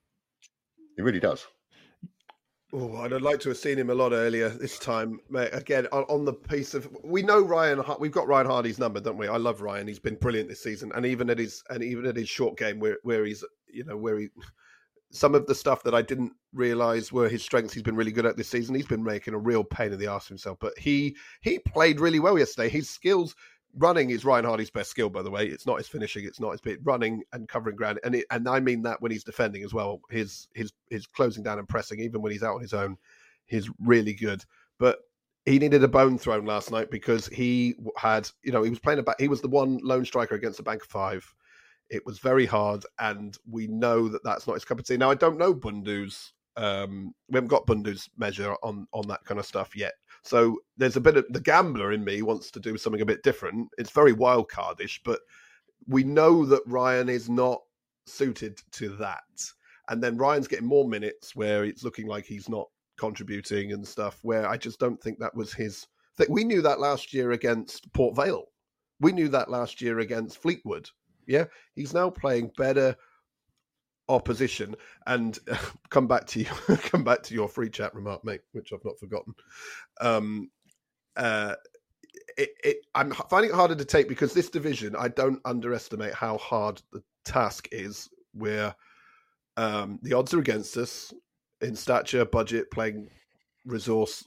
He 0.96 1.02
really 1.02 1.20
does. 1.20 1.46
Oh, 2.72 2.96
I'd 2.96 3.12
like 3.22 3.38
to 3.40 3.50
have 3.50 3.58
seen 3.58 3.78
him 3.78 3.90
a 3.90 3.94
lot 3.94 4.12
earlier 4.12 4.48
this 4.48 4.78
time. 4.78 5.20
Mate, 5.30 5.50
again, 5.52 5.86
on, 5.92 6.02
on, 6.04 6.24
the 6.24 6.32
piece 6.32 6.74
of 6.74 6.88
we 7.04 7.22
know 7.22 7.40
Ryan. 7.40 7.82
We've 8.00 8.10
got 8.10 8.26
Ryan 8.26 8.48
Hardie's 8.48 8.78
number, 8.78 9.00
don't 9.00 9.16
we? 9.16 9.28
I 9.28 9.36
love 9.36 9.60
Ryan. 9.60 9.86
He's 9.86 10.00
been 10.00 10.16
brilliant 10.16 10.48
this 10.48 10.64
season, 10.64 10.90
and 10.94 11.06
even 11.06 11.30
at 11.30 11.38
his 11.38 11.62
and 11.70 11.82
even 11.82 12.06
at 12.06 12.16
his 12.16 12.28
short 12.28 12.58
game, 12.58 12.80
where 12.80 12.98
where 13.02 13.24
he's 13.24 13.44
you 13.72 13.84
know 13.84 13.96
where 13.96 14.18
he 14.18 14.28
some 15.10 15.34
of 15.34 15.46
the 15.46 15.54
stuff 15.54 15.82
that 15.84 15.94
I 15.94 16.02
didn't 16.02 16.32
realize 16.52 17.12
were 17.12 17.28
his 17.28 17.42
strengths. 17.42 17.72
He's 17.72 17.82
been 17.82 17.96
really 17.96 18.12
good 18.12 18.26
at 18.26 18.36
this 18.36 18.48
season. 18.48 18.74
He's 18.74 18.86
been 18.86 19.04
making 19.04 19.34
a 19.34 19.38
real 19.38 19.64
pain 19.64 19.92
in 19.92 19.98
the 19.98 20.10
ass 20.10 20.28
himself, 20.28 20.58
but 20.60 20.76
he 20.78 21.16
he 21.40 21.58
played 21.58 22.00
really 22.00 22.20
well 22.20 22.38
yesterday. 22.38 22.68
His 22.68 22.90
skills 22.90 23.34
running 23.78 24.10
is 24.10 24.24
Ryan 24.24 24.46
Hardie's 24.46 24.70
best 24.70 24.90
skill, 24.90 25.10
by 25.10 25.22
the 25.22 25.30
way. 25.30 25.46
It's 25.46 25.66
not 25.66 25.78
his 25.78 25.88
finishing. 25.88 26.24
It's 26.24 26.40
not 26.40 26.52
his 26.52 26.60
bit 26.60 26.80
running 26.82 27.22
and 27.32 27.48
covering 27.48 27.76
ground, 27.76 28.00
and 28.04 28.14
it, 28.14 28.26
and 28.30 28.48
I 28.48 28.60
mean 28.60 28.82
that 28.82 29.00
when 29.00 29.12
he's 29.12 29.24
defending 29.24 29.62
as 29.62 29.74
well. 29.74 30.00
His 30.10 30.48
his 30.54 30.72
his 30.90 31.06
closing 31.06 31.42
down 31.42 31.58
and 31.58 31.68
pressing, 31.68 32.00
even 32.00 32.22
when 32.22 32.32
he's 32.32 32.42
out 32.42 32.56
on 32.56 32.62
his 32.62 32.74
own, 32.74 32.96
he's 33.46 33.70
really 33.80 34.14
good. 34.14 34.44
But 34.78 34.98
he 35.44 35.60
needed 35.60 35.84
a 35.84 35.88
bone 35.88 36.18
thrown 36.18 36.44
last 36.44 36.72
night 36.72 36.90
because 36.90 37.28
he 37.28 37.74
had, 37.96 38.28
you 38.42 38.50
know, 38.50 38.64
he 38.64 38.70
was 38.70 38.80
playing 38.80 38.98
a 38.98 39.02
back. 39.02 39.20
He 39.20 39.28
was 39.28 39.40
the 39.40 39.48
one 39.48 39.78
lone 39.78 40.04
striker 40.04 40.34
against 40.34 40.58
a 40.58 40.64
bank 40.64 40.82
of 40.82 40.88
five. 40.88 41.32
It 41.90 42.04
was 42.04 42.18
very 42.18 42.46
hard, 42.46 42.84
and 42.98 43.36
we 43.48 43.66
know 43.68 44.08
that 44.08 44.24
that's 44.24 44.46
not 44.46 44.54
his 44.54 44.64
cup 44.64 44.78
of 44.78 44.86
tea. 44.86 44.96
Now 44.96 45.10
I 45.10 45.14
don't 45.14 45.38
know 45.38 45.54
Bundu's. 45.54 46.32
Um, 46.56 47.12
we 47.28 47.36
haven't 47.36 47.48
got 47.48 47.66
Bundu's 47.66 48.08
measure 48.16 48.54
on 48.62 48.86
on 48.92 49.06
that 49.08 49.24
kind 49.24 49.38
of 49.38 49.46
stuff 49.46 49.76
yet. 49.76 49.94
So 50.22 50.58
there's 50.76 50.96
a 50.96 51.00
bit 51.00 51.16
of 51.16 51.24
the 51.30 51.40
gambler 51.40 51.92
in 51.92 52.04
me 52.04 52.22
wants 52.22 52.50
to 52.52 52.60
do 52.60 52.76
something 52.76 53.02
a 53.02 53.06
bit 53.06 53.22
different. 53.22 53.68
It's 53.78 53.90
very 53.90 54.12
wild 54.12 54.48
cardish, 54.48 55.00
but 55.04 55.20
we 55.86 56.02
know 56.02 56.44
that 56.46 56.62
Ryan 56.66 57.08
is 57.08 57.28
not 57.28 57.62
suited 58.06 58.60
to 58.72 58.88
that. 58.96 59.22
And 59.88 60.02
then 60.02 60.16
Ryan's 60.16 60.48
getting 60.48 60.66
more 60.66 60.88
minutes 60.88 61.36
where 61.36 61.64
it's 61.64 61.84
looking 61.84 62.08
like 62.08 62.24
he's 62.24 62.48
not 62.48 62.66
contributing 62.98 63.72
and 63.72 63.86
stuff. 63.86 64.18
Where 64.22 64.48
I 64.48 64.56
just 64.56 64.80
don't 64.80 65.00
think 65.00 65.18
that 65.18 65.34
was 65.34 65.52
his. 65.52 65.86
Thing. 66.16 66.26
We 66.30 66.44
knew 66.44 66.62
that 66.62 66.80
last 66.80 67.12
year 67.12 67.32
against 67.32 67.92
Port 67.92 68.16
Vale. 68.16 68.46
We 69.00 69.12
knew 69.12 69.28
that 69.28 69.50
last 69.50 69.82
year 69.82 69.98
against 69.98 70.38
Fleetwood. 70.38 70.88
Yeah, 71.26 71.44
he's 71.74 71.94
now 71.94 72.10
playing 72.10 72.52
better 72.56 72.96
opposition 74.08 74.76
and 75.06 75.38
uh, 75.50 75.56
come 75.90 76.06
back 76.06 76.26
to 76.26 76.40
you 76.40 76.46
come 76.76 77.04
back 77.04 77.22
to 77.24 77.34
your 77.34 77.48
free 77.48 77.68
chat 77.70 77.94
remark 77.94 78.24
mate 78.24 78.40
which 78.52 78.72
i've 78.72 78.84
not 78.84 78.98
forgotten. 78.98 79.34
Um 80.00 80.50
uh 81.16 81.54
it, 82.36 82.50
it, 82.64 82.76
i'm 82.94 83.10
finding 83.12 83.50
it 83.50 83.54
harder 83.54 83.74
to 83.74 83.84
take 83.84 84.08
because 84.08 84.32
this 84.32 84.50
division 84.50 84.94
i 84.96 85.08
don't 85.08 85.40
underestimate 85.44 86.14
how 86.14 86.38
hard 86.38 86.80
the 86.92 87.02
task 87.24 87.68
is 87.72 88.08
where 88.34 88.74
um 89.56 89.98
the 90.02 90.12
odds 90.12 90.34
are 90.34 90.38
against 90.40 90.76
us 90.76 91.12
in 91.62 91.74
stature 91.74 92.24
budget 92.24 92.70
playing 92.70 93.08
resource 93.64 94.24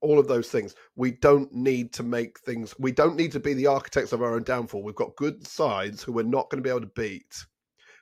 all 0.00 0.18
of 0.18 0.28
those 0.28 0.48
things 0.48 0.74
we 0.94 1.10
don't 1.10 1.52
need 1.52 1.92
to 1.92 2.02
make 2.02 2.38
things 2.40 2.74
we 2.78 2.92
don't 2.92 3.16
need 3.16 3.32
to 3.32 3.40
be 3.40 3.54
the 3.54 3.66
architects 3.66 4.12
of 4.12 4.22
our 4.22 4.34
own 4.34 4.42
downfall 4.42 4.82
we've 4.82 4.94
got 4.94 5.16
good 5.16 5.46
sides 5.46 6.02
who 6.02 6.12
we're 6.12 6.22
not 6.22 6.48
going 6.50 6.62
to 6.62 6.66
be 6.66 6.70
able 6.70 6.80
to 6.80 6.86
beat 6.94 7.46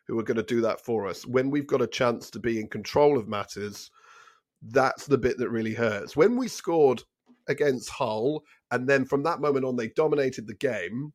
who 0.06 0.18
are 0.18 0.24
going 0.24 0.36
to 0.36 0.42
do 0.42 0.60
that 0.60 0.80
for 0.80 1.06
us. 1.06 1.26
When 1.26 1.50
we've 1.50 1.66
got 1.66 1.82
a 1.82 1.86
chance 1.86 2.30
to 2.30 2.38
be 2.38 2.60
in 2.60 2.68
control 2.68 3.18
of 3.18 3.28
matters, 3.28 3.90
that's 4.62 5.06
the 5.06 5.18
bit 5.18 5.38
that 5.38 5.50
really 5.50 5.74
hurts. 5.74 6.16
When 6.16 6.36
we 6.36 6.48
scored 6.48 7.02
against 7.48 7.90
Hull, 7.90 8.42
and 8.70 8.88
then 8.88 9.04
from 9.04 9.22
that 9.24 9.40
moment 9.40 9.64
on, 9.64 9.76
they 9.76 9.88
dominated 9.88 10.46
the 10.46 10.54
game. 10.54 11.12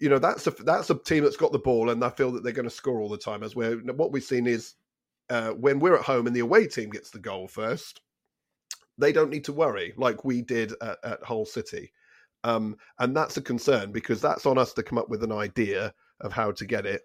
You 0.00 0.08
know 0.08 0.18
that's 0.18 0.46
a 0.46 0.50
that's 0.50 0.90
a 0.90 0.98
team 0.98 1.22
that's 1.22 1.36
got 1.36 1.52
the 1.52 1.58
ball, 1.58 1.90
and 1.90 2.04
I 2.04 2.10
feel 2.10 2.32
that 2.32 2.42
they're 2.42 2.52
going 2.52 2.68
to 2.68 2.74
score 2.74 3.00
all 3.00 3.08
the 3.08 3.16
time. 3.16 3.42
As 3.42 3.54
we're 3.54 3.76
what 3.94 4.12
we've 4.12 4.24
seen 4.24 4.46
is 4.46 4.74
uh, 5.30 5.50
when 5.50 5.78
we're 5.78 5.96
at 5.96 6.04
home 6.04 6.26
and 6.26 6.34
the 6.34 6.40
away 6.40 6.66
team 6.66 6.90
gets 6.90 7.10
the 7.10 7.20
goal 7.20 7.46
first, 7.46 8.00
they 8.98 9.12
don't 9.12 9.30
need 9.30 9.44
to 9.44 9.52
worry 9.52 9.92
like 9.96 10.24
we 10.24 10.42
did 10.42 10.72
at, 10.80 10.98
at 11.04 11.22
Hull 11.22 11.44
City, 11.44 11.92
um, 12.44 12.76
and 12.98 13.16
that's 13.16 13.36
a 13.36 13.42
concern 13.42 13.92
because 13.92 14.20
that's 14.20 14.46
on 14.46 14.58
us 14.58 14.72
to 14.74 14.82
come 14.82 14.98
up 14.98 15.08
with 15.08 15.22
an 15.22 15.32
idea 15.32 15.92
of 16.20 16.32
how 16.32 16.52
to 16.52 16.64
get 16.64 16.86
it 16.86 17.02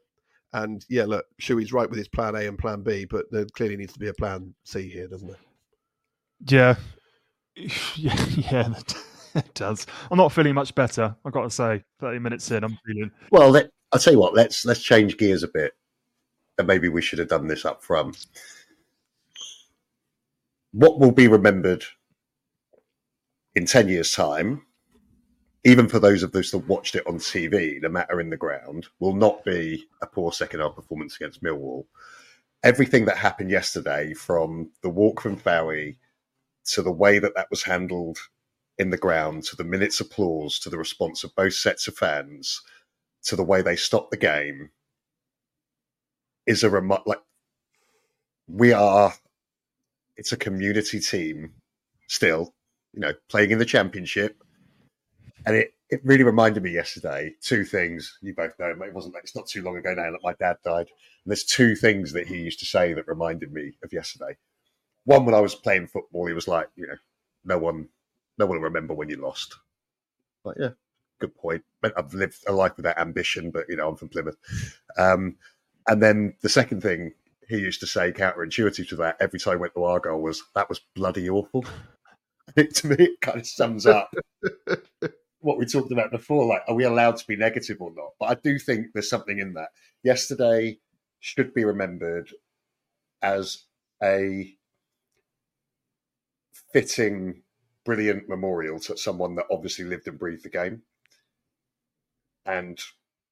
and 0.54 0.86
yeah, 0.90 1.06
look, 1.06 1.26
Shuey's 1.40 1.74
right 1.74 1.90
with 1.90 1.98
his 1.98 2.08
plan 2.08 2.36
A 2.36 2.48
and 2.48 2.58
plan 2.58 2.82
B, 2.82 3.06
but 3.06 3.26
there 3.32 3.46
clearly 3.46 3.78
needs 3.78 3.94
to 3.94 4.00
be 4.00 4.08
a 4.08 4.14
plan 4.14 4.54
C 4.64 4.90
here, 4.90 5.08
doesn't 5.08 5.28
there? 5.28 5.38
Yeah. 6.48 6.76
Yeah, 7.96 8.26
yeah, 8.50 8.74
it 9.36 9.54
does. 9.54 9.86
I'm 10.10 10.18
not 10.18 10.32
feeling 10.32 10.54
much 10.54 10.74
better. 10.74 11.14
I've 11.26 11.34
got 11.34 11.44
to 11.44 11.50
say, 11.50 11.84
30 12.00 12.20
minutes 12.20 12.50
in, 12.52 12.64
I'm 12.64 12.80
feeling. 12.88 13.12
Well, 13.30 13.50
let, 13.50 13.70
I'll 13.92 14.00
tell 14.00 14.14
you 14.14 14.20
what. 14.20 14.34
Let's 14.34 14.64
let's 14.64 14.82
change 14.82 15.18
gears 15.18 15.44
a 15.44 15.50
bit, 15.50 15.74
and 16.58 16.66
maybe 16.66 16.88
we 16.88 17.02
should 17.02 17.20
have 17.20 17.28
done 17.28 17.48
this 17.48 17.66
up 17.66 17.84
front. 17.84 18.26
What 20.72 21.00
will 21.00 21.12
be 21.12 21.28
remembered 21.28 21.84
in 23.56 23.66
ten 23.66 23.90
years' 23.90 24.12
time 24.12 24.64
even 25.66 25.90
for 25.90 26.00
those 26.00 26.24
of 26.24 26.34
us 26.36 26.52
that 26.52 26.68
watched 26.68 26.96
it 26.96 27.06
on 27.06 27.18
TV, 27.18 27.82
the 27.82 27.90
matter 27.90 28.22
in 28.22 28.30
the 28.30 28.38
ground 28.38 28.88
will 29.00 29.14
not 29.14 29.44
be 29.44 29.86
a 30.02 30.08
poor 30.08 30.32
second 30.32 30.62
half 30.62 30.76
performance 30.76 31.16
against 31.18 31.44
Millwall. 31.44 31.86
Everything 32.64 33.06
that 33.06 33.18
happened 33.18 33.52
yesterday, 33.52 34.14
from 34.14 34.72
the 34.84 34.90
walk 34.90 35.22
from 35.22 35.38
Fowey 35.38 35.98
to 36.66 36.82
the 36.82 36.92
way 36.92 37.20
that 37.20 37.36
that 37.36 37.50
was 37.50 37.64
handled 37.64 38.18
in 38.78 38.90
the 38.90 38.98
ground, 38.98 39.44
to 39.44 39.56
the 39.58 39.64
minutes 39.64 40.00
applause, 40.00 40.60
to 40.60 40.70
the 40.70 40.78
response 40.78 41.24
of 41.24 41.36
both 41.36 41.54
sets 41.54 41.88
of 41.88 41.96
fans, 41.96 42.62
to 43.24 43.36
the 43.36 43.44
way 43.44 43.62
they 43.62 43.76
stopped 43.76 44.12
the 44.12 44.18
game, 44.18 44.72
is 46.46 46.64
a 46.64 46.70
remote 46.70 47.04
like 47.06 47.22
we 48.48 48.72
are. 48.72 49.14
It's 50.20 50.34
a 50.34 50.38
community 50.38 51.00
team 51.00 51.54
still, 52.08 52.54
you 52.94 53.00
know, 53.00 53.14
playing 53.30 53.52
in 53.52 53.60
the 53.60 53.66
championship 53.66 54.44
and 55.46 55.56
it, 55.56 55.74
it 55.90 56.02
really 56.04 56.24
reminded 56.24 56.64
me 56.64 56.72
yesterday 56.72 57.34
two 57.42 57.64
things. 57.64 58.18
You 58.22 58.34
both 58.36 58.58
know 58.60 58.68
it 58.68 58.94
wasn't. 58.94 59.16
It's 59.24 59.36
not 59.36 59.48
too 59.48 59.62
long 59.62 59.78
ago 59.78 59.94
now 59.94 60.12
that 60.12 60.24
my 60.24 60.34
dad 60.34 60.58
died. 60.64 60.88
And 60.88 61.32
there's 61.32 61.44
two 61.44 61.76
things 61.76 62.12
that 62.14 62.28
he 62.28 62.38
used 62.38 62.60
to 62.60 62.66
say 62.66 62.94
that 62.94 63.08
reminded 63.08 63.52
me 63.54 63.74
of 63.84 63.94
yesterday. 63.94 64.38
One, 65.06 65.26
when 65.26 65.36
I 65.36 65.40
was 65.40 65.56
playing 65.56 65.88
football, 65.88 66.28
he 66.28 66.34
was 66.34 66.48
like, 66.48 66.70
you 66.76 66.88
know, 66.88 66.98
no 67.46 67.58
one, 67.58 67.88
no 68.38 68.46
one 68.46 68.58
will 68.58 68.64
remember 68.66 68.94
when 68.94 69.10
you 69.10 69.16
lost. 69.16 69.56
Like, 70.44 70.58
yeah, 70.60 70.70
good 71.20 71.36
point. 71.36 71.64
I've 71.84 72.14
lived 72.14 72.44
a 72.48 72.52
life 72.52 72.78
without 72.78 73.00
ambition, 73.00 73.50
but 73.50 73.66
you 73.70 73.78
know, 73.78 73.90
I'm 73.90 73.96
from 73.96 74.10
Plymouth. 74.10 74.38
Um, 74.98 75.38
and 75.88 76.04
then 76.04 76.36
the 76.42 76.50
second 76.50 76.82
thing 76.84 77.14
he 77.50 77.58
used 77.58 77.80
to 77.80 77.88
say, 77.88 78.12
counterintuitive 78.12 78.88
to 78.90 78.96
that, 78.98 79.18
every 79.20 79.40
time 79.40 79.56
he 79.56 79.62
went 79.62 79.74
to 79.74 79.84
Argyle, 79.84 80.22
was 80.22 80.44
that 80.54 80.70
was 80.70 80.82
bloody 80.96 81.30
awful. 81.30 81.66
to 82.56 82.88
me, 82.88 82.96
it 83.00 83.22
kind 83.22 83.40
of 83.40 83.48
sums 83.48 83.88
up 83.88 84.14
what 85.40 85.58
we 85.58 85.66
talked 85.66 85.92
about 85.92 86.12
before. 86.12 86.46
Like, 86.46 86.62
are 86.68 86.76
we 86.76 86.84
allowed 86.84 87.18
to 87.18 87.28
be 87.28 87.36
negative 87.36 87.82
or 87.82 87.92
not? 87.96 88.12
But 88.20 88.30
I 88.30 88.36
do 88.36 88.60
think 88.60 88.88
there's 88.94 89.10
something 89.10 89.40
in 89.40 89.54
that. 89.54 89.70
Yesterday 90.04 90.78
should 91.20 91.54
be 91.54 91.66
remembered 91.66 92.32
as 93.22 93.66
a 94.02 94.54
fitting, 96.72 97.42
brilliant 97.84 98.30
memorial 98.30 98.80
to 98.82 98.96
someone 98.96 99.36
that 99.36 99.48
obviously 99.52 99.86
lived 99.86 100.08
and 100.08 100.20
breathed 100.20 100.44
the 100.44 100.50
game. 100.50 100.84
And 102.46 102.80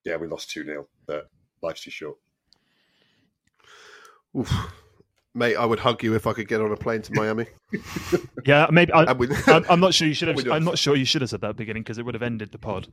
yeah, 0.03 0.17
we 0.17 0.27
lost 0.27 0.49
2 0.49 0.65
0, 0.65 0.87
but 1.05 1.29
life's 1.61 1.83
too 1.83 1.91
short. 1.91 2.17
Oof. 4.37 4.53
Mate, 5.37 5.55
I 5.55 5.65
would 5.65 5.77
hug 5.77 6.03
you 6.03 6.15
if 6.15 6.25
I 6.25 6.33
could 6.33 6.47
get 6.47 6.61
on 6.61 6.71
a 6.71 6.75
plane 6.75 7.03
to 7.03 7.13
Miami. 7.13 7.45
yeah, 8.45 8.65
maybe. 8.71 8.91
I, 8.91 9.03
am 9.69 9.79
not 9.79 9.93
sure 9.93 10.07
you 10.07 10.15
should 10.15 10.27
have. 10.35 10.47
I'm 10.49 10.63
not 10.63 10.79
sure 10.79 10.95
you 10.95 11.05
should 11.05 11.21
have 11.21 11.29
said 11.29 11.41
that 11.41 11.49
at 11.49 11.57
the 11.57 11.61
beginning 11.61 11.83
because 11.83 11.99
it 11.99 12.05
would 12.05 12.15
have 12.15 12.23
ended 12.23 12.51
the 12.51 12.57
pod. 12.57 12.87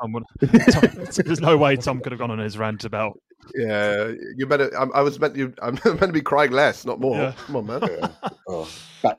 Tom 0.00 0.12
would, 0.12 0.24
Tom, 0.70 0.90
there's 1.24 1.40
no 1.40 1.56
way 1.56 1.74
Tom 1.74 2.00
could 2.00 2.12
have 2.12 2.20
gone 2.20 2.30
on 2.30 2.38
his 2.38 2.56
rant 2.56 2.84
about. 2.84 3.18
Yeah, 3.54 4.12
you 4.36 4.46
better. 4.46 4.70
I, 4.78 4.84
I 4.98 5.00
was 5.00 5.18
meant. 5.18 5.34
You, 5.34 5.52
I'm 5.60 5.78
meant 5.84 6.00
to 6.00 6.12
be 6.12 6.20
crying 6.20 6.52
less, 6.52 6.84
not 6.84 7.00
more. 7.00 7.16
Yeah. 7.16 7.32
Come 7.36 7.56
on, 7.56 7.66
man. 7.66 7.80
Yeah. 7.82 8.08
Oh, 8.48 8.70
back, 9.02 9.18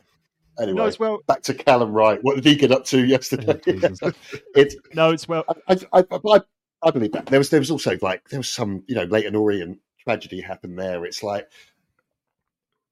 anyway, 0.58 0.78
no, 0.78 0.92
well, 1.00 1.20
back 1.28 1.42
to 1.44 1.54
Callum 1.54 1.92
Wright. 1.92 2.20
What 2.22 2.36
did 2.36 2.46
he 2.46 2.56
get 2.56 2.72
up 2.72 2.86
to 2.86 3.04
yesterday? 3.04 3.60
it's 4.56 4.76
no, 4.94 5.12
it's 5.12 5.28
well. 5.28 5.44
I, 5.68 5.78
I, 5.92 6.06
I, 6.12 6.42
I, 6.84 6.92
believe 6.92 7.12
that 7.12 7.26
there 7.26 7.40
was 7.40 7.50
there 7.50 7.60
was 7.60 7.72
also 7.72 7.98
like 8.02 8.30
there 8.30 8.40
was 8.40 8.50
some 8.50 8.84
you 8.88 8.96
know 8.96 9.04
Leyton 9.04 9.36
Orient 9.36 9.80
tragedy 10.08 10.40
happened 10.40 10.80
there. 10.80 11.06
It's 11.06 11.22
like 11.22 11.50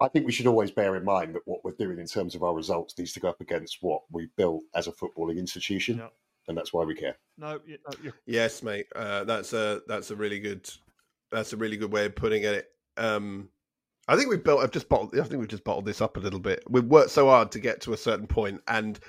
I 0.02 0.10
think 0.10 0.26
we 0.26 0.34
should 0.34 0.48
always 0.48 0.72
bear 0.72 0.98
in 0.98 1.06
mind 1.06 1.36
that 1.36 1.44
what 1.46 1.64
we're 1.64 1.72
doing 1.72 2.00
in 2.00 2.06
terms 2.06 2.36
of 2.36 2.44
our 2.44 2.54
results 2.54 2.98
needs 2.98 3.14
to 3.14 3.22
go 3.22 3.30
up 3.30 3.40
against 3.40 3.78
what 3.82 4.02
we 4.12 4.28
built 4.36 4.64
as 4.76 4.88
a 4.88 4.92
footballing 4.92 5.38
institution, 5.38 6.00
yeah. 6.00 6.10
and 6.50 6.58
that's 6.58 6.74
why 6.74 6.84
we 6.84 6.94
care. 6.94 7.16
No, 7.38 7.60
no 7.66 8.12
yes, 8.26 8.62
mate. 8.62 8.88
Uh, 8.94 9.24
that's 9.24 9.54
a 9.54 9.82
that's 9.88 10.12
a 10.12 10.16
really 10.16 10.40
good 10.40 10.70
that's 11.32 11.54
a 11.54 11.58
really 11.58 11.78
good 11.78 11.94
way 11.94 12.06
of 12.06 12.16
putting 12.16 12.44
it. 12.44 12.68
Um, 12.98 13.48
I 14.10 14.18
think 14.18 14.30
we've 14.30 14.44
built. 14.44 14.62
I've 14.62 14.72
just 14.72 14.90
bottled. 14.90 15.18
I 15.18 15.24
think 15.24 15.40
we've 15.40 15.48
just 15.48 15.64
bottled 15.64 15.86
this 15.86 16.02
up 16.02 16.18
a 16.18 16.20
little 16.20 16.42
bit. 16.42 16.64
We've 16.70 16.84
worked 16.84 17.12
so 17.12 17.28
hard 17.28 17.52
to 17.54 17.60
get 17.60 17.80
to 17.82 17.94
a 17.94 17.98
certain 17.98 18.28
point, 18.28 18.62
and 18.68 19.00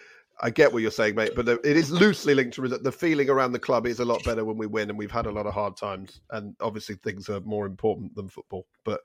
I 0.40 0.50
get 0.50 0.72
what 0.72 0.82
you're 0.82 0.90
saying, 0.90 1.14
mate. 1.14 1.32
But 1.34 1.48
it 1.48 1.64
is 1.64 1.90
loosely 1.90 2.34
linked 2.34 2.54
to 2.56 2.68
the 2.68 2.92
feeling 2.92 3.30
around 3.30 3.52
the 3.52 3.58
club 3.58 3.86
is 3.86 4.00
a 4.00 4.04
lot 4.04 4.22
better 4.24 4.44
when 4.44 4.58
we 4.58 4.66
win, 4.66 4.90
and 4.90 4.98
we've 4.98 5.10
had 5.10 5.26
a 5.26 5.32
lot 5.32 5.46
of 5.46 5.54
hard 5.54 5.76
times, 5.76 6.20
and 6.30 6.54
obviously 6.60 6.96
things 6.96 7.28
are 7.28 7.40
more 7.40 7.66
important 7.66 8.14
than 8.14 8.28
football. 8.28 8.66
But 8.84 9.00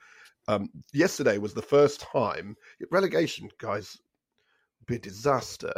um, 0.48 0.70
yesterday 0.94 1.38
was 1.38 1.54
the 1.54 1.62
first 1.62 2.02
time 2.02 2.56
relegation, 2.92 3.50
guys, 3.60 3.98
be 4.88 4.96
a 4.96 5.00
disaster. 5.00 5.74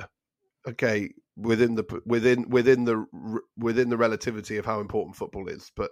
Okay, 0.67 1.09
within 1.35 1.75
the 1.75 2.01
within 2.05 2.49
within 2.49 2.85
the 2.85 3.05
within 3.57 3.89
the 3.89 3.97
relativity 3.97 4.57
of 4.57 4.65
how 4.65 4.79
important 4.79 5.15
football 5.15 5.49
is, 5.49 5.71
but 5.75 5.91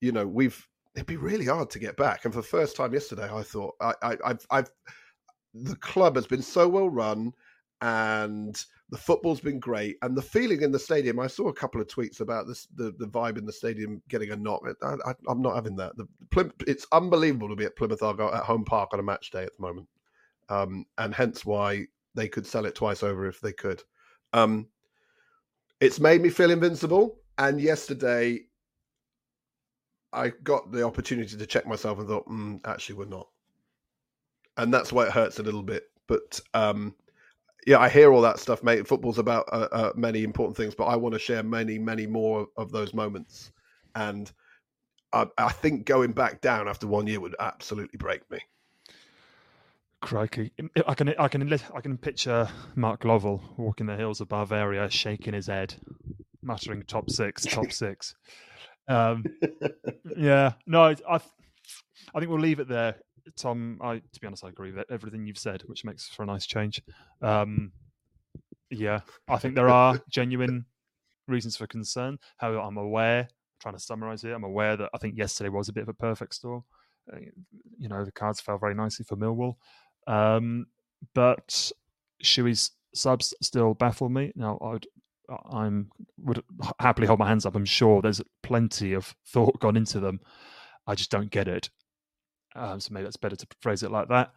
you 0.00 0.10
know 0.10 0.26
we've 0.26 0.66
it'd 0.94 1.06
be 1.06 1.16
really 1.16 1.46
hard 1.46 1.70
to 1.70 1.78
get 1.78 1.96
back. 1.96 2.24
And 2.24 2.32
for 2.32 2.40
the 2.40 2.46
first 2.46 2.76
time 2.76 2.92
yesterday, 2.92 3.28
I 3.30 3.42
thought 3.42 3.74
I, 3.80 3.94
I 4.02 4.16
I've, 4.24 4.46
I've 4.50 4.70
the 5.52 5.76
club 5.76 6.16
has 6.16 6.26
been 6.26 6.42
so 6.42 6.66
well 6.66 6.88
run 6.88 7.32
and 7.84 8.64
the 8.88 8.96
football's 8.96 9.40
been 9.40 9.60
great 9.60 9.98
and 10.00 10.16
the 10.16 10.22
feeling 10.22 10.62
in 10.62 10.72
the 10.72 10.78
stadium 10.78 11.20
i 11.20 11.26
saw 11.26 11.48
a 11.48 11.52
couple 11.52 11.82
of 11.82 11.86
tweets 11.86 12.20
about 12.20 12.46
this 12.46 12.66
the, 12.76 12.94
the 12.98 13.06
vibe 13.06 13.36
in 13.36 13.44
the 13.44 13.52
stadium 13.52 14.00
getting 14.08 14.30
a 14.30 14.36
knock 14.36 14.62
I, 14.82 15.14
am 15.28 15.42
not 15.42 15.54
having 15.54 15.76
that. 15.76 15.92
The, 15.96 16.50
it's 16.66 16.86
unbelievable 16.92 17.50
to 17.50 17.56
be 17.56 17.66
at 17.66 17.76
plymouth 17.76 18.02
argyle 18.02 18.32
at 18.34 18.44
home 18.44 18.64
park 18.64 18.90
on 18.92 19.00
a 19.00 19.02
match 19.02 19.30
day 19.30 19.42
at 19.42 19.54
the 19.54 19.62
moment. 19.62 19.86
Um, 20.48 20.86
and 20.96 21.14
hence 21.14 21.44
why 21.44 21.86
they 22.14 22.28
could 22.28 22.46
sell 22.46 22.64
it 22.64 22.74
twice 22.74 23.02
over 23.02 23.26
if 23.26 23.40
they 23.40 23.52
could. 23.52 23.82
Um, 24.32 24.68
it's 25.80 26.00
made 26.00 26.22
me 26.22 26.30
feel 26.30 26.50
invincible 26.50 27.18
and 27.36 27.60
yesterday 27.60 28.40
i 30.12 30.28
got 30.44 30.70
the 30.70 30.84
opportunity 30.84 31.36
to 31.36 31.46
check 31.46 31.66
myself 31.66 31.98
and 31.98 32.08
thought 32.08 32.28
mm, 32.28 32.60
actually 32.64 32.94
we're 32.94 33.04
not. 33.04 33.28
And 34.56 34.72
that's 34.72 34.92
why 34.92 35.06
it 35.06 35.12
hurts 35.12 35.38
a 35.38 35.42
little 35.42 35.62
bit 35.62 35.84
but 36.06 36.40
um, 36.52 36.94
yeah, 37.66 37.78
I 37.78 37.88
hear 37.88 38.12
all 38.12 38.22
that 38.22 38.38
stuff, 38.38 38.62
mate. 38.62 38.86
Football's 38.86 39.18
about 39.18 39.48
uh, 39.52 39.68
uh, 39.72 39.92
many 39.94 40.22
important 40.22 40.56
things, 40.56 40.74
but 40.74 40.84
I 40.84 40.96
want 40.96 41.14
to 41.14 41.18
share 41.18 41.42
many, 41.42 41.78
many 41.78 42.06
more 42.06 42.48
of 42.56 42.70
those 42.70 42.92
moments. 42.92 43.52
And 43.94 44.30
I, 45.12 45.26
I, 45.38 45.52
think 45.52 45.86
going 45.86 46.12
back 46.12 46.40
down 46.40 46.68
after 46.68 46.86
one 46.86 47.06
year 47.06 47.20
would 47.20 47.36
absolutely 47.38 47.96
break 47.96 48.28
me. 48.30 48.40
Crikey! 50.00 50.52
I 50.86 50.94
can, 50.94 51.14
I 51.18 51.28
can, 51.28 51.52
I 51.52 51.80
can 51.80 51.96
picture 51.96 52.48
Mark 52.74 53.04
Lovell 53.04 53.42
walking 53.56 53.86
the 53.86 53.96
hills 53.96 54.20
of 54.20 54.28
Bavaria, 54.28 54.90
shaking 54.90 55.32
his 55.32 55.46
head, 55.46 55.74
muttering 56.42 56.82
"top 56.82 57.10
six, 57.10 57.44
top 57.44 57.72
six. 57.72 58.14
Um, 58.86 59.24
yeah, 60.16 60.52
no, 60.66 60.82
I, 60.82 60.96
I 62.14 62.18
think 62.18 62.30
we'll 62.30 62.40
leave 62.40 62.60
it 62.60 62.68
there. 62.68 62.96
Tom, 63.36 63.78
I 63.80 63.96
to 63.98 64.20
be 64.20 64.26
honest, 64.26 64.44
I 64.44 64.48
agree 64.48 64.72
with 64.72 64.90
everything 64.90 65.26
you've 65.26 65.38
said, 65.38 65.62
which 65.66 65.84
makes 65.84 66.08
for 66.08 66.22
a 66.22 66.26
nice 66.26 66.46
change. 66.46 66.82
Um, 67.22 67.72
yeah, 68.70 69.00
I 69.28 69.38
think 69.38 69.54
there 69.54 69.68
are 69.68 70.00
genuine 70.10 70.66
reasons 71.28 71.56
for 71.56 71.66
concern. 71.66 72.18
How 72.38 72.58
I'm 72.60 72.76
aware, 72.76 73.28
trying 73.60 73.74
to 73.74 73.80
summarize 73.80 74.24
it, 74.24 74.32
I'm 74.32 74.44
aware 74.44 74.76
that 74.76 74.90
I 74.94 74.98
think 74.98 75.16
yesterday 75.16 75.50
was 75.50 75.68
a 75.68 75.72
bit 75.72 75.82
of 75.82 75.88
a 75.88 75.94
perfect 75.94 76.34
storm. 76.34 76.64
Uh, 77.12 77.18
you 77.78 77.88
know, 77.88 78.04
the 78.04 78.12
cards 78.12 78.40
fell 78.40 78.58
very 78.58 78.74
nicely 78.74 79.04
for 79.04 79.16
Millwall, 79.16 79.56
um, 80.06 80.66
but 81.14 81.72
Shuey's 82.22 82.72
subs 82.94 83.34
still 83.42 83.74
baffle 83.74 84.08
me. 84.08 84.32
Now, 84.36 84.58
I 84.60 84.68
would 84.72 84.86
I'm 85.50 85.90
would 86.18 86.42
happily 86.80 87.06
hold 87.06 87.18
my 87.18 87.28
hands 87.28 87.46
up. 87.46 87.56
I'm 87.56 87.64
sure 87.64 88.02
there's 88.02 88.20
plenty 88.42 88.92
of 88.92 89.14
thought 89.26 89.60
gone 89.60 89.76
into 89.76 90.00
them. 90.00 90.20
I 90.86 90.94
just 90.94 91.10
don't 91.10 91.30
get 91.30 91.48
it. 91.48 91.70
Um, 92.54 92.80
so 92.80 92.92
maybe 92.92 93.04
that's 93.04 93.16
better 93.16 93.36
to 93.36 93.46
phrase 93.60 93.82
it 93.82 93.90
like 93.90 94.08
that. 94.08 94.32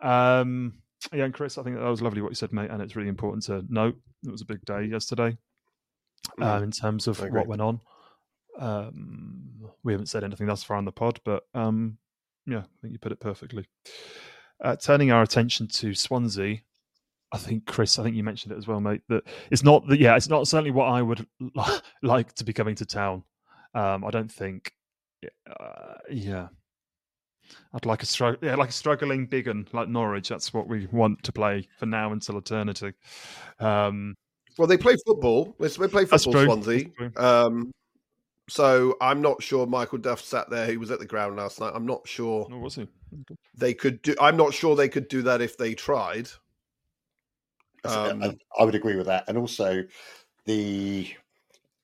Um, 0.00 0.74
yeah, 1.12 1.24
and 1.24 1.34
Chris, 1.34 1.58
I 1.58 1.62
think 1.62 1.76
that 1.76 1.84
was 1.84 2.02
lovely 2.02 2.22
what 2.22 2.30
you 2.30 2.36
said, 2.36 2.52
mate, 2.52 2.70
and 2.70 2.80
it's 2.80 2.96
really 2.96 3.08
important 3.08 3.44
to 3.44 3.64
note 3.68 3.96
it 4.24 4.30
was 4.30 4.42
a 4.42 4.46
big 4.46 4.64
day 4.64 4.84
yesterday 4.84 5.36
mm. 6.38 6.44
um, 6.44 6.62
in 6.62 6.70
terms 6.70 7.08
of 7.08 7.20
what 7.20 7.46
went 7.46 7.62
on. 7.62 7.80
Um, 8.58 9.70
we 9.82 9.92
haven't 9.92 10.06
said 10.06 10.24
anything 10.24 10.46
thus 10.46 10.62
far 10.62 10.76
on 10.76 10.84
the 10.84 10.92
pod, 10.92 11.20
but 11.24 11.44
um, 11.54 11.98
yeah, 12.46 12.58
I 12.58 12.80
think 12.80 12.92
you 12.92 12.98
put 12.98 13.12
it 13.12 13.20
perfectly. 13.20 13.66
Uh, 14.62 14.76
turning 14.76 15.10
our 15.10 15.22
attention 15.22 15.66
to 15.66 15.94
Swansea, 15.94 16.58
I 17.32 17.38
think 17.38 17.66
Chris, 17.66 17.98
I 17.98 18.02
think 18.02 18.14
you 18.14 18.22
mentioned 18.22 18.52
it 18.52 18.58
as 18.58 18.68
well, 18.68 18.80
mate. 18.80 19.00
That 19.08 19.24
it's 19.50 19.64
not 19.64 19.86
that, 19.88 19.98
yeah, 19.98 20.16
it's 20.16 20.28
not 20.28 20.46
certainly 20.46 20.70
what 20.70 20.88
I 20.88 21.02
would 21.02 21.26
like 22.02 22.32
to 22.34 22.44
be 22.44 22.52
coming 22.52 22.74
to 22.76 22.86
town. 22.86 23.24
Um, 23.74 24.04
I 24.04 24.10
don't 24.10 24.30
think, 24.30 24.72
uh, 25.48 25.94
yeah, 26.10 26.48
I'd 27.74 27.86
like 27.86 28.02
a 28.02 28.06
struggle, 28.06 28.38
yeah, 28.46 28.54
like 28.54 28.70
a 28.70 28.72
struggling 28.72 29.26
big 29.26 29.46
one 29.46 29.66
like 29.72 29.88
Norwich. 29.88 30.28
That's 30.28 30.52
what 30.52 30.68
we 30.68 30.86
want 30.92 31.22
to 31.24 31.32
play 31.32 31.68
for 31.78 31.86
now 31.86 32.12
until 32.12 32.38
eternity. 32.38 32.92
Um, 33.60 34.14
well, 34.58 34.68
they 34.68 34.76
play 34.76 34.96
football. 35.06 35.56
They 35.58 35.68
play 35.68 36.04
football, 36.04 36.44
Swansea. 36.44 36.90
Um, 37.16 37.72
so 38.48 38.96
I'm 39.00 39.22
not 39.22 39.42
sure 39.42 39.66
Michael 39.66 39.98
Duff 39.98 40.20
sat 40.20 40.50
there. 40.50 40.66
He 40.66 40.76
was 40.76 40.90
at 40.90 40.98
the 40.98 41.06
ground 41.06 41.36
last 41.36 41.60
night. 41.60 41.72
I'm 41.74 41.86
not 41.86 42.06
sure. 42.06 42.46
Oh, 42.50 42.58
was 42.58 42.74
he? 42.74 42.86
They 43.56 43.72
could 43.72 44.02
do. 44.02 44.14
I'm 44.20 44.36
not 44.36 44.52
sure 44.52 44.76
they 44.76 44.88
could 44.88 45.08
do 45.08 45.22
that 45.22 45.40
if 45.40 45.56
they 45.56 45.74
tried. 45.74 46.28
Um, 47.84 48.22
I, 48.22 48.36
I 48.58 48.64
would 48.64 48.74
agree 48.74 48.96
with 48.96 49.06
that. 49.06 49.24
And 49.28 49.38
also, 49.38 49.84
the 50.44 51.10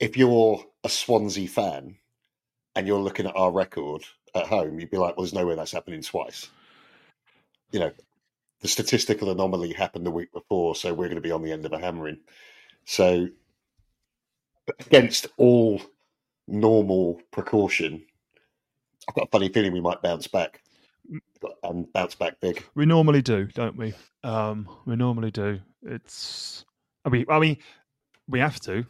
if 0.00 0.16
you're 0.16 0.64
a 0.84 0.88
Swansea 0.88 1.48
fan 1.48 1.96
and 2.76 2.86
you're 2.86 3.00
looking 3.00 3.26
at 3.26 3.36
our 3.36 3.50
record, 3.50 4.04
at 4.34 4.46
home, 4.46 4.78
you'd 4.78 4.90
be 4.90 4.96
like, 4.96 5.16
well, 5.16 5.24
there's 5.24 5.34
no 5.34 5.46
way 5.46 5.54
that's 5.54 5.72
happening 5.72 6.02
twice. 6.02 6.48
You 7.72 7.80
know, 7.80 7.90
the 8.60 8.68
statistical 8.68 9.30
anomaly 9.30 9.72
happened 9.72 10.06
the 10.06 10.10
week 10.10 10.32
before, 10.32 10.74
so 10.74 10.92
we're 10.92 11.06
going 11.06 11.16
to 11.16 11.20
be 11.20 11.30
on 11.30 11.42
the 11.42 11.52
end 11.52 11.64
of 11.66 11.72
a 11.72 11.78
hammering. 11.78 12.18
So, 12.84 13.28
against 14.86 15.26
all 15.36 15.80
normal 16.46 17.20
precaution, 17.30 18.04
I've 19.08 19.14
got 19.14 19.28
a 19.28 19.30
funny 19.30 19.48
feeling 19.48 19.72
we 19.72 19.80
might 19.80 20.02
bounce 20.02 20.26
back 20.26 20.62
and 21.62 21.92
bounce 21.92 22.14
back 22.14 22.40
big. 22.40 22.64
We 22.74 22.86
normally 22.86 23.22
do, 23.22 23.46
don't 23.46 23.76
we? 23.76 23.94
Um, 24.24 24.68
we 24.86 24.96
normally 24.96 25.30
do. 25.30 25.60
It's, 25.82 26.64
I 27.04 27.10
mean, 27.10 27.26
I 27.28 27.38
mean, 27.38 27.58
we 28.26 28.40
have 28.40 28.60
to. 28.60 28.84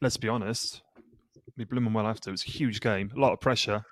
Let's 0.00 0.16
be 0.16 0.28
honest. 0.28 0.82
We 1.56 1.64
blooming 1.64 1.92
well 1.92 2.06
have 2.06 2.20
to. 2.22 2.30
It's 2.30 2.46
a 2.46 2.50
huge 2.50 2.80
game, 2.80 3.12
a 3.14 3.20
lot 3.20 3.32
of 3.32 3.40
pressure. 3.40 3.84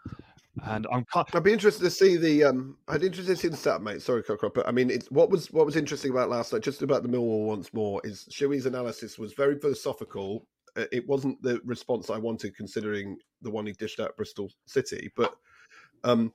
And 0.65 0.87
I'm. 0.93 1.07
I'd 1.15 1.45
be 1.45 1.53
interested 1.53 1.85
to 1.85 1.91
see 1.91 2.17
the. 2.17 2.45
Um, 2.45 2.77
I'd 2.89 3.01
be 3.01 3.07
interested 3.07 3.35
to 3.35 3.41
see 3.41 3.49
the 3.49 3.57
stat, 3.57 3.83
mate. 3.83 4.03
Sorry, 4.03 4.23
Cockcroft, 4.23 4.55
but 4.55 4.67
I 4.69 4.73
mean, 4.73 4.91
it's 4.91 5.11
what 5.11 5.31
was 5.31 5.51
what 5.53 5.65
was 5.65 5.77
interesting 5.77 6.11
about 6.11 6.29
last 6.29 6.53
night, 6.53 6.63
just 6.63 6.83
about 6.83 7.03
the 7.03 7.09
Millwall 7.09 7.47
once 7.47 7.73
more, 7.73 8.01
is 8.05 8.29
Shuey's 8.31 8.67
analysis 8.67 9.19
was 9.19 9.33
very 9.33 9.59
philosophical. 9.59 10.47
Uh, 10.77 10.85
it 10.91 11.07
wasn't 11.09 11.41
the 11.43 11.61
response 11.65 12.11
I 12.11 12.19
wanted, 12.19 12.57
considering 12.57 13.17
the 13.43 13.51
one 13.51 13.67
he 13.67 13.73
dished 13.73 14.01
out 14.01 14.17
Bristol 14.17 14.51
City, 14.67 15.11
but 15.17 15.37
um, 16.03 16.33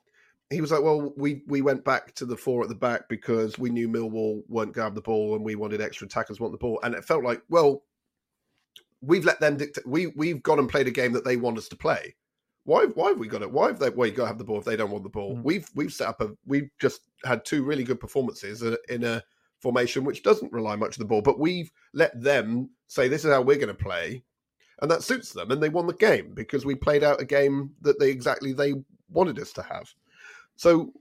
he 0.49 0.61
was 0.61 0.71
like, 0.71 0.81
"Well, 0.81 1.13
we 1.17 1.43
we 1.47 1.61
went 1.61 1.83
back 1.83 2.15
to 2.15 2.25
the 2.25 2.37
four 2.37 2.63
at 2.63 2.69
the 2.69 2.75
back 2.75 3.09
because 3.09 3.59
we 3.59 3.69
knew 3.69 3.89
Millwall 3.89 4.43
weren't 4.47 4.73
going 4.73 4.73
to 4.73 4.83
have 4.83 4.95
the 4.95 5.01
ball, 5.01 5.35
and 5.35 5.43
we 5.43 5.55
wanted 5.55 5.81
extra 5.81 6.05
attackers 6.05 6.39
want 6.39 6.53
the 6.53 6.57
ball, 6.57 6.79
and 6.83 6.95
it 6.95 7.03
felt 7.03 7.23
like, 7.23 7.41
well, 7.49 7.83
we've 9.01 9.25
let 9.25 9.41
them 9.41 9.57
dictate. 9.57 9.85
We 9.85 10.07
we've 10.07 10.41
gone 10.41 10.59
and 10.59 10.69
played 10.69 10.87
a 10.87 10.91
game 10.91 11.11
that 11.13 11.25
they 11.25 11.35
want 11.35 11.57
us 11.57 11.67
to 11.67 11.75
play." 11.75 12.15
Why? 12.65 12.85
Why 12.85 13.09
have 13.09 13.19
we 13.19 13.27
got 13.27 13.43
it? 13.43 13.51
Why 13.51 13.67
have 13.67 13.79
they? 13.79 13.89
Well, 13.89 14.07
you 14.07 14.13
got 14.13 14.23
to 14.23 14.27
have 14.27 14.37
the 14.37 14.43
ball 14.43 14.59
if 14.59 14.65
they 14.65 14.75
don't 14.75 14.91
want 14.91 15.03
the 15.03 15.09
ball. 15.09 15.37
Mm. 15.37 15.43
We've 15.43 15.69
we've 15.75 15.93
set 15.93 16.09
up 16.09 16.21
a. 16.21 16.31
We've 16.45 16.69
just 16.79 17.01
had 17.23 17.45
two 17.45 17.63
really 17.63 17.83
good 17.83 17.99
performances 17.99 18.63
in 18.89 19.03
a 19.03 19.23
formation 19.61 20.03
which 20.03 20.23
doesn't 20.23 20.51
rely 20.51 20.75
much 20.75 20.97
on 20.97 21.03
the 21.03 21.07
ball, 21.07 21.21
but 21.21 21.39
we've 21.39 21.71
let 21.93 22.19
them 22.21 22.69
say 22.87 23.07
this 23.07 23.23
is 23.23 23.31
how 23.31 23.41
we're 23.41 23.55
going 23.57 23.67
to 23.67 23.73
play, 23.73 24.23
and 24.81 24.89
that 24.89 25.03
suits 25.03 25.31
them, 25.31 25.51
and 25.51 25.61
they 25.61 25.69
won 25.69 25.87
the 25.87 25.93
game 25.93 26.33
because 26.33 26.65
we 26.65 26.75
played 26.75 27.03
out 27.03 27.21
a 27.21 27.25
game 27.25 27.71
that 27.81 27.99
they 27.99 28.09
exactly 28.09 28.51
they 28.51 28.73
wanted 29.09 29.39
us 29.39 29.53
to 29.53 29.61
have. 29.61 29.93
So 30.55 30.91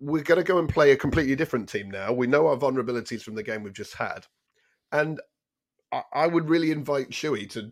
we're 0.00 0.22
going 0.22 0.40
to 0.40 0.44
go 0.44 0.58
and 0.58 0.68
play 0.68 0.92
a 0.92 0.96
completely 0.96 1.36
different 1.36 1.68
team 1.68 1.90
now. 1.90 2.12
We 2.12 2.26
know 2.26 2.48
our 2.48 2.56
vulnerabilities 2.56 3.22
from 3.22 3.34
the 3.34 3.42
game 3.42 3.62
we've 3.62 3.72
just 3.72 3.94
had, 3.94 4.26
and 4.92 5.20
I, 5.92 6.02
I 6.14 6.26
would 6.26 6.48
really 6.48 6.70
invite 6.70 7.10
Shuey 7.10 7.48
to 7.50 7.70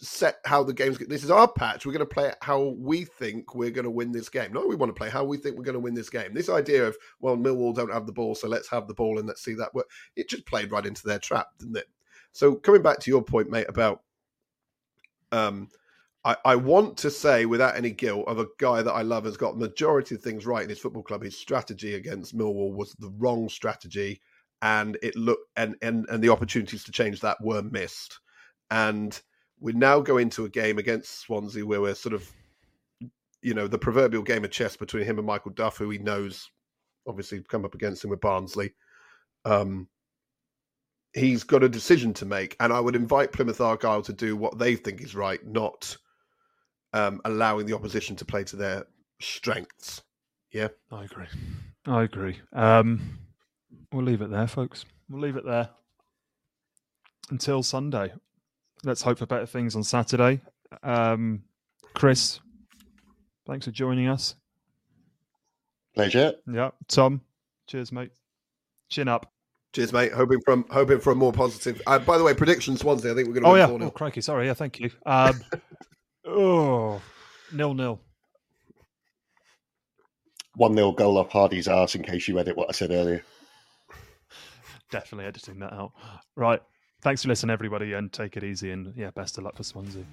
set 0.00 0.38
how 0.44 0.62
the 0.62 0.72
game's. 0.72 0.98
This 0.98 1.24
is 1.24 1.30
our 1.30 1.48
patch. 1.48 1.84
We're 1.84 1.92
going 1.92 2.00
to 2.00 2.14
play 2.14 2.32
how 2.42 2.74
we 2.78 3.04
think 3.04 3.54
we're 3.54 3.70
going 3.70 3.84
to 3.84 3.90
win 3.90 4.12
this 4.12 4.28
game. 4.28 4.52
No, 4.52 4.66
we 4.66 4.76
want 4.76 4.90
to 4.90 4.98
play 4.98 5.10
how 5.10 5.24
we 5.24 5.36
think 5.36 5.56
we're 5.56 5.64
going 5.64 5.74
to 5.74 5.80
win 5.80 5.94
this 5.94 6.10
game. 6.10 6.34
This 6.34 6.48
idea 6.48 6.86
of 6.86 6.96
well, 7.20 7.36
Millwall 7.36 7.74
don't 7.74 7.92
have 7.92 8.06
the 8.06 8.12
ball, 8.12 8.34
so 8.34 8.48
let's 8.48 8.68
have 8.70 8.88
the 8.88 8.94
ball 8.94 9.18
and 9.18 9.26
let's 9.26 9.42
see 9.42 9.54
that 9.54 9.74
work. 9.74 9.88
It 10.16 10.28
just 10.28 10.46
played 10.46 10.70
right 10.70 10.86
into 10.86 11.06
their 11.06 11.18
trap, 11.18 11.48
didn't 11.58 11.76
it? 11.76 11.88
So 12.32 12.54
coming 12.54 12.82
back 12.82 13.00
to 13.00 13.10
your 13.10 13.22
point, 13.22 13.50
mate, 13.50 13.66
about 13.68 14.02
um, 15.32 15.68
I, 16.24 16.36
I 16.44 16.56
want 16.56 16.96
to 16.98 17.10
say 17.10 17.46
without 17.46 17.76
any 17.76 17.90
guilt 17.90 18.26
of 18.28 18.38
a 18.38 18.46
guy 18.58 18.82
that 18.82 18.92
I 18.92 19.02
love 19.02 19.24
has 19.24 19.36
got 19.36 19.58
majority 19.58 20.14
of 20.14 20.22
things 20.22 20.46
right 20.46 20.62
in 20.62 20.68
his 20.68 20.78
football 20.78 21.02
club. 21.02 21.22
His 21.22 21.38
strategy 21.38 21.94
against 21.94 22.36
Millwall 22.36 22.74
was 22.74 22.94
the 22.98 23.12
wrong 23.18 23.48
strategy, 23.48 24.20
and 24.62 24.98
it 25.02 25.16
looked 25.16 25.48
and 25.56 25.76
and 25.82 26.06
and 26.10 26.22
the 26.22 26.28
opportunities 26.30 26.84
to 26.84 26.92
change 26.92 27.20
that 27.20 27.38
were 27.40 27.62
missed. 27.62 28.20
And 28.70 29.20
we 29.60 29.72
now 29.72 30.00
go 30.00 30.18
into 30.18 30.44
a 30.44 30.48
game 30.48 30.78
against 30.78 31.20
Swansea 31.20 31.66
where 31.66 31.80
we're 31.80 31.94
sort 31.94 32.14
of 32.14 32.30
you 33.42 33.54
know, 33.54 33.68
the 33.68 33.78
proverbial 33.78 34.22
game 34.22 34.44
of 34.44 34.50
chess 34.50 34.76
between 34.76 35.04
him 35.04 35.18
and 35.18 35.26
Michael 35.26 35.52
Duff, 35.52 35.76
who 35.76 35.90
he 35.90 35.98
knows 35.98 36.50
obviously 37.06 37.42
come 37.42 37.64
up 37.64 37.74
against 37.74 38.04
him 38.04 38.10
with 38.10 38.20
Barnsley. 38.20 38.74
Um, 39.44 39.88
he's 41.14 41.44
got 41.44 41.62
a 41.62 41.68
decision 41.68 42.12
to 42.14 42.26
make, 42.26 42.56
and 42.60 42.72
I 42.72 42.80
would 42.80 42.96
invite 42.96 43.32
Plymouth 43.32 43.60
Argyle 43.60 44.02
to 44.02 44.12
do 44.12 44.36
what 44.36 44.58
they 44.58 44.76
think 44.76 45.00
is 45.00 45.14
right, 45.14 45.44
not 45.46 45.96
um, 46.92 47.20
allowing 47.24 47.66
the 47.66 47.74
opposition 47.74 48.16
to 48.16 48.24
play 48.24 48.44
to 48.44 48.56
their 48.56 48.84
strengths. 49.20 50.02
Yeah, 50.52 50.68
I 50.90 51.04
agree. 51.04 51.26
I 51.86 52.02
agree. 52.02 52.40
Um, 52.52 53.18
we'll 53.92 54.04
leave 54.04 54.22
it 54.22 54.30
there, 54.30 54.46
folks. 54.46 54.84
We'll 55.08 55.22
leave 55.22 55.36
it 55.36 55.46
there 55.46 55.70
until 57.30 57.62
Sunday. 57.62 58.12
Let's 58.84 59.02
hope 59.02 59.18
for 59.18 59.26
better 59.26 59.46
things 59.46 59.74
on 59.74 59.82
Saturday. 59.82 60.40
Um, 60.82 61.42
Chris, 61.94 62.40
thanks 63.46 63.66
for 63.66 63.72
joining 63.72 64.08
us. 64.08 64.34
Pleasure. 65.94 66.34
Yeah, 66.52 66.70
Tom. 66.86 67.22
Cheers, 67.66 67.90
mate. 67.90 68.12
Chin 68.88 69.08
up. 69.08 69.32
Cheers, 69.74 69.92
mate. 69.92 70.12
Hoping 70.12 70.40
from 70.44 70.64
hoping 70.70 71.00
for 71.00 71.12
a 71.12 71.14
more 71.14 71.32
positive. 71.32 71.82
Uh, 71.86 71.98
by 71.98 72.16
the 72.16 72.24
way, 72.24 72.34
prediction 72.34 72.76
Swansea. 72.76 73.12
I 73.12 73.14
think 73.14 73.28
we're 73.28 73.34
going 73.34 73.44
to. 73.44 73.48
Oh 73.48 73.52
win 73.52 73.60
yeah. 73.60 73.66
4 73.66 73.82
Oh 73.88 73.90
crikey. 73.90 74.20
Sorry. 74.20 74.46
Yeah. 74.46 74.54
Thank 74.54 74.80
you. 74.80 74.90
Um, 75.04 75.40
oh, 76.26 77.02
nil 77.52 77.74
nil. 77.74 78.00
1 80.54 80.74
nil 80.74 80.92
goal 80.92 81.18
off 81.18 81.30
Hardie's 81.30 81.68
arse 81.68 81.94
in 81.94 82.02
case 82.02 82.26
you 82.26 82.38
edit 82.38 82.56
what 82.56 82.68
I 82.68 82.72
said 82.72 82.90
earlier. 82.90 83.22
Definitely 84.90 85.26
editing 85.26 85.58
that 85.60 85.72
out. 85.72 85.92
Right. 86.34 86.62
Thanks 87.00 87.22
for 87.22 87.28
listening, 87.28 87.50
everybody, 87.50 87.92
and 87.92 88.12
take 88.12 88.36
it 88.36 88.42
easy. 88.42 88.72
And 88.72 88.92
yeah, 88.96 89.10
best 89.10 89.38
of 89.38 89.44
luck 89.44 89.56
for 89.56 89.62
Swansea. 89.62 90.04